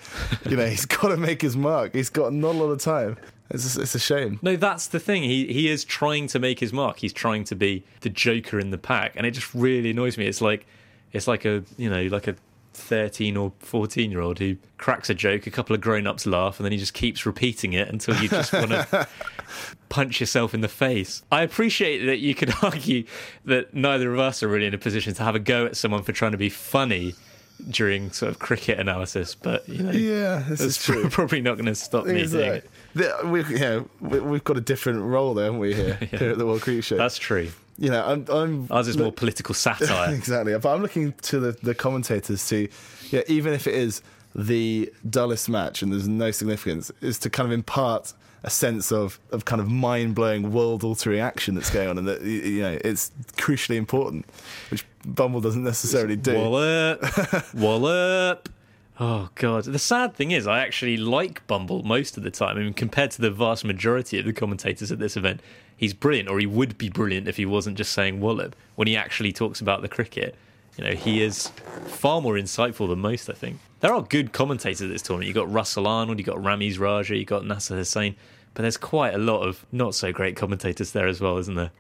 you 0.48 0.56
know 0.56 0.66
he's 0.66 0.87
got 0.87 1.08
to 1.08 1.16
make 1.16 1.42
his 1.42 1.56
mark. 1.56 1.94
He's 1.94 2.11
got 2.11 2.32
not 2.32 2.54
a 2.54 2.58
lot 2.58 2.70
of 2.70 2.80
time. 2.80 3.16
It's 3.50 3.62
just, 3.62 3.78
it's 3.78 3.94
a 3.94 3.98
shame. 3.98 4.38
No, 4.42 4.56
that's 4.56 4.88
the 4.88 5.00
thing. 5.00 5.22
He 5.22 5.52
he 5.52 5.70
is 5.70 5.84
trying 5.84 6.26
to 6.28 6.38
make 6.38 6.61
his 6.61 6.72
mark. 6.72 6.98
He's 6.98 7.12
trying 7.14 7.44
to 7.44 7.54
be 7.54 7.84
the 8.00 8.11
joker 8.11 8.58
in 8.58 8.70
the 8.70 8.78
pack, 8.78 9.14
and 9.16 9.26
it 9.26 9.30
just 9.30 9.54
really 9.54 9.90
annoys 9.90 10.18
me. 10.18 10.26
It's 10.26 10.42
like 10.42 10.66
it's 11.12 11.27
like 11.27 11.44
a 11.44 11.62
you 11.77 11.88
know 11.90 12.03
like 12.05 12.27
a 12.29 12.37
thirteen 12.75 13.37
or 13.37 13.53
fourteen 13.59 14.11
year 14.11 14.21
old 14.21 14.38
who 14.38 14.57
cracks 14.77 15.11
a 15.11 15.14
joke, 15.14 15.47
a 15.47 15.51
couple 15.51 15.75
of 15.75 15.81
grown 15.81 16.07
ups 16.07 16.27
laugh, 16.27 16.59
and 16.59 16.64
then 16.64 16.73
he 16.73 16.79
just 16.79 16.94
keeps 16.94 17.27
repeating 17.27 17.73
it 17.73 17.88
until 17.88 18.14
you 18.23 18.29
just 18.29 18.53
want 18.53 18.71
to 18.71 19.09
punch 19.88 20.21
yourself 20.21 20.55
in 20.55 20.61
the 20.61 20.68
face. 20.68 21.23
I 21.33 21.42
appreciate 21.42 22.07
that 22.07 22.18
you 22.18 22.35
could 22.35 22.53
argue 22.62 23.05
that 23.44 23.75
neither 23.75 24.12
of 24.12 24.21
us 24.21 24.42
are 24.42 24.49
really 24.49 24.66
in 24.66 24.75
a 24.75 24.79
position 24.79 25.14
to 25.14 25.23
have 25.23 25.35
a 25.35 25.40
go 25.40 25.66
at 25.66 25.77
someone 25.77 26.03
for 26.03 26.12
trying 26.12 26.33
to 26.33 26.38
be 26.38 26.51
funny 26.51 27.14
during 27.71 28.12
sort 28.12 28.31
of 28.31 28.38
cricket 28.38 28.79
analysis, 28.79 29.35
but 29.35 29.68
you 29.68 29.83
know, 29.83 29.90
Yeah, 29.90 30.44
this 30.49 30.61
is 30.61 30.77
true. 30.77 31.09
probably 31.11 31.40
not 31.40 31.55
going 31.57 31.66
to 31.66 31.75
stop 31.75 32.07
me 32.07 32.25
doing 32.25 32.53
it. 32.53 32.71
the- 32.94 33.18
we, 33.25 33.42
know, 33.59 33.88
we, 34.01 34.21
we've 34.21 34.44
got 34.44 34.57
a 34.57 34.61
different 34.61 35.01
role 35.03 35.35
there, 35.35 35.47
haven't 35.47 35.59
we? 35.59 35.75
Here, 35.75 35.94
here 35.97 36.31
at 36.31 36.38
the 36.38 36.47
World 36.47 36.62
Cricket 36.62 36.85
Show. 36.85 36.97
That's 36.97 37.18
true. 37.18 37.51
You 37.78 37.90
know, 37.90 38.04
I'm, 38.04 38.26
I'm 38.28 38.66
Ours 38.70 38.88
is 38.88 38.98
more 38.98 39.12
political 39.24 39.54
satire. 39.54 40.12
exactly. 40.12 40.56
But 40.58 40.74
I'm 40.74 40.82
looking 40.82 41.12
to 41.12 41.38
the, 41.38 41.52
the 41.62 41.74
commentators 41.74 42.46
to, 42.48 42.68
yeah, 43.10 43.22
even 43.28 43.52
if 43.52 43.66
it 43.66 43.74
is 43.74 44.02
the 44.34 44.92
dullest 45.08 45.48
match 45.48 45.82
and 45.82 45.92
there's 45.92 46.08
no 46.08 46.30
significance, 46.30 46.90
is 47.00 47.18
to 47.20 47.30
kind 47.30 47.46
of 47.46 47.52
impart 47.52 48.12
a 48.42 48.50
sense 48.50 48.92
of, 48.92 49.18
of 49.30 49.44
kind 49.44 49.60
of 49.60 49.68
mind 49.68 50.14
blowing, 50.14 50.52
world 50.52 50.84
altering 50.84 51.20
action 51.20 51.54
that's 51.54 51.70
going 51.70 51.88
on, 51.88 51.98
and 51.98 52.08
that 52.08 52.22
you 52.22 52.62
know 52.62 52.78
it's 52.84 53.10
crucially 53.36 53.76
important, 53.76 54.26
which 54.70 54.84
Bumble 55.04 55.40
doesn't 55.40 55.64
necessarily 55.64 56.16
do. 56.16 56.34
Wallop, 56.34 57.54
wallop. 57.54 58.48
Oh 59.00 59.28
god. 59.36 59.64
The 59.64 59.78
sad 59.78 60.14
thing 60.14 60.32
is, 60.32 60.46
I 60.46 60.60
actually 60.60 60.96
like 60.96 61.46
Bumble 61.46 61.82
most 61.84 62.16
of 62.16 62.22
the 62.24 62.30
time. 62.30 62.56
I 62.56 62.60
mean, 62.60 62.74
compared 62.74 63.12
to 63.12 63.20
the 63.20 63.30
vast 63.30 63.64
majority 63.64 64.18
of 64.18 64.24
the 64.24 64.32
commentators 64.32 64.90
at 64.90 64.98
this 64.98 65.16
event, 65.16 65.40
he's 65.78 65.94
brilliant, 65.94 66.28
or 66.28 66.38
he 66.38 66.44
would 66.44 66.76
be 66.76 66.90
brilliant 66.90 67.26
if 67.26 67.38
he 67.38 67.46
wasn't 67.46 67.78
just 67.78 67.92
saying 67.92 68.20
wallop 68.20 68.54
when 68.74 68.86
he 68.86 68.96
actually 68.96 69.32
talks 69.32 69.62
about 69.62 69.80
the 69.80 69.88
cricket. 69.88 70.34
You 70.76 70.84
know, 70.84 70.92
he 70.92 71.22
is 71.22 71.48
far 71.86 72.20
more 72.20 72.34
insightful 72.34 72.88
than 72.88 72.98
most. 72.98 73.30
I 73.30 73.32
think 73.32 73.58
there 73.80 73.92
are 73.92 74.02
good 74.02 74.32
commentators 74.32 74.82
at 74.82 74.90
this 74.90 75.02
tournament. 75.02 75.26
You've 75.28 75.34
got 75.34 75.50
Russell 75.50 75.86
Arnold, 75.86 76.18
you've 76.18 76.26
got 76.26 76.36
Ramiz 76.36 76.78
Raja, 76.78 77.16
you've 77.16 77.26
got 77.26 77.46
Nasser 77.46 77.76
Hussain, 77.76 78.14
but 78.54 78.62
there's 78.62 78.76
quite 78.76 79.14
a 79.14 79.18
lot 79.18 79.40
of 79.40 79.64
not 79.72 79.94
so 79.94 80.12
great 80.12 80.36
commentators 80.36 80.92
there 80.92 81.06
as 81.06 81.20
well, 81.20 81.38
isn't 81.38 81.54
there? 81.54 81.70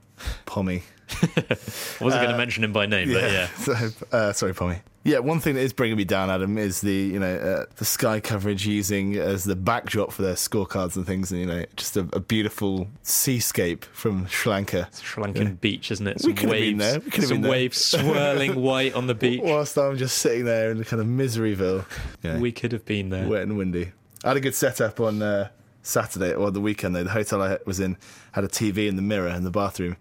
Pommy. 0.46 0.82
I 1.22 1.56
wasn't 2.00 2.22
going 2.22 2.30
to 2.30 2.36
mention 2.36 2.64
him 2.64 2.72
by 2.72 2.86
name, 2.86 3.12
but 3.12 3.22
yeah. 3.30 3.48
So, 3.56 3.74
uh, 4.12 4.32
sorry, 4.32 4.54
Pommy. 4.54 4.78
Yeah, 5.04 5.20
one 5.20 5.40
thing 5.40 5.54
that 5.54 5.62
is 5.62 5.72
bringing 5.72 5.96
me 5.96 6.04
down, 6.04 6.28
Adam, 6.28 6.58
is 6.58 6.80
the 6.82 6.92
you 6.92 7.18
know 7.18 7.36
uh, 7.36 7.64
the 7.76 7.84
sky 7.84 8.20
coverage 8.20 8.66
using 8.66 9.14
as 9.16 9.44
the 9.44 9.56
backdrop 9.56 10.12
for 10.12 10.22
their 10.22 10.34
scorecards 10.34 10.96
and 10.96 11.06
things, 11.06 11.30
and 11.30 11.40
you 11.40 11.46
know 11.46 11.64
just 11.76 11.96
a, 11.96 12.00
a 12.12 12.20
beautiful 12.20 12.88
seascape 13.02 13.84
from 13.86 14.26
Sri 14.26 14.50
Lanka. 14.52 14.88
Sri 14.92 15.24
Lankan 15.24 15.60
beach, 15.60 15.90
isn't 15.92 16.06
it? 16.06 16.16
We 16.16 16.22
Some 16.22 16.34
could 16.34 16.48
have 16.50 16.58
been 16.58 16.78
there. 16.78 16.98
We 17.00 17.10
could 17.10 17.14
have 17.14 17.24
some 17.28 17.36
been 17.36 17.42
there. 17.42 17.50
waves 17.50 17.78
swirling 17.84 18.54
white 18.62 18.94
on 18.94 19.06
the 19.06 19.14
beach. 19.14 19.40
Whilst 19.42 19.78
I'm 19.78 19.96
just 19.96 20.18
sitting 20.18 20.44
there 20.44 20.70
in 20.72 20.78
the 20.78 20.84
kind 20.84 21.00
of 21.00 21.06
miseryville, 21.06 21.84
know, 22.24 22.38
We 22.38 22.52
could 22.52 22.72
have 22.72 22.84
been 22.84 23.08
there. 23.10 23.26
wet 23.28 23.42
and 23.42 23.56
windy. 23.56 23.92
I 24.24 24.28
had 24.28 24.36
a 24.36 24.40
good 24.40 24.54
setup 24.54 25.00
on 25.00 25.22
uh, 25.22 25.48
Saturday 25.82 26.34
or 26.34 26.50
the 26.50 26.60
weekend. 26.60 26.94
Though 26.96 27.04
the 27.04 27.10
hotel 27.10 27.40
I 27.40 27.58
was 27.64 27.80
in 27.80 27.96
had 28.32 28.44
a 28.44 28.48
TV 28.48 28.88
in 28.88 28.96
the 28.96 29.02
mirror 29.02 29.28
in 29.28 29.44
the 29.44 29.50
bathroom, 29.50 29.96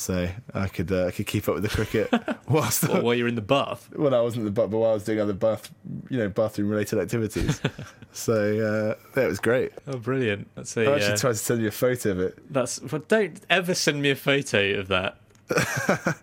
so 0.00 0.30
I 0.54 0.66
could 0.68 0.90
uh, 0.90 1.06
I 1.06 1.10
could 1.10 1.26
keep 1.26 1.46
up 1.46 1.54
with 1.56 1.62
the 1.62 1.68
cricket 1.68 2.10
whilst 2.48 2.84
Or 2.88 3.02
while 3.02 3.14
you're 3.14 3.28
in 3.28 3.34
the 3.34 3.42
bath. 3.42 3.86
when 3.94 4.14
I 4.14 4.20
wasn't 4.22 4.40
in 4.40 4.44
the 4.46 4.50
bath, 4.50 4.70
but 4.70 4.78
while 4.78 4.92
I 4.92 4.94
was 4.94 5.04
doing 5.04 5.20
other 5.20 5.34
bath, 5.34 5.70
you 6.08 6.16
know, 6.16 6.28
bathroom 6.30 6.70
related 6.70 6.98
activities. 6.98 7.60
so 8.12 8.96
uh, 9.14 9.20
it 9.20 9.26
was 9.26 9.38
great. 9.38 9.72
Oh, 9.86 9.98
brilliant! 9.98 10.48
That's 10.54 10.74
a, 10.78 10.86
I 10.90 10.94
actually 10.96 11.12
uh, 11.12 11.16
tried 11.18 11.32
to 11.32 11.36
send 11.38 11.60
you 11.60 11.68
a 11.68 11.70
photo 11.70 12.12
of 12.12 12.20
it. 12.20 12.52
that's. 12.52 12.80
Well, 12.80 13.02
don't 13.08 13.38
ever 13.50 13.74
send 13.74 14.00
me 14.00 14.10
a 14.10 14.16
photo 14.16 14.78
of 14.78 14.88
that. 14.88 15.18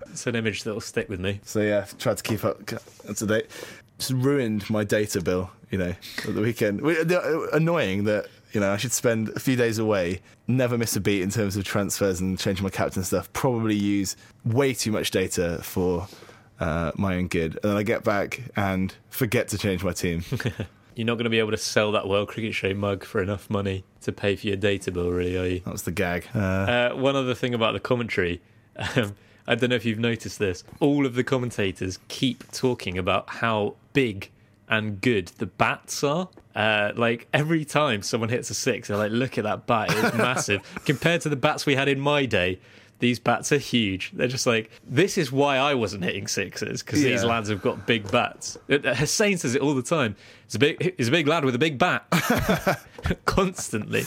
it's 0.09 0.25
an 0.25 0.35
image 0.35 0.63
that'll 0.63 0.81
stick 0.81 1.07
with 1.07 1.19
me. 1.19 1.39
So 1.43 1.61
yeah, 1.61 1.79
I've 1.79 1.97
tried 1.99 2.17
to 2.17 2.23
keep 2.23 2.43
up 2.43 2.61
up 2.73 3.15
to 3.15 3.25
date. 3.27 3.45
Just 3.99 4.11
ruined 4.11 4.67
my 4.69 4.83
data 4.83 5.21
bill, 5.21 5.51
you 5.69 5.77
know, 5.77 5.93
at 6.27 6.33
the 6.33 6.41
weekend. 6.41 6.81
Annoying 6.81 8.05
that 8.05 8.27
you 8.57 8.61
know 8.61 8.73
I 8.73 8.77
should 8.77 8.91
spend 8.91 9.29
a 9.29 9.39
few 9.39 9.55
days 9.55 9.77
away, 9.77 10.19
never 10.47 10.79
miss 10.79 10.95
a 10.95 10.99
beat 10.99 11.21
in 11.21 11.29
terms 11.29 11.55
of 11.57 11.63
transfers 11.63 12.19
and 12.19 12.39
changing 12.39 12.63
my 12.63 12.71
captain 12.71 13.03
stuff. 13.03 13.31
Probably 13.31 13.75
use 13.75 14.15
way 14.45 14.73
too 14.73 14.91
much 14.91 15.11
data 15.11 15.59
for 15.61 16.07
uh, 16.59 16.91
my 16.95 17.17
own 17.17 17.27
good, 17.27 17.59
and 17.61 17.69
then 17.69 17.77
I 17.77 17.83
get 17.83 18.03
back 18.03 18.41
and 18.55 18.95
forget 19.09 19.47
to 19.49 19.59
change 19.59 19.83
my 19.83 19.91
team. 19.91 20.23
You're 20.95 21.05
not 21.05 21.13
going 21.19 21.25
to 21.25 21.29
be 21.29 21.37
able 21.37 21.51
to 21.51 21.57
sell 21.57 21.91
that 21.91 22.07
World 22.07 22.29
Cricket 22.29 22.55
Show 22.55 22.73
mug 22.73 23.03
for 23.03 23.21
enough 23.21 23.47
money 23.47 23.83
to 24.01 24.11
pay 24.11 24.35
for 24.35 24.47
your 24.47 24.55
data 24.55 24.91
bill, 24.91 25.11
really, 25.11 25.37
are 25.37 25.45
you? 25.45 25.59
That 25.59 25.71
was 25.71 25.83
the 25.83 25.91
gag. 25.91 26.25
Uh, 26.33 26.39
Uh, 26.39 26.89
one 26.95 27.15
other 27.15 27.35
thing 27.35 27.53
about 27.53 27.73
the 27.73 27.79
commentary. 27.79 28.41
Um, 28.95 29.13
I 29.45 29.53
don't 29.53 29.69
know 29.69 29.75
if 29.75 29.85
you've 29.85 29.99
noticed 29.99 30.39
this. 30.39 30.63
All 30.79 31.05
of 31.05 31.13
the 31.13 31.23
commentators 31.23 31.99
keep 32.07 32.51
talking 32.51 32.97
about 32.97 33.29
how 33.29 33.75
big 33.93 34.31
and 34.69 35.01
good 35.01 35.27
the 35.37 35.45
bats 35.45 36.03
are. 36.03 36.29
Uh, 36.55 36.91
like 36.95 37.27
every 37.33 37.63
time 37.63 38.01
someone 38.01 38.29
hits 38.29 38.49
a 38.49 38.53
six, 38.53 38.87
they're 38.87 38.97
like, 38.97 39.11
"Look 39.11 39.37
at 39.37 39.43
that 39.43 39.67
bat! 39.67 39.89
It's 39.91 40.17
massive 40.17 40.61
compared 40.85 41.21
to 41.21 41.29
the 41.29 41.35
bats 41.35 41.65
we 41.65 41.75
had 41.75 41.87
in 41.87 41.99
my 41.99 42.25
day." 42.25 42.59
These 42.99 43.19
bats 43.19 43.51
are 43.51 43.59
huge. 43.59 44.11
They're 44.13 44.27
just 44.27 44.47
like, 44.47 44.71
this 44.83 45.19
is 45.19 45.31
why 45.31 45.57
I 45.57 45.75
wasn't 45.75 46.03
hitting 46.03 46.25
sixes 46.25 46.81
because 46.81 47.03
these 47.03 47.23
lads 47.23 47.47
have 47.49 47.61
got 47.61 47.85
big 47.85 48.09
bats. 48.11 48.57
Uh, 48.67 48.95
Hussain 48.95 49.37
says 49.37 49.53
it 49.53 49.61
all 49.61 49.75
the 49.75 49.83
time. 49.83 50.15
He's 50.47 50.55
a 50.55 50.59
big, 50.59 50.95
he's 50.97 51.07
a 51.07 51.11
big 51.11 51.27
lad 51.27 51.45
with 51.45 51.53
a 51.53 51.59
big 51.59 51.77
bat, 51.77 52.07
constantly, 53.25 54.03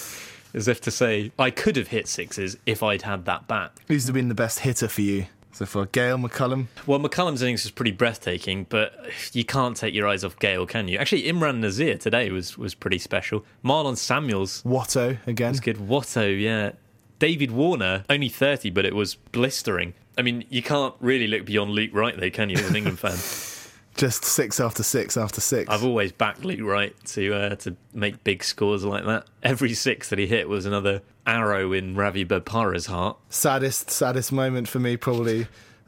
as 0.54 0.66
if 0.66 0.80
to 0.80 0.90
say, 0.90 1.30
I 1.38 1.50
could 1.50 1.76
have 1.76 1.86
hit 1.86 2.08
sixes 2.08 2.56
if 2.66 2.82
I'd 2.82 3.02
had 3.02 3.26
that 3.26 3.46
bat. 3.46 3.70
who's 3.86 4.11
been 4.11 4.26
the 4.26 4.34
best 4.34 4.58
hitter 4.58 4.88
for 4.88 5.02
you 5.02 5.26
so 5.53 5.66
for 5.66 5.86
Gayle 5.86 6.18
McCullum. 6.18 6.66
Well, 6.86 6.98
McCullum's 6.98 7.42
innings 7.42 7.64
was 7.64 7.70
pretty 7.70 7.90
breathtaking, 7.92 8.66
but 8.68 8.94
you 9.32 9.44
can't 9.44 9.76
take 9.76 9.94
your 9.94 10.07
eyes 10.09 10.24
off 10.24 10.38
Gayle, 10.38 10.66
can 10.66 10.88
you? 10.88 10.98
Actually, 10.98 11.24
Imran 11.24 11.59
Nazir 11.59 11.96
today 11.98 12.30
was 12.30 12.57
was 12.57 12.74
pretty 12.74 12.98
special. 12.98 13.44
Marlon 13.64 13.96
Samuels 13.96 14.62
Watto 14.62 15.18
again. 15.26 15.51
was 15.51 15.61
good. 15.61 15.76
Watto, 15.76 16.40
yeah. 16.40 16.72
David 17.18 17.51
Warner, 17.51 18.05
only 18.09 18.30
30, 18.30 18.70
but 18.70 18.86
it 18.86 18.94
was 18.94 19.14
blistering. 19.14 19.92
I 20.16 20.22
mean, 20.22 20.44
you 20.48 20.62
can't 20.62 20.94
really 21.01 21.26
look 21.26 21.44
beyond 21.44 21.72
Luke 21.72 21.90
Wright, 21.92 22.18
though, 22.18 22.30
can 22.30 22.48
you, 22.48 22.57
as 22.57 22.70
an 22.70 22.76
England 22.76 22.98
fan? 22.98 23.18
Just 23.96 24.24
six 24.24 24.59
after 24.61 24.82
six 24.82 25.16
after 25.18 25.40
six. 25.40 25.68
I've 25.68 25.84
always 25.84 26.12
backed 26.12 26.44
Luke 26.44 26.61
Wright 26.62 26.94
to 27.07 27.34
uh, 27.34 27.55
to 27.57 27.76
make 27.92 28.24
big 28.24 28.42
scores 28.42 28.84
like 28.84 29.05
that. 29.05 29.26
Every 29.42 29.74
six 29.74 30.09
that 30.09 30.18
he 30.18 30.26
hit 30.26 30.48
was 30.48 30.64
another 30.64 31.03
arrow 31.26 31.72
in 31.72 31.94
Ravi 31.94 32.24
Bopara's 32.24 32.86
heart. 32.86 33.16
saddest, 33.28 33.90
saddest 33.90 34.32
moment 34.32 34.68
for 34.68 34.78
me 34.78 34.96
probably 34.96 35.46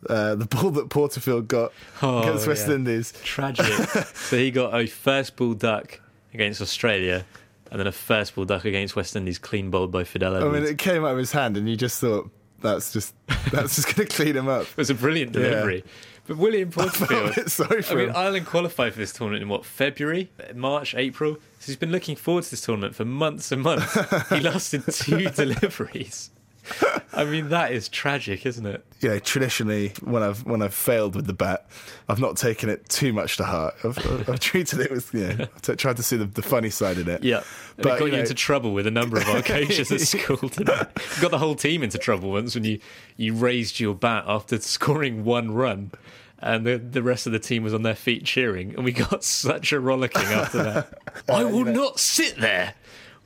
uh, 0.09 0.35
the 0.35 0.47
ball 0.51 0.71
that 0.71 0.89
Porterfield 0.91 1.49
got 1.49 1.73
Oh, 2.03 2.21
against 2.23 2.47
West 2.47 2.69
yeah. 2.69 2.75
Indies. 2.75 3.13
Tragic. 3.25 3.67
so 4.15 4.37
he 4.37 4.51
got 4.51 4.75
a 4.79 4.87
first 4.87 5.37
ball 5.37 5.55
duck 5.55 6.01
against 6.35 6.61
Australia, 6.61 7.25
and 7.71 7.79
then 7.81 7.87
a 7.87 7.93
first 7.93 8.35
ball 8.35 8.45
duck 8.45 8.65
against 8.65 8.97
West 8.97 9.15
Indies, 9.17 9.39
clean 9.39 9.71
bowled 9.71 9.93
by 9.93 10.05
Fidel 10.05 10.37
I 10.37 10.49
mean, 10.49 10.65
it 10.65 10.79
came 10.79 11.05
out 11.05 11.13
of 11.13 11.19
his 11.19 11.33
hand, 11.33 11.57
and 11.57 11.69
you 11.69 11.77
just 11.77 12.01
thought 12.01 12.31
that's 12.61 12.93
just 12.93 13.15
that's 13.51 13.77
just 13.77 13.95
going 13.95 14.07
to 14.09 14.15
clean 14.15 14.37
him 14.37 14.49
up. 14.49 14.63
It 14.63 14.77
was 14.77 14.91
a 14.91 14.95
brilliant 14.95 15.35
Yeah. 15.37 15.81
But 16.27 16.37
William 16.37 16.71
Porterfield, 16.73 17.51
sorry 17.51 17.83
for 17.83 17.95
I 17.95 17.97
mean, 17.97 18.09
him. 18.11 18.17
Ireland 18.17 18.47
qualified 18.47 18.93
for 18.93 18.99
this 18.99 19.13
tournament 19.13 19.43
in 19.43 19.49
what 19.49 19.65
February, 19.65 20.31
March, 20.55 20.95
April. 20.95 21.35
So 21.59 21.67
he's 21.67 21.77
been 21.77 21.91
looking 21.93 22.17
forward 22.17 22.45
to 22.45 22.51
this 22.51 22.61
tournament 22.61 22.95
for 22.95 23.05
months 23.05 23.51
and 23.51 23.63
months. 23.63 23.93
he 24.31 24.41
lasted 24.41 24.85
two 24.93 25.29
deliveries. 25.35 26.31
I 27.13 27.25
mean, 27.25 27.49
that 27.51 27.73
is 27.73 27.89
tragic, 27.89 28.47
isn't 28.47 28.65
it? 28.65 28.85
You 29.01 29.09
know, 29.11 29.19
traditionally 29.19 29.93
when 30.03 30.23
I've 30.23 30.45
when 30.47 30.63
I've 30.63 30.75
failed 30.75 31.15
with 31.17 31.27
the 31.27 31.33
bat, 31.33 31.67
I've 32.09 32.21
not 32.21 32.37
taken 32.37 32.69
it 32.69 32.89
too 32.89 33.13
much 33.13 33.37
to 33.39 33.45
heart. 33.45 33.75
I've, 33.85 33.99
I've 34.29 34.41
treated 34.41 34.81
it 34.81 34.91
with 34.91 35.13
you 35.13 35.21
know, 35.37 35.43
I've 35.55 35.63
t- 35.63 35.75
tried 35.77 35.97
to 35.97 36.03
see 36.03 36.17
the, 36.17 36.25
the 36.27 36.43
funny 36.43 36.71
side 36.71 36.99
in 36.99 37.09
it. 37.09 37.23
Yeah. 37.25 37.39
And 37.39 37.45
But, 37.79 37.87
it 37.97 37.99
got 37.99 38.05
you 38.07 38.13
know- 38.13 38.19
into 38.21 38.35
trouble 38.35 38.73
with 38.73 38.87
a 38.87 38.91
number 38.91 39.19
of 39.19 39.25
coaches 39.45 39.91
at 39.93 40.01
school 40.01 40.49
today. 40.49 40.83
got 41.21 41.31
the 41.31 41.39
whole 41.39 41.55
team 41.57 41.83
into 41.83 41.99
trouble 41.99 42.31
once 42.31 42.55
when 42.55 42.65
you, 42.65 42.79
you 43.17 43.35
raised 43.35 43.81
your 43.81 43.95
bat 43.95 44.25
after 44.27 44.59
scoring 44.61 45.25
one 45.25 45.51
run 45.53 45.91
and 46.39 46.67
the, 46.67 46.77
the 46.77 47.03
rest 47.03 47.27
of 47.27 47.33
the 47.33 47.39
team 47.39 47.63
was 47.63 47.73
on 47.75 47.83
their 47.83 47.95
feet 47.95 48.25
cheering 48.25 48.75
and 48.75 48.85
we 48.85 48.91
got 48.93 49.23
such 49.23 49.73
a 49.73 49.79
rollicking 49.81 50.23
after 50.23 50.63
that. 50.63 50.99
I 51.29 51.45
will 51.45 51.65
not 51.65 52.01
sit 52.01 52.37
there 52.39 52.75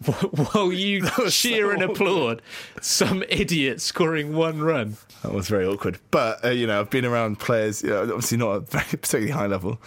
while 0.53 0.72
you 0.72 1.03
cheer 1.30 1.66
so 1.66 1.70
and 1.70 1.82
applaud 1.82 2.42
some 2.82 3.24
idiot 3.28 3.80
scoring 3.80 4.34
one 4.34 4.61
run. 4.61 4.97
That 5.22 5.32
was 5.32 5.49
very 5.49 5.66
awkward. 5.66 5.99
But 6.11 6.44
uh, 6.44 6.51
you 6.51 6.66
know, 6.66 6.80
I've 6.80 6.90
been 6.90 7.05
around 7.05 7.38
players. 7.38 7.82
You 7.82 7.90
know, 7.90 8.03
obviously 8.03 8.38
not 8.38 8.51
a 8.51 8.61
very 8.70 8.84
particularly 8.84 9.30
high 9.30 9.47
level. 9.47 9.80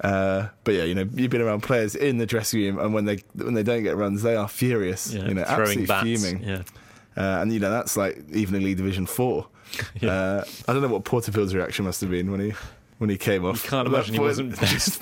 Uh, 0.00 0.48
but 0.64 0.74
yeah, 0.74 0.84
you 0.84 0.94
know, 0.94 1.08
you've 1.14 1.30
been 1.30 1.40
around 1.40 1.62
players 1.62 1.94
in 1.94 2.18
the 2.18 2.26
dressing 2.26 2.60
room, 2.60 2.78
and 2.78 2.92
when 2.92 3.04
they 3.04 3.20
when 3.34 3.54
they 3.54 3.62
don't 3.62 3.84
get 3.84 3.96
runs, 3.96 4.22
they 4.22 4.34
are 4.34 4.48
furious. 4.48 5.12
Yeah, 5.12 5.26
you 5.26 5.34
know, 5.34 5.42
absolutely 5.42 5.86
bats. 5.86 6.02
fuming. 6.04 6.42
Yeah. 6.42 6.62
Uh, 7.16 7.40
and 7.40 7.52
you 7.52 7.60
know, 7.60 7.70
that's 7.70 7.96
like 7.96 8.22
even 8.32 8.56
in 8.56 8.64
League 8.64 8.76
Division 8.76 9.06
Four. 9.06 9.46
Uh, 10.02 10.44
I 10.68 10.72
don't 10.72 10.82
know 10.82 10.88
what 10.88 11.04
Porterfield's 11.04 11.54
reaction 11.54 11.84
must 11.84 12.00
have 12.00 12.10
been 12.10 12.30
when 12.30 12.40
he 12.40 12.52
when 12.98 13.08
he 13.08 13.16
came 13.16 13.44
off. 13.44 13.64
Can't 13.68 13.86
imagine 13.86 14.14
he 14.14 14.20
wasn't 14.20 14.54
pleased. 14.56 15.00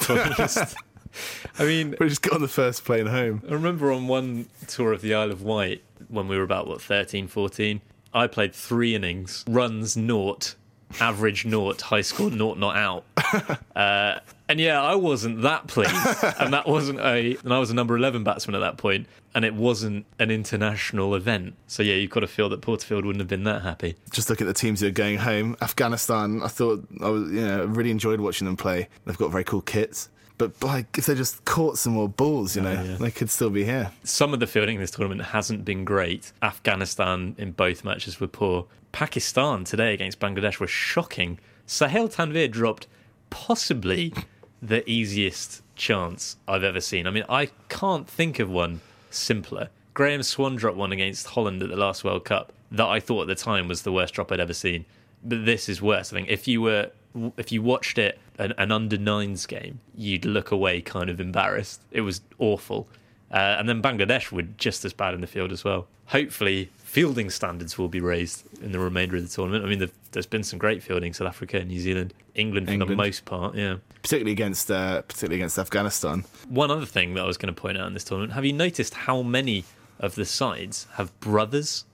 I 1.59 1.65
mean, 1.65 1.95
We 1.99 2.09
just 2.09 2.23
got 2.23 2.35
on 2.35 2.43
the 2.43 2.49
first 2.49 2.85
plane 2.85 3.07
home. 3.07 3.43
I 3.49 3.53
remember 3.53 3.93
on 3.93 4.09
one 4.09 4.47
tour 4.67 4.93
of 4.93 5.01
the 5.03 5.15
Isle 5.15 5.31
of 5.31 5.43
Wight 5.43 5.83
when 6.09 6.29
we 6.29 6.37
were 6.37 6.45
about, 6.45 6.67
what, 6.67 6.81
13, 6.83 7.29
14, 7.29 7.81
I 8.15 8.27
played 8.27 8.55
three 8.55 8.95
innings, 8.95 9.45
runs 9.49 9.97
naught, 9.97 10.55
average 11.01 11.45
naught, 11.47 11.81
high 11.81 12.03
score 12.03 12.31
naught, 12.31 12.59
not 12.59 12.77
out. 12.77 13.05
Uh, 13.75 14.21
and 14.51 14.61
yeah, 14.61 14.83
I 14.83 14.95
wasn't 14.97 15.41
that 15.43 15.67
pleased. 15.67 15.95
and 16.39 16.53
that 16.53 16.69
wasn't 16.69 17.01
a, 17.01 17.39
and 17.43 17.55
I 17.55 17.59
was 17.59 17.71
a 17.71 17.75
number 17.75 17.97
11 17.97 18.23
batsman 18.23 18.55
at 18.55 18.59
that 18.59 18.77
point, 18.77 19.07
and 19.35 19.47
it 19.47 19.55
wasn't 19.55 20.05
an 20.19 20.31
international 20.31 21.15
event. 21.15 21.55
So 21.69 21.83
yeah, 21.83 21.95
you've 21.95 22.11
got 22.11 22.21
to 22.21 22.27
feel 22.27 22.51
that 22.51 22.61
Porterfield 22.61 23.07
wouldn't 23.07 23.21
have 23.23 23.29
been 23.29 23.45
that 23.45 23.63
happy. 23.63 23.97
Just 24.11 24.29
look 24.29 24.43
at 24.43 24.47
the 24.47 24.53
teams 24.53 24.81
who 24.81 24.89
are 24.89 24.91
going 24.91 25.17
home. 25.17 25.57
Afghanistan, 25.63 26.43
I 26.45 26.49
thought 26.49 26.87
I 27.01 27.09
was, 27.09 27.33
you 27.33 27.41
know, 27.41 27.65
really 27.65 27.91
enjoyed 27.91 28.21
watching 28.21 28.45
them 28.45 28.59
play. 28.59 28.89
They've 29.07 29.17
got 29.17 29.31
very 29.31 29.45
cool 29.45 29.63
kits. 29.63 30.11
But 30.39 30.63
like, 30.63 30.99
if 30.99 31.07
they 31.07 31.15
just 31.15 31.45
caught 31.45 31.79
some 31.79 31.95
more 31.95 32.09
balls, 32.09 32.57
you 32.57 32.63
know, 32.63 32.73
yeah. 32.73 32.97
they 32.97 33.11
could 33.11 33.31
still 33.31 33.51
be 33.51 33.65
here. 33.65 33.93
Some 34.05 34.35
of 34.35 34.41
the 34.41 34.47
fielding 34.47 34.77
in 34.77 34.81
this 34.81 34.91
tournament 34.91 35.23
hasn't 35.29 35.65
been 35.65 35.85
great. 35.85 36.33
Afghanistan 36.43 37.35
in 37.39 37.53
both 37.53 37.85
matches 37.85 38.21
were 38.21 38.27
poor. 38.27 38.67
Pakistan 38.93 39.65
today 39.65 39.95
against 39.95 40.19
Bangladesh 40.19 40.61
was 40.61 40.71
shocking. 40.71 41.39
Sohail 41.67 42.09
Tanvir 42.09 42.51
dropped 42.51 42.87
possibly 43.31 44.13
the 44.61 44.89
easiest 44.89 45.63
chance 45.75 46.37
I've 46.47 46.65
ever 46.65 46.81
seen. 46.81 47.07
I 47.07 47.11
mean, 47.11 47.25
I 47.29 47.51
can't 47.69 48.09
think 48.09 48.39
of 48.39 48.51
one 48.51 48.81
simpler. 49.11 49.69
Graeme 49.95 50.23
Swann 50.23 50.57
dropped 50.57 50.77
one 50.77 50.93
against 50.93 51.27
Holland 51.29 51.63
at 51.63 51.69
the 51.69 51.77
last 51.77 52.05
World 52.05 52.25
Cup 52.25 52.53
that 52.71 52.87
I 52.87 53.01
thought 53.01 53.23
at 53.23 53.29
the 53.29 53.35
time 53.35 53.69
was 53.69 53.83
the 53.83 53.93
worst 53.93 54.15
drop 54.15 54.33
I'd 54.33 54.41
ever 54.41 54.55
seen. 54.55 54.87
But 55.23 55.45
this 55.45 55.69
is 55.69 55.83
worse. 55.83 56.13
I 56.13 56.17
think 56.17 56.29
if 56.29 56.49
you 56.49 56.63
were 56.63 56.91
if 57.37 57.53
you 57.53 57.63
watched 57.63 57.99
it 57.99 58.19
an, 58.39 58.53
an 58.59 58.73
under 58.73 58.97
nines 58.99 59.47
game, 59.47 59.81
you'd 59.97 60.25
look 60.25 60.51
away 60.51 60.81
kind 60.81 61.11
of 61.11 61.21
embarrassed. 61.21 61.81
It 61.91 62.03
was 62.03 62.21
awful. 62.39 62.89
Uh, 63.31 63.57
and 63.59 63.69
then 63.69 63.81
Bangladesh 63.83 64.31
were 64.31 64.43
just 64.43 64.85
as 64.85 64.93
bad 64.93 65.15
in 65.15 65.21
the 65.23 65.27
field 65.27 65.53
as 65.53 65.65
well. 65.65 65.87
Hopefully, 66.07 66.71
fielding 66.79 67.31
standards 67.31 67.79
will 67.79 67.89
be 67.89 68.01
raised 68.01 68.45
in 68.63 68.73
the 68.73 68.79
remainder 68.79 69.17
of 69.17 69.23
the 69.23 69.29
tournament. 69.35 69.65
I 69.65 69.69
mean, 69.69 69.79
there's- 69.79 69.95
there's 70.11 70.27
been 70.27 70.43
some 70.43 70.59
great 70.59 70.83
fielding 70.83 71.15
South 71.15 71.29
Africa, 71.29 71.65
New 71.65 71.81
Zealand, 71.81 72.13
England 72.35 72.67
for 72.67 72.85
the 72.85 72.95
most 72.97 73.25
part. 73.25 73.55
Yeah. 73.55 73.77
particularly 74.03 74.33
against 74.33 74.71
uh, 74.71 75.01
particularly 75.03 75.37
against 75.37 75.59
Afghanistan. 75.59 76.25
One 76.49 76.71
other 76.71 76.85
thing 76.85 77.15
that 77.15 77.23
I 77.23 77.27
was 77.27 77.39
going 77.39 77.55
to 77.55 77.59
point 77.59 77.79
out 77.79 77.87
in 77.87 77.95
this 77.95 78.05
tournament: 78.05 78.33
Have 78.35 78.45
you 78.45 78.53
noticed 78.53 78.93
how 78.93 79.23
many 79.23 79.65
of 80.01 80.17
the 80.17 80.25
sides 80.27 80.87
have 80.95 81.19
brothers 81.21 81.85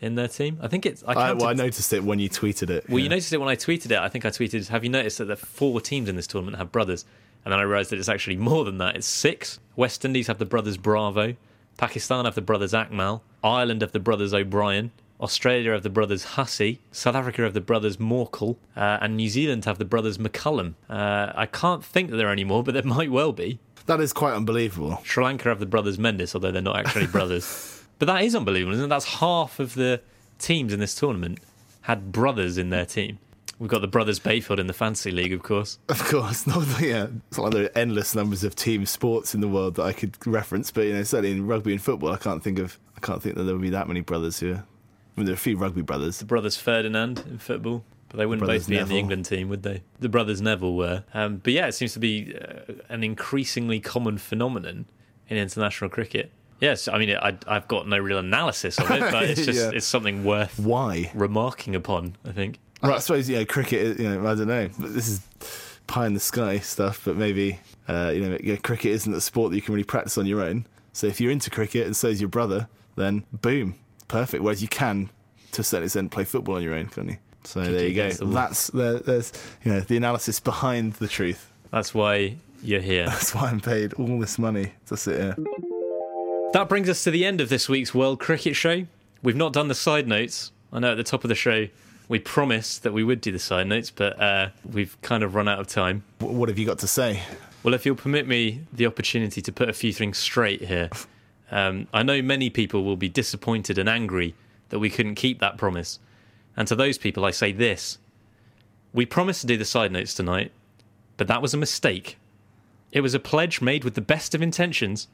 in 0.00 0.14
their 0.14 0.28
team? 0.28 0.58
I 0.60 0.68
think 0.68 0.86
it's. 0.86 1.02
I, 1.06 1.12
I, 1.12 1.32
well, 1.32 1.48
I 1.48 1.52
noticed 1.52 1.92
it 1.92 2.04
when 2.04 2.18
you 2.18 2.28
tweeted 2.28 2.70
it. 2.70 2.88
Well, 2.88 2.98
yeah. 2.98 3.04
you 3.04 3.08
noticed 3.08 3.32
it 3.32 3.38
when 3.38 3.48
I 3.48 3.56
tweeted 3.56 3.86
it. 3.86 3.98
I 3.98 4.08
think 4.08 4.24
I 4.24 4.30
tweeted, 4.30 4.68
"Have 4.68 4.84
you 4.84 4.90
noticed 4.90 5.18
that 5.18 5.26
the 5.26 5.36
four 5.36 5.80
teams 5.80 6.08
in 6.08 6.16
this 6.16 6.26
tournament 6.26 6.58
have 6.58 6.72
brothers?" 6.72 7.04
And 7.44 7.52
then 7.52 7.60
I 7.60 7.62
realised 7.62 7.90
that 7.90 7.98
it's 8.00 8.08
actually 8.08 8.36
more 8.36 8.64
than 8.64 8.78
that. 8.78 8.96
It's 8.96 9.06
six. 9.06 9.60
West 9.76 10.04
Indies 10.04 10.26
have 10.26 10.38
the 10.38 10.44
brothers 10.44 10.76
Bravo. 10.76 11.36
Pakistan 11.76 12.24
have 12.24 12.34
the 12.34 12.40
brothers 12.40 12.72
Akmal. 12.72 13.20
Ireland 13.44 13.82
have 13.82 13.92
the 13.92 14.00
brothers 14.00 14.34
O'Brien. 14.34 14.90
Australia 15.20 15.70
have 15.72 15.84
the 15.84 15.90
brothers 15.90 16.24
Hussey. 16.24 16.80
South 16.90 17.14
Africa 17.14 17.42
have 17.42 17.54
the 17.54 17.60
brothers 17.60 17.98
Morkel. 17.98 18.56
Uh, 18.76 18.98
and 19.00 19.16
New 19.16 19.28
Zealand 19.28 19.64
have 19.64 19.78
the 19.78 19.84
brothers 19.84 20.18
McCullum. 20.18 20.74
Uh, 20.90 21.32
I 21.36 21.46
can't 21.46 21.84
think 21.84 22.10
that 22.10 22.16
there 22.16 22.26
are 22.26 22.32
any 22.32 22.44
more, 22.44 22.64
but 22.64 22.74
there 22.74 22.82
might 22.98 23.12
well 23.12 23.32
be. 23.32 23.60
that 23.86 24.00
is 24.00 24.12
quite 24.12 24.34
unbelievable. 24.34 25.00
Sri 25.04 25.22
Lanka 25.22 25.48
have 25.48 25.60
the 25.60 25.66
brothers 25.66 25.98
Mendis, 25.98 26.34
although 26.34 26.50
they're 26.50 26.60
not 26.60 26.76
actually 26.76 27.06
brothers. 27.06 27.72
But 27.98 28.06
that 28.06 28.22
is 28.22 28.34
unbelievable, 28.34 28.74
isn't 28.74 28.84
it? 28.84 28.88
That's 28.88 29.04
half 29.20 29.58
of 29.58 29.74
the 29.74 30.02
teams 30.38 30.72
in 30.72 30.80
this 30.80 30.94
tournament 30.94 31.38
had 31.82 32.12
brothers 32.12 32.58
in 32.58 32.70
their 32.70 32.84
team. 32.84 33.18
We've 33.58 33.70
got 33.70 33.80
the 33.80 33.88
brothers 33.88 34.18
Bayfield 34.18 34.60
in 34.60 34.66
the 34.66 34.74
Fantasy 34.74 35.10
League, 35.10 35.32
of 35.32 35.42
course. 35.42 35.78
Of 35.88 36.04
course, 36.04 36.46
not 36.46 36.60
the, 36.60 36.86
yeah. 36.86 37.06
It's 37.28 37.38
like 37.38 37.52
there 37.52 37.64
are 37.64 37.78
endless 37.78 38.14
numbers 38.14 38.44
of 38.44 38.54
team 38.54 38.84
sports 38.84 39.34
in 39.34 39.40
the 39.40 39.48
world 39.48 39.76
that 39.76 39.84
I 39.84 39.92
could 39.92 40.14
reference, 40.26 40.70
but 40.70 40.82
you 40.82 40.92
know, 40.92 41.02
certainly 41.04 41.32
in 41.32 41.46
rugby 41.46 41.72
and 41.72 41.80
football, 41.80 42.12
I 42.12 42.18
can't 42.18 42.42
think 42.42 42.58
of. 42.58 42.78
I 42.96 43.00
can't 43.00 43.22
think 43.22 43.36
that 43.36 43.44
there 43.44 43.54
would 43.54 43.62
be 43.62 43.70
that 43.70 43.88
many 43.88 44.00
brothers 44.00 44.40
here. 44.40 44.64
I 44.64 45.20
mean, 45.20 45.26
there 45.26 45.32
are 45.32 45.34
a 45.34 45.38
few 45.38 45.56
rugby 45.56 45.80
brothers. 45.80 46.18
The 46.18 46.26
brothers 46.26 46.58
Ferdinand 46.58 47.24
in 47.30 47.38
football, 47.38 47.84
but 48.08 48.18
they 48.18 48.26
wouldn't 48.26 48.44
Brothers 48.44 48.64
both 48.64 48.68
be 48.68 48.78
in 48.78 48.88
the 48.88 48.98
England 48.98 49.24
team, 49.24 49.48
would 49.48 49.62
they? 49.62 49.82
The 50.00 50.10
brothers 50.10 50.42
Neville 50.42 50.74
were. 50.74 51.04
Um, 51.14 51.38
but 51.38 51.52
yeah, 51.52 51.66
it 51.66 51.72
seems 51.72 51.94
to 51.94 51.98
be 51.98 52.36
uh, 52.36 52.72
an 52.90 53.02
increasingly 53.02 53.80
common 53.80 54.18
phenomenon 54.18 54.86
in 55.28 55.36
international 55.38 55.88
cricket. 55.88 56.30
Yes, 56.60 56.88
I 56.88 56.98
mean, 56.98 57.10
I, 57.16 57.36
I've 57.46 57.68
got 57.68 57.86
no 57.86 57.98
real 57.98 58.18
analysis 58.18 58.78
of 58.78 58.90
it, 58.90 59.00
but 59.00 59.24
it's 59.24 59.44
just 59.46 59.58
Yeah. 59.58 59.70
it's 59.74 59.86
something 59.86 60.24
worth 60.24 60.58
Why? 60.58 61.10
remarking 61.14 61.74
upon. 61.74 62.16
I 62.24 62.32
think. 62.32 62.58
Right, 62.82 62.96
I 62.96 62.98
suppose 62.98 63.28
you 63.28 63.36
know 63.36 63.44
cricket. 63.44 63.98
You 63.98 64.08
know, 64.08 64.26
I 64.26 64.34
don't 64.34 64.48
know. 64.48 64.68
But 64.78 64.94
this 64.94 65.08
is 65.08 65.20
pie 65.86 66.06
in 66.06 66.14
the 66.14 66.20
sky 66.20 66.58
stuff. 66.58 67.02
But 67.04 67.16
maybe 67.16 67.58
uh, 67.88 68.12
you 68.14 68.20
know, 68.28 68.38
yeah, 68.42 68.56
cricket 68.56 68.92
isn't 68.92 69.12
a 69.12 69.20
sport 69.20 69.50
that 69.50 69.56
you 69.56 69.62
can 69.62 69.74
really 69.74 69.84
practice 69.84 70.16
on 70.18 70.26
your 70.26 70.42
own. 70.42 70.66
So 70.92 71.06
if 71.06 71.20
you're 71.20 71.30
into 71.32 71.50
cricket 71.50 71.86
and 71.86 71.94
so 71.96 72.08
is 72.08 72.20
your 72.20 72.30
brother, 72.30 72.68
then 72.96 73.24
boom, 73.32 73.74
perfect. 74.08 74.42
Whereas 74.42 74.62
you 74.62 74.68
can, 74.68 75.10
to 75.52 75.60
a 75.60 75.64
certain 75.64 75.84
extent, 75.84 76.10
play 76.10 76.24
football 76.24 76.56
on 76.56 76.62
your 76.62 76.74
own, 76.74 76.86
can't 76.86 77.08
you? 77.10 77.16
So 77.44 77.62
Kick 77.62 77.72
there 77.72 77.86
you 77.88 77.94
go. 77.94 78.10
That's 78.32 78.68
there, 78.68 78.98
there's 78.98 79.32
you 79.62 79.72
know 79.72 79.80
the 79.80 79.96
analysis 79.98 80.40
behind 80.40 80.94
the 80.94 81.06
truth. 81.08 81.52
That's 81.70 81.92
why 81.94 82.36
you're 82.62 82.80
here. 82.80 83.06
That's 83.10 83.34
why 83.34 83.50
I'm 83.50 83.60
paid 83.60 83.92
all 83.94 84.18
this 84.18 84.38
money 84.38 84.72
to 84.86 84.96
sit 84.96 85.20
here. 85.20 85.36
That 86.52 86.68
brings 86.68 86.88
us 86.88 87.04
to 87.04 87.10
the 87.10 87.24
end 87.24 87.40
of 87.40 87.48
this 87.48 87.68
week's 87.68 87.94
World 87.94 88.20
Cricket 88.20 88.56
Show. 88.56 88.86
We've 89.22 89.36
not 89.36 89.52
done 89.52 89.68
the 89.68 89.74
side 89.74 90.06
notes. 90.06 90.52
I 90.72 90.78
know 90.78 90.92
at 90.92 90.96
the 90.96 91.04
top 91.04 91.24
of 91.24 91.28
the 91.28 91.34
show 91.34 91.68
we 92.08 92.18
promised 92.18 92.82
that 92.84 92.92
we 92.92 93.02
would 93.02 93.20
do 93.20 93.32
the 93.32 93.38
side 93.38 93.66
notes, 93.66 93.90
but 93.90 94.20
uh, 94.20 94.50
we've 94.70 94.96
kind 95.02 95.22
of 95.22 95.34
run 95.34 95.48
out 95.48 95.58
of 95.58 95.66
time. 95.66 96.04
What 96.20 96.48
have 96.48 96.58
you 96.58 96.64
got 96.64 96.78
to 96.78 96.86
say? 96.86 97.22
Well, 97.62 97.74
if 97.74 97.84
you'll 97.84 97.96
permit 97.96 98.28
me 98.28 98.60
the 98.72 98.86
opportunity 98.86 99.42
to 99.42 99.52
put 99.52 99.68
a 99.68 99.72
few 99.72 99.92
things 99.92 100.18
straight 100.18 100.62
here, 100.62 100.88
um, 101.50 101.88
I 101.92 102.02
know 102.02 102.22
many 102.22 102.48
people 102.48 102.84
will 102.84 102.96
be 102.96 103.08
disappointed 103.08 103.76
and 103.76 103.88
angry 103.88 104.34
that 104.68 104.78
we 104.78 104.88
couldn't 104.88 105.16
keep 105.16 105.40
that 105.40 105.58
promise. 105.58 105.98
And 106.56 106.68
to 106.68 106.76
those 106.76 106.96
people, 106.96 107.24
I 107.24 107.32
say 107.32 107.52
this 107.52 107.98
We 108.92 109.04
promised 109.04 109.40
to 109.40 109.46
do 109.46 109.56
the 109.56 109.64
side 109.64 109.92
notes 109.92 110.14
tonight, 110.14 110.52
but 111.16 111.26
that 111.26 111.42
was 111.42 111.54
a 111.54 111.58
mistake. 111.58 112.18
It 112.92 113.00
was 113.00 113.14
a 113.14 113.20
pledge 113.20 113.60
made 113.60 113.84
with 113.84 113.94
the 113.94 114.00
best 114.00 114.34
of 114.34 114.42
intentions, 114.42 115.08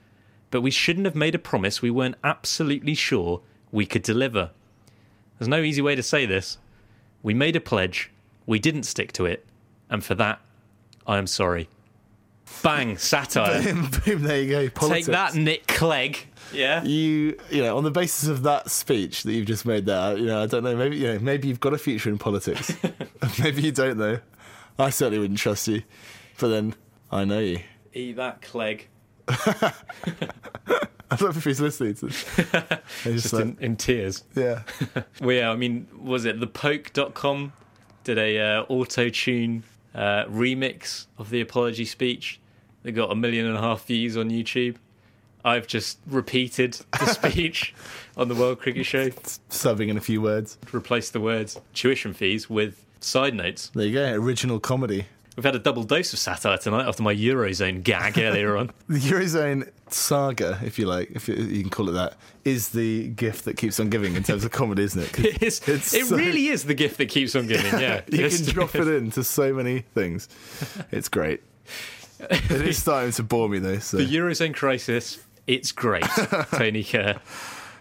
but 0.52 0.60
we 0.60 0.70
shouldn't 0.70 1.06
have 1.06 1.16
made 1.16 1.34
a 1.34 1.38
promise 1.38 1.82
we 1.82 1.90
weren't 1.90 2.14
absolutely 2.22 2.94
sure 2.94 3.40
we 3.72 3.86
could 3.86 4.02
deliver. 4.02 4.50
There's 5.38 5.48
no 5.48 5.62
easy 5.62 5.82
way 5.82 5.96
to 5.96 6.02
say 6.02 6.26
this. 6.26 6.58
We 7.22 7.34
made 7.34 7.56
a 7.56 7.60
pledge, 7.60 8.12
we 8.46 8.60
didn't 8.60 8.84
stick 8.84 9.12
to 9.14 9.24
it, 9.24 9.46
and 9.88 10.04
for 10.04 10.14
that, 10.16 10.40
I 11.06 11.18
am 11.18 11.26
sorry. 11.26 11.68
Bang, 12.62 12.96
satire. 12.98 13.62
boom, 13.62 13.90
boom, 14.04 14.22
there 14.22 14.42
you 14.42 14.50
go. 14.50 14.68
Politics. 14.68 15.06
Take 15.06 15.12
that, 15.12 15.34
Nick 15.34 15.66
Clegg. 15.66 16.18
Yeah. 16.52 16.84
You, 16.84 17.38
you 17.50 17.62
know, 17.62 17.78
on 17.78 17.84
the 17.84 17.90
basis 17.90 18.28
of 18.28 18.42
that 18.42 18.70
speech 18.70 19.22
that 19.22 19.32
you've 19.32 19.46
just 19.46 19.64
made 19.64 19.86
there, 19.86 20.18
you 20.18 20.26
know, 20.26 20.42
I 20.42 20.46
don't 20.46 20.64
know, 20.64 20.76
maybe, 20.76 20.98
you 20.98 21.14
know, 21.14 21.18
maybe 21.18 21.48
you've 21.48 21.60
got 21.60 21.72
a 21.72 21.78
future 21.78 22.10
in 22.10 22.18
politics. 22.18 22.76
maybe 23.42 23.62
you 23.62 23.72
don't 23.72 23.96
know. 23.96 24.18
I 24.78 24.90
certainly 24.90 25.18
wouldn't 25.18 25.38
trust 25.38 25.66
you. 25.66 25.82
But 26.38 26.48
then, 26.48 26.74
I 27.10 27.24
know 27.24 27.38
you. 27.38 27.60
Eat 27.94 28.16
that, 28.16 28.42
Clegg. 28.42 28.88
I 29.28 31.16
don't 31.16 31.22
know 31.22 31.28
if 31.38 31.44
he's 31.44 31.60
listening 31.60 31.94
to 31.96 32.06
this. 32.06 32.22
He's 33.04 33.22
Just 33.22 33.34
like, 33.34 33.44
in, 33.44 33.56
in 33.60 33.76
tears. 33.76 34.24
yeah. 34.34 34.62
Well, 35.20 35.36
yeah, 35.36 35.50
I 35.50 35.56
mean, 35.56 35.86
was 36.00 36.24
it 36.24 36.40
thepoke.com 36.40 37.52
did 38.04 38.18
a 38.18 38.38
uh, 38.38 38.62
auto 38.68 39.08
tune 39.10 39.62
uh, 39.94 40.24
remix 40.24 41.06
of 41.18 41.30
the 41.30 41.40
apology 41.40 41.84
speech 41.84 42.40
that 42.82 42.92
got 42.92 43.12
a 43.12 43.14
million 43.14 43.46
and 43.46 43.56
a 43.56 43.60
half 43.60 43.84
views 43.86 44.16
on 44.16 44.30
YouTube? 44.30 44.76
I've 45.44 45.66
just 45.66 45.98
repeated 46.06 46.78
the 46.98 47.06
speech 47.12 47.74
on 48.16 48.28
the 48.28 48.34
World 48.34 48.60
Cricket 48.60 48.86
Show, 48.86 49.10
Subbing 49.50 49.88
in 49.88 49.96
a 49.96 50.00
few 50.00 50.22
words. 50.22 50.56
replaced 50.72 51.12
the 51.12 51.20
words 51.20 51.60
tuition 51.74 52.12
fees 52.14 52.48
with 52.48 52.84
side 53.00 53.34
notes. 53.34 53.70
There 53.74 53.84
you 53.86 53.92
go. 53.92 54.12
Original 54.14 54.60
comedy. 54.60 55.06
We've 55.36 55.44
had 55.44 55.54
a 55.54 55.58
double 55.58 55.84
dose 55.84 56.12
of 56.12 56.18
satire 56.18 56.58
tonight 56.58 56.86
after 56.86 57.02
my 57.02 57.14
Eurozone 57.14 57.82
gag 57.82 58.18
earlier 58.18 58.56
on. 58.56 58.70
The 58.88 58.98
Eurozone 58.98 59.70
saga, 59.88 60.60
if 60.62 60.78
you 60.78 60.86
like, 60.86 61.10
if 61.12 61.26
you, 61.26 61.34
you 61.36 61.62
can 61.62 61.70
call 61.70 61.88
it 61.88 61.92
that, 61.92 62.16
is 62.44 62.70
the 62.70 63.08
gift 63.08 63.46
that 63.46 63.56
keeps 63.56 63.80
on 63.80 63.88
giving 63.88 64.14
in 64.14 64.22
terms 64.22 64.44
of 64.44 64.50
comedy, 64.50 64.82
isn't 64.82 65.00
it? 65.00 65.18
it 65.24 65.42
is. 65.42 65.66
It 65.66 65.80
so- 65.82 66.16
really 66.16 66.48
is 66.48 66.64
the 66.64 66.74
gift 66.74 66.98
that 66.98 67.06
keeps 67.06 67.34
on 67.34 67.46
giving, 67.46 67.80
yeah. 67.80 68.02
you 68.08 68.28
can 68.28 68.44
drop 68.46 68.74
it 68.74 68.86
into 68.88 69.24
so 69.24 69.54
many 69.54 69.80
things. 69.80 70.28
It's 70.90 71.08
great. 71.08 71.42
It 72.20 72.50
is 72.50 72.78
starting 72.78 73.12
to 73.12 73.22
bore 73.22 73.48
me 73.48 73.58
though. 73.58 73.78
So. 73.78 73.96
The 73.96 74.06
Eurozone 74.06 74.54
crisis, 74.54 75.18
it's 75.46 75.72
great, 75.72 76.04
Tony 76.52 76.84
Kerr. 76.84 77.16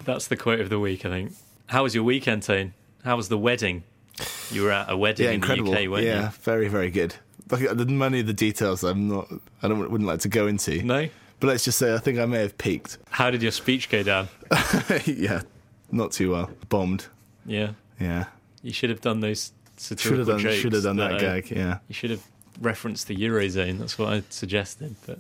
That's 0.06 0.28
the 0.28 0.38
quote 0.38 0.62
of 0.62 0.70
the 0.70 0.80
week, 0.80 1.06
I 1.06 1.10
think. 1.10 1.34
How 1.68 1.84
was 1.84 1.94
your 1.94 2.04
weekend, 2.04 2.44
Tone? 2.44 2.74
How 3.04 3.18
was 3.18 3.30
the 3.30 3.38
wedding? 3.38 3.84
You 4.52 4.64
were 4.64 4.72
at 4.72 4.90
a 4.90 4.98
wedding 4.98 5.26
yeah, 5.26 5.32
in 5.32 5.36
incredible. 5.36 5.72
the 5.72 5.84
UK, 5.86 5.90
weren't 5.90 6.04
you? 6.04 6.10
yeah, 6.10 6.32
very, 6.42 6.68
very 6.68 6.92
good. 6.92 7.16
Like, 7.50 7.68
the 7.76 7.86
many 7.86 8.20
of 8.22 8.28
the 8.28 8.34
details, 8.34 8.84
I'm 8.84 9.08
not. 9.08 9.28
I 9.62 9.68
don't 9.68 9.80
wouldn't 9.80 10.08
like 10.08 10.20
to 10.22 10.30
go 10.30 10.48
into. 10.48 10.82
No? 10.84 11.08
But 11.40 11.48
let's 11.48 11.64
just 11.64 11.80
say 11.80 11.94
I 11.94 11.98
think 11.98 12.20
I 12.20 12.26
may 12.26 12.40
have 12.40 12.58
peaked. 12.58 13.00
How 13.10 13.32
did 13.32 13.42
your 13.42 13.52
speech 13.52 13.90
go 13.90 14.04
down? 14.04 14.30
yeah, 15.06 15.42
not 15.92 16.12
too 16.12 16.32
well. 16.32 16.52
Bombed. 16.70 17.08
Yeah. 17.46 17.72
Yeah, 18.00 18.26
You 18.64 18.74
should 18.74 18.90
have 18.90 19.02
done 19.02 19.20
those 19.20 19.52
should 19.78 20.00
satirical 20.00 20.18
have 20.20 20.28
done. 20.28 20.40
jokes. 20.40 20.56
Should 20.58 20.74
have 20.74 20.84
done 20.84 20.98
that 20.98 21.14
uh, 21.14 21.20
gag. 21.20 21.52
Yeah, 21.52 21.78
You 21.88 21.94
should 21.94 22.10
have 22.10 22.24
referenced 22.60 23.08
the 23.08 23.16
Eurozone. 23.16 23.78
That's 23.78 23.98
what 24.00 24.12
I 24.12 24.24
suggested. 24.30 24.96
But 25.06 25.20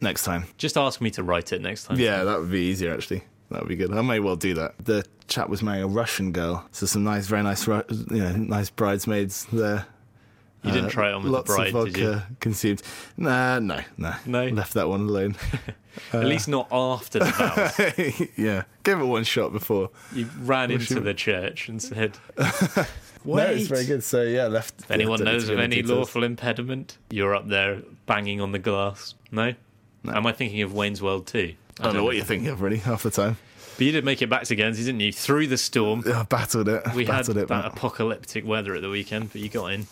next 0.00 0.22
time. 0.24 0.44
just 0.58 0.76
ask 0.76 1.00
me 1.00 1.10
to 1.12 1.24
write 1.24 1.52
it 1.52 1.60
next 1.60 1.84
time. 1.84 1.98
Yeah, 1.98 2.22
that 2.22 2.38
would 2.38 2.50
be 2.50 2.60
easier 2.60 2.92
actually. 2.94 3.24
That 3.50 3.60
would 3.60 3.68
be 3.68 3.74
good. 3.74 3.92
I 3.92 4.00
may 4.02 4.20
well 4.20 4.36
do 4.36 4.54
that. 4.54 4.78
The 4.84 5.04
chap 5.26 5.48
was 5.48 5.60
marrying 5.60 5.82
a 5.84 5.88
Russian 5.88 6.30
girl, 6.30 6.64
so 6.70 6.86
some 6.86 7.02
nice, 7.02 7.26
very 7.26 7.42
nice, 7.42 7.66
you 7.66 7.82
know, 8.10 8.32
nice 8.36 8.70
bridesmaids 8.70 9.46
there. 9.52 9.86
You 10.62 10.72
didn't 10.72 10.86
Uh, 10.86 10.90
try 10.90 11.08
it 11.10 11.14
on 11.14 11.22
with 11.22 11.32
lots 11.32 11.48
the 11.50 11.54
bride, 11.56 11.66
of 11.68 11.72
vodka 11.72 11.90
did 11.92 12.00
you? 12.02 12.22
consumed. 12.40 12.82
Nah, 13.16 13.58
no, 13.60 13.80
no, 13.96 14.14
No? 14.26 14.46
Left 14.48 14.74
that 14.74 14.88
one 14.88 15.00
alone. 15.00 15.36
At 16.12 16.24
least 16.26 16.48
not 16.48 16.68
after 16.70 17.18
the 17.18 17.24
vows. 17.24 18.28
yeah, 18.36 18.64
gave 18.84 19.00
it 19.00 19.04
one 19.04 19.24
shot 19.24 19.52
before. 19.52 19.90
You 20.14 20.28
ran 20.42 20.70
into 20.70 21.00
the 21.00 21.14
church 21.14 21.68
and 21.68 21.82
said, 21.82 22.18
No, 23.24 23.36
it's 23.38 23.66
very 23.68 23.84
good. 23.86 24.02
So 24.04 24.22
yeah, 24.22 24.46
left. 24.46 24.74
If 24.80 24.90
anyone 24.90 25.18
don't 25.18 25.26
need 25.26 25.32
knows 25.32 25.46
to 25.48 25.52
of 25.54 25.58
any 25.60 25.76
details. 25.76 25.98
lawful 25.98 26.24
impediment, 26.24 26.96
you're 27.10 27.34
up 27.34 27.48
there 27.48 27.78
banging 28.06 28.40
on 28.40 28.52
the 28.52 28.58
glass. 28.58 29.14
No? 29.30 29.54
Am 30.08 30.26
I 30.26 30.32
thinking 30.32 30.62
of 30.62 30.72
Wayne's 30.74 31.02
World 31.02 31.26
too? 31.26 31.54
I 31.80 31.84
don't 31.84 31.94
know 31.94 32.04
what 32.04 32.16
you're 32.16 32.24
thinking 32.24 32.48
of 32.48 32.62
really 32.62 32.78
half 32.78 33.02
the 33.02 33.10
time. 33.10 33.36
But 33.76 33.86
you 33.86 33.92
did 33.92 34.04
make 34.04 34.20
it 34.22 34.28
back 34.28 34.44
to 34.44 34.56
Guernsey, 34.56 34.84
didn't 34.84 35.00
you? 35.00 35.12
Through 35.12 35.46
the 35.48 35.56
storm. 35.58 36.02
I 36.06 36.22
battled 36.24 36.68
it. 36.68 36.82
We 36.94 37.04
had 37.06 37.12
battled 37.26 37.36
that 37.38 37.42
it. 37.44 37.50
man. 37.50 37.64
apocalyptic 37.64 38.46
weather 38.46 38.74
at 38.74 38.82
the 38.82 38.90
weekend, 38.90 39.32
but 39.32 39.40
you 39.40 39.48
got 39.48 39.72
in. 39.72 39.86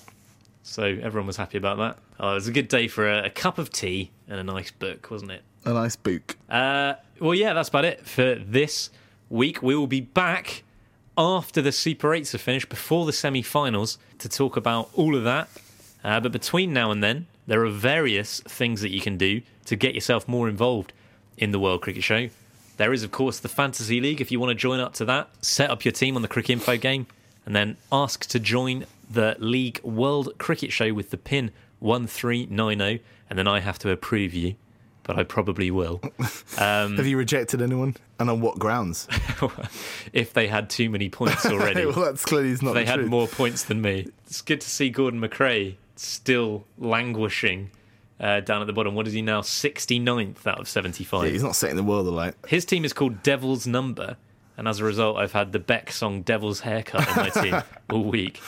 So 0.68 0.82
everyone 0.84 1.26
was 1.26 1.38
happy 1.38 1.56
about 1.56 1.78
that. 1.78 1.98
Oh, 2.20 2.32
it 2.32 2.34
was 2.34 2.46
a 2.46 2.52
good 2.52 2.68
day 2.68 2.88
for 2.88 3.10
a, 3.10 3.24
a 3.24 3.30
cup 3.30 3.56
of 3.56 3.70
tea 3.70 4.10
and 4.28 4.38
a 4.38 4.44
nice 4.44 4.70
book, 4.70 5.10
wasn't 5.10 5.32
it? 5.32 5.42
A 5.64 5.72
nice 5.72 5.96
book. 5.96 6.36
Uh, 6.48 6.94
well, 7.18 7.34
yeah, 7.34 7.54
that's 7.54 7.70
about 7.70 7.86
it 7.86 8.06
for 8.06 8.34
this 8.34 8.90
week. 9.30 9.62
We 9.62 9.74
will 9.74 9.86
be 9.86 10.02
back 10.02 10.62
after 11.16 11.62
the 11.62 11.72
Super 11.72 12.10
8s 12.10 12.34
are 12.34 12.38
finished, 12.38 12.68
before 12.68 13.06
the 13.06 13.14
semi 13.14 13.40
finals, 13.40 13.98
to 14.18 14.28
talk 14.28 14.58
about 14.58 14.90
all 14.94 15.16
of 15.16 15.24
that. 15.24 15.48
Uh, 16.04 16.20
but 16.20 16.32
between 16.32 16.74
now 16.74 16.90
and 16.90 17.02
then, 17.02 17.26
there 17.46 17.64
are 17.64 17.70
various 17.70 18.40
things 18.40 18.82
that 18.82 18.90
you 18.90 19.00
can 19.00 19.16
do 19.16 19.40
to 19.64 19.74
get 19.74 19.94
yourself 19.94 20.28
more 20.28 20.50
involved 20.50 20.92
in 21.38 21.50
the 21.50 21.58
World 21.58 21.80
Cricket 21.80 22.04
Show. 22.04 22.28
There 22.76 22.92
is, 22.92 23.02
of 23.02 23.10
course, 23.10 23.40
the 23.40 23.48
Fantasy 23.48 24.02
League. 24.02 24.20
If 24.20 24.30
you 24.30 24.38
want 24.38 24.50
to 24.50 24.54
join 24.54 24.80
up 24.80 24.92
to 24.94 25.06
that, 25.06 25.30
set 25.40 25.70
up 25.70 25.84
your 25.84 25.92
team 25.92 26.14
on 26.14 26.22
the 26.22 26.28
Cricinfo 26.28 26.78
game 26.78 27.06
and 27.46 27.56
then 27.56 27.78
ask 27.90 28.26
to 28.26 28.38
join 28.38 28.84
the 29.11 29.36
League 29.38 29.80
World 29.82 30.32
Cricket 30.38 30.72
Show 30.72 30.92
with 30.92 31.11
the 31.11 31.18
pin 31.18 31.50
1390. 31.80 33.02
And 33.30 33.38
then 33.38 33.46
I 33.46 33.61
have 33.61 33.78
to 33.80 33.90
approve 33.90 34.32
you, 34.34 34.54
but 35.02 35.18
I 35.18 35.22
probably 35.24 35.70
will. 35.70 36.00
Have 36.56 37.06
you 37.06 37.18
rejected 37.18 37.61
anyone? 37.61 37.96
And 38.18 38.30
on 38.30 38.40
what 38.40 38.59
grounds? 38.59 39.06
if 40.12 40.32
they 40.32 40.48
had 40.48 40.70
too 40.70 40.88
many 40.90 41.09
points 41.09 41.44
already. 41.52 41.84
well, 41.86 42.00
that's 42.04 42.24
clearly 42.24 42.56
not 42.62 42.72
they 42.74 42.84
the 42.84 42.90
had 42.90 42.96
truth. 42.96 43.09
more 43.11 43.28
points 43.28 43.64
than 43.64 43.80
me. 43.80 44.09
It's 44.26 44.40
good 44.40 44.61
to 44.62 44.68
see 44.68 44.90
Gordon 44.90 45.20
McRae 45.20 45.76
still 45.96 46.64
languishing 46.78 47.70
uh, 48.20 48.40
down 48.40 48.61
at 48.61 48.66
the 48.66 48.72
bottom. 48.72 48.94
What 48.94 49.06
is 49.06 49.12
he 49.12 49.22
now? 49.22 49.42
69th 49.42 50.46
out 50.46 50.61
of 50.61 50.68
75. 50.68 51.24
Yeah, 51.24 51.30
he's 51.30 51.42
not 51.42 51.54
setting 51.54 51.76
the 51.76 51.82
world 51.82 52.06
alight. 52.06 52.34
His 52.48 52.64
team 52.64 52.84
is 52.84 52.92
called 52.92 53.22
Devil's 53.22 53.66
Number, 53.66 54.16
and 54.56 54.66
as 54.66 54.80
a 54.80 54.84
result, 54.84 55.18
I've 55.18 55.32
had 55.32 55.52
the 55.52 55.59
Beck 55.59 55.92
song 55.92 56.22
Devil's 56.22 56.61
Haircut 56.61 57.06
in 57.09 57.16
my 57.16 57.28
team 57.28 57.62
all 57.90 58.04
week. 58.04 58.40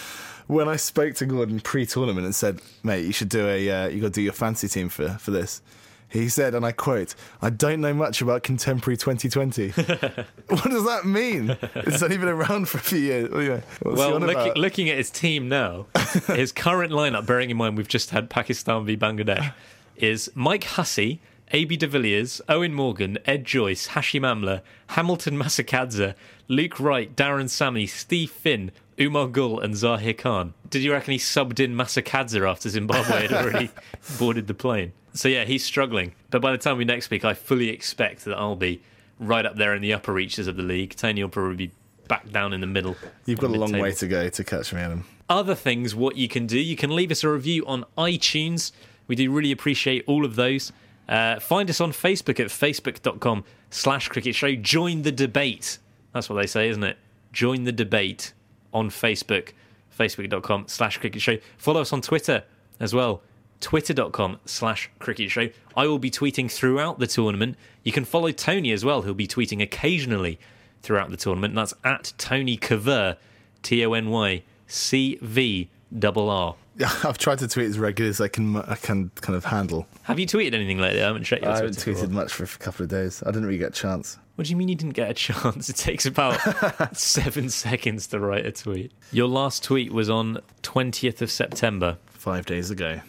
When 0.47 0.69
I 0.69 0.77
spoke 0.77 1.15
to 1.17 1.27
Gordon 1.27 1.61
pre-tournament 1.61 2.25
and 2.25 2.35
said, 2.35 2.61
"Mate, 2.83 3.05
you 3.05 3.13
should 3.13 3.29
do 3.29 3.47
a, 3.47 3.71
uh, 3.71 3.89
you 3.89 4.01
got 4.01 4.09
to 4.09 4.13
do 4.13 4.23
your 4.23 4.33
fancy 4.33 4.69
team 4.69 4.89
for 4.89 5.11
for 5.21 5.31
this," 5.31 5.63
he 6.11 6.29
said, 6.29 6.55
and 6.55 6.67
I 6.67 6.73
quote, 6.73 7.15
"I 7.41 7.51
don't 7.51 7.81
know 7.81 7.95
much 7.95 8.21
about 8.21 8.43
contemporary 8.43 8.97
2020." 8.97 9.71
what 10.49 10.65
does 10.65 10.85
that 10.85 11.05
mean? 11.05 11.57
It's 11.75 12.03
only 12.03 12.19
been 12.19 12.29
around 12.29 12.69
for 12.69 12.79
a 12.79 12.83
few 12.83 12.99
years. 12.99 13.31
What, 13.31 13.43
you 13.43 13.49
know, 13.49 13.63
he 13.83 13.89
well, 13.89 14.19
looking, 14.19 14.55
looking 14.55 14.91
at 14.91 14.99
his 14.99 15.11
team 15.11 15.49
now, 15.49 15.87
his 16.27 16.53
current 16.53 16.93
lineup, 16.93 17.27
bearing 17.27 17.51
in 17.51 17.57
mind 17.57 17.77
we've 17.77 17.89
just 17.89 18.11
had 18.11 18.29
Pakistan 18.29 18.85
v 18.85 18.97
Bangladesh, 18.97 19.53
is 19.97 20.31
Mike 20.35 20.65
Hussey, 20.65 21.21
AB 21.53 21.77
de 21.77 21.87
Villiers, 21.87 22.41
Eoin 22.49 22.73
Morgan, 22.73 23.19
Ed 23.25 23.45
Joyce, 23.45 23.89
Hashim 23.89 24.23
Amla, 24.23 24.63
Hamilton 24.89 25.37
Masakadza, 25.37 26.15
Luke 26.49 26.81
Wright, 26.81 27.15
Darren 27.15 27.49
Sammy, 27.49 27.87
Steve 27.87 28.31
Finn, 28.31 28.73
Umar 29.01 29.29
Gul, 29.29 29.61
and 29.61 29.75
Zaheer 29.75 30.17
Khan. 30.17 30.53
Did 30.69 30.83
you 30.83 30.93
reckon 30.93 31.13
he 31.13 31.19
subbed 31.19 31.59
in 31.59 31.75
Masakadza 31.75 32.49
after 32.49 32.69
Zimbabwe 32.69 33.29
had 33.29 33.33
already 33.33 33.71
boarded 34.19 34.47
the 34.47 34.55
plane? 34.55 34.93
So 35.15 35.29
yeah, 35.29 35.45
he's 35.45 35.65
struggling. 35.65 36.13
But 36.31 36.43
by 36.43 36.53
the 36.53 36.59
time 36.59 36.77
we 36.77 36.85
next 36.85 37.07
speak, 37.07 37.25
I 37.25 37.35
fully 37.35 37.71
expect 37.71 38.25
that 38.27 38.37
I'll 38.37 38.57
be 38.57 38.83
right 39.19 39.45
up 39.47 39.57
there 39.57 39.75
in 39.75 39.83
the 39.83 39.93
upper 39.95 40.13
reaches 40.13 40.47
of 40.47 40.57
the 40.57 40.63
league. 40.63 40.95
Tony 40.97 41.23
will 41.23 41.31
probably 41.31 41.69
be 41.69 41.73
back 42.09 42.31
down 42.31 42.53
in 42.53 42.61
the 42.61 42.67
middle. 42.67 42.97
You've 43.27 43.39
got 43.39 43.51
a 43.51 43.55
long 43.55 43.73
way 43.73 43.93
to 43.93 44.07
go 44.07 44.29
to 44.29 44.45
catch 44.45 44.73
me, 44.73 44.81
Adam. 44.81 45.05
other 45.29 45.55
things, 45.55 45.95
what 45.95 46.17
you 46.17 46.29
can 46.29 46.47
do, 46.47 46.59
you 46.59 46.77
can 46.77 46.95
leave 46.95 47.11
us 47.11 47.25
a 47.25 47.29
review 47.29 47.65
on 47.67 47.85
iTunes. 47.97 48.73
We 49.07 49.17
do 49.17 49.31
really 49.33 49.53
appreciate 49.53 50.05
all 50.07 50.25
of 50.25 50.37
those. 50.37 50.73
Uh, 51.09 51.41
find 51.41 51.69
us 51.71 51.81
on 51.81 51.93
Facebook 51.93 52.39
at 52.39 52.49
facebook.com 52.49 53.45
slash 53.71 54.09
cricket 54.09 54.35
show. 54.35 54.55
Join 54.55 55.03
the 55.03 55.13
debate. 55.13 55.79
That's 56.13 56.29
what 56.29 56.37
they 56.37 56.47
say, 56.47 56.69
isn't 56.69 56.85
it? 56.85 56.99
Join 57.33 57.65
the 57.65 57.73
debate 57.73 58.33
on 58.73 58.91
Facebook, 58.91 59.51
facebook.com 59.97 60.65
slash 60.69 60.99
cricket 60.99 61.23
show. 61.23 61.39
Follow 61.57 61.81
us 61.81 61.93
on 61.93 62.01
Twitter 62.01 62.45
as 62.79 62.95
well, 62.95 63.23
twitter.com 63.61 64.39
slash 64.45 64.91
cricket 64.99 65.31
show. 65.31 65.49
I 65.77 65.87
will 65.87 65.99
be 65.99 66.11
tweeting 66.11 66.51
throughout 66.51 66.99
the 66.99 67.07
tournament. 67.07 67.57
You 67.85 67.93
can 67.93 68.05
follow 68.05 68.33
Tony 68.33 68.73
as 68.73 68.85
well, 68.85 69.03
he'll 69.03 69.15
be 69.15 69.29
tweeting 69.29 69.63
occasionally 69.63 70.39
throughout 70.83 71.11
the 71.11 71.17
tournament. 71.17 71.53
And 71.53 71.59
that's 71.59 71.75
at 71.85 72.13
Tony 72.19 72.57
Cover, 72.57 73.17
T 73.63 73.85
O 73.85 73.93
N 73.93 74.09
Y 74.11 74.43
C 74.67 75.19
V 75.21 75.69
double 75.99 76.31
R. 76.31 76.55
Yeah, 76.77 76.91
I've 77.05 77.19
tried 77.19 77.39
to 77.41 77.49
tweet 77.49 77.67
as 77.67 77.79
regularly 77.79 78.11
as 78.11 78.21
I 78.21 78.29
can. 78.29 78.57
I 78.57 78.77
can 78.77 79.11
kind 79.17 79.37
of 79.37 79.45
handle. 79.45 79.87
Have 80.05 80.19
you 80.19 80.27
tweeted 80.27 80.55
anything 80.55 80.79
lately? 80.79 81.03
I 81.03 81.07
haven't 81.07 81.25
checked 81.25 81.43
your 81.43 81.53
I 81.53 81.57
haven't 81.57 81.75
Twitter. 81.75 81.99
for 81.99 82.05
a 82.05 82.09
tweeted 82.09 82.13
much 82.13 82.33
for 82.33 82.45
a 82.45 82.47
couple 82.47 82.85
of 82.85 82.89
days. 82.91 83.23
I 83.25 83.31
didn't 83.31 83.45
really 83.47 83.59
get 83.59 83.69
a 83.69 83.73
chance. 83.73 84.19
What 84.41 84.47
do 84.47 84.53
you 84.53 84.57
mean 84.57 84.69
you 84.69 84.75
didn't 84.75 84.95
get 84.95 85.11
a 85.11 85.13
chance? 85.13 85.69
It 85.69 85.77
takes 85.77 86.07
about 86.07 86.97
seven 86.97 87.51
seconds 87.51 88.07
to 88.07 88.19
write 88.19 88.47
a 88.47 88.53
tweet. 88.53 88.91
Your 89.13 89.29
last 89.29 89.63
tweet 89.63 89.93
was 89.93 90.09
on 90.09 90.39
20th 90.63 91.21
of 91.21 91.31
September. 91.31 91.99
Five 92.07 92.47
days 92.47 92.71
ago. 92.71 93.03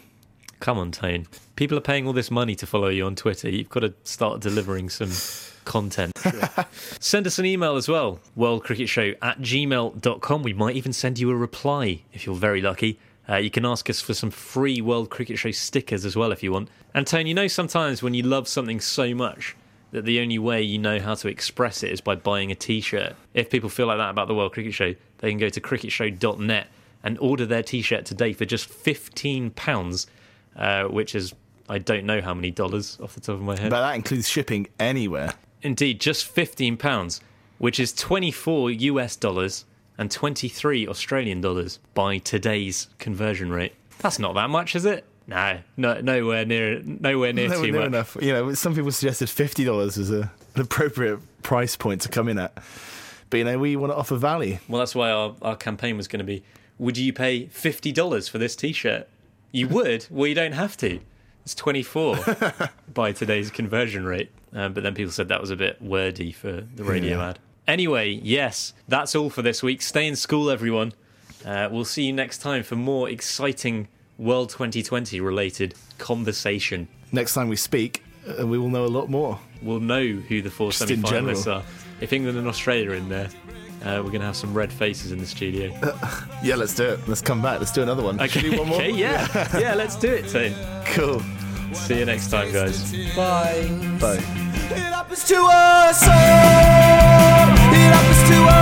Come 0.60 0.76
on, 0.76 0.90
Tane. 0.90 1.26
People 1.56 1.78
are 1.78 1.80
paying 1.80 2.06
all 2.06 2.12
this 2.12 2.30
money 2.30 2.54
to 2.56 2.66
follow 2.66 2.88
you 2.88 3.06
on 3.06 3.16
Twitter. 3.16 3.48
You've 3.48 3.70
got 3.70 3.80
to 3.80 3.94
start 4.04 4.42
delivering 4.42 4.90
some 4.90 5.10
content. 5.64 6.12
send 7.00 7.26
us 7.26 7.38
an 7.38 7.46
email 7.46 7.76
as 7.76 7.88
well, 7.88 8.20
worldcricketshow 8.36 9.16
at 9.22 9.40
gmail.com. 9.40 10.42
We 10.42 10.52
might 10.52 10.76
even 10.76 10.92
send 10.92 11.18
you 11.18 11.30
a 11.30 11.34
reply 11.34 12.02
if 12.12 12.26
you're 12.26 12.36
very 12.36 12.60
lucky. 12.60 13.00
Uh, 13.26 13.36
you 13.36 13.50
can 13.50 13.64
ask 13.64 13.88
us 13.88 14.02
for 14.02 14.12
some 14.12 14.30
free 14.30 14.82
World 14.82 15.08
Cricket 15.08 15.38
Show 15.38 15.52
stickers 15.52 16.04
as 16.04 16.14
well 16.14 16.30
if 16.30 16.42
you 16.42 16.52
want. 16.52 16.68
And 16.92 17.06
Tone, 17.06 17.26
you 17.26 17.32
know 17.32 17.46
sometimes 17.46 18.02
when 18.02 18.12
you 18.12 18.22
love 18.22 18.48
something 18.48 18.80
so 18.80 19.14
much 19.14 19.56
that 19.92 20.04
the 20.04 20.20
only 20.20 20.38
way 20.38 20.60
you 20.62 20.78
know 20.78 20.98
how 20.98 21.14
to 21.14 21.28
express 21.28 21.82
it 21.82 21.92
is 21.92 22.00
by 22.00 22.14
buying 22.16 22.50
a 22.50 22.54
t-shirt. 22.54 23.14
If 23.34 23.50
people 23.50 23.68
feel 23.68 23.86
like 23.86 23.98
that 23.98 24.10
about 24.10 24.26
the 24.26 24.34
World 24.34 24.52
Cricket 24.52 24.74
Show, 24.74 24.94
they 25.18 25.30
can 25.30 25.38
go 25.38 25.48
to 25.48 25.60
cricketshow.net 25.60 26.66
and 27.04 27.18
order 27.18 27.46
their 27.46 27.62
t-shirt 27.62 28.04
today 28.04 28.32
for 28.32 28.44
just 28.44 28.68
£15, 28.70 30.06
uh, 30.56 30.84
which 30.84 31.14
is 31.14 31.34
I 31.68 31.78
don't 31.78 32.04
know 32.04 32.20
how 32.20 32.34
many 32.34 32.50
dollars 32.50 32.98
off 33.02 33.14
the 33.14 33.20
top 33.20 33.36
of 33.36 33.42
my 33.42 33.58
head. 33.58 33.70
But 33.70 33.80
that 33.80 33.94
includes 33.94 34.28
shipping 34.28 34.66
anywhere. 34.78 35.32
Indeed, 35.62 36.00
just 36.00 36.26
fifteen 36.26 36.76
pounds, 36.76 37.20
which 37.58 37.78
is 37.78 37.92
twenty-four 37.92 38.70
US 38.70 39.16
dollars 39.16 39.64
and 39.96 40.10
twenty-three 40.10 40.88
Australian 40.88 41.40
dollars 41.40 41.78
by 41.94 42.18
today's 42.18 42.88
conversion 42.98 43.50
rate. 43.50 43.74
That's 43.98 44.18
not 44.18 44.34
that 44.34 44.50
much, 44.50 44.74
is 44.74 44.84
it? 44.84 45.04
No, 45.26 45.58
no 45.76 46.00
nowhere 46.00 46.44
near, 46.44 46.80
nowhere 46.82 47.32
near 47.32 47.48
Nowhere 47.48 47.64
too 47.66 47.72
near 47.72 47.80
much. 47.80 47.86
enough. 47.88 48.16
You 48.20 48.32
know, 48.32 48.54
some 48.54 48.74
people 48.74 48.90
suggested 48.92 49.28
fifty 49.30 49.64
dollars 49.64 49.96
as 49.98 50.10
a, 50.10 50.30
an 50.54 50.60
appropriate 50.62 51.20
price 51.42 51.76
point 51.76 52.00
to 52.02 52.08
come 52.08 52.28
in 52.28 52.38
at. 52.38 52.52
But 53.30 53.36
you 53.38 53.44
know, 53.44 53.58
we 53.58 53.76
want 53.76 53.92
to 53.92 53.96
offer 53.96 54.16
value. 54.16 54.58
Well, 54.68 54.80
that's 54.80 54.94
why 54.94 55.10
our, 55.10 55.34
our 55.42 55.56
campaign 55.56 55.96
was 55.96 56.08
going 56.08 56.18
to 56.20 56.24
be: 56.24 56.42
Would 56.78 56.98
you 56.98 57.12
pay 57.12 57.46
fifty 57.46 57.92
dollars 57.92 58.28
for 58.28 58.38
this 58.38 58.54
T-shirt? 58.56 59.08
You 59.52 59.68
would. 59.68 60.06
well, 60.10 60.26
you 60.26 60.34
don't 60.34 60.52
have 60.52 60.76
to. 60.78 61.00
It's 61.44 61.54
twenty-four 61.54 62.16
by 62.94 63.12
today's 63.12 63.50
conversion 63.50 64.04
rate. 64.04 64.30
Um, 64.54 64.72
but 64.74 64.82
then 64.82 64.94
people 64.94 65.12
said 65.12 65.28
that 65.28 65.40
was 65.40 65.50
a 65.50 65.56
bit 65.56 65.80
wordy 65.80 66.30
for 66.32 66.60
the 66.74 66.84
radio 66.84 67.18
Yeah. 67.18 67.28
ad. 67.30 67.38
Anyway, 67.66 68.10
yes, 68.22 68.74
that's 68.88 69.14
all 69.14 69.30
for 69.30 69.40
this 69.40 69.62
week. 69.62 69.80
Stay 69.82 70.06
in 70.06 70.16
school, 70.16 70.50
everyone. 70.50 70.92
Uh, 71.44 71.68
we'll 71.70 71.84
see 71.84 72.04
you 72.04 72.12
next 72.12 72.38
time 72.38 72.62
for 72.62 72.76
more 72.76 73.08
exciting 73.08 73.88
World 74.22 74.50
2020 74.50 75.20
related 75.20 75.74
conversation. 75.98 76.86
Next 77.10 77.34
time 77.34 77.48
we 77.48 77.56
speak, 77.56 78.04
uh, 78.40 78.46
we 78.46 78.56
will 78.56 78.68
know 78.68 78.84
a 78.84 78.86
lot 78.86 79.10
more. 79.10 79.36
We'll 79.60 79.80
know 79.80 80.04
who 80.04 80.40
the 80.40 80.50
four 80.50 80.70
Just 80.70 80.88
in 80.88 81.04
semi-finalists 81.04 81.52
are. 81.52 81.64
If 82.00 82.12
England 82.12 82.38
and 82.38 82.46
Australia 82.46 82.92
are 82.92 82.94
in 82.94 83.08
there, 83.08 83.28
uh, 83.84 83.98
we're 83.98 84.12
going 84.12 84.20
to 84.20 84.26
have 84.26 84.36
some 84.36 84.54
red 84.54 84.72
faces 84.72 85.10
in 85.10 85.18
the 85.18 85.26
studio. 85.26 85.72
Yeah, 86.42 86.56
let's 86.56 86.74
do 86.74 86.84
it. 86.84 87.08
Let's 87.08 87.20
come 87.20 87.40
back. 87.40 87.60
Let's 87.60 87.70
do 87.70 87.82
another 87.82 88.02
one. 88.02 88.18
Should 88.28 88.42
we 88.42 88.50
do 88.50 88.58
one 88.58 88.68
more? 88.68 88.78
okay, 88.78 88.90
yeah, 88.90 89.58
yeah, 89.58 89.74
let's 89.76 89.94
do 89.94 90.12
it, 90.12 90.28
Tone. 90.28 90.52
Cool. 90.86 91.20
See 91.72 92.00
you 92.00 92.04
next 92.04 92.30
time, 92.30 92.52
guys. 92.52 92.92
Bye. 93.14 93.68
Bye. 94.00 94.16
It 94.16 94.92
happens 94.92 95.24
to 95.24 95.36
us 95.36 96.02
all. 96.02 96.12
It 97.74 97.92
happens 97.92 98.30
to 98.30 98.42
us 98.44 98.61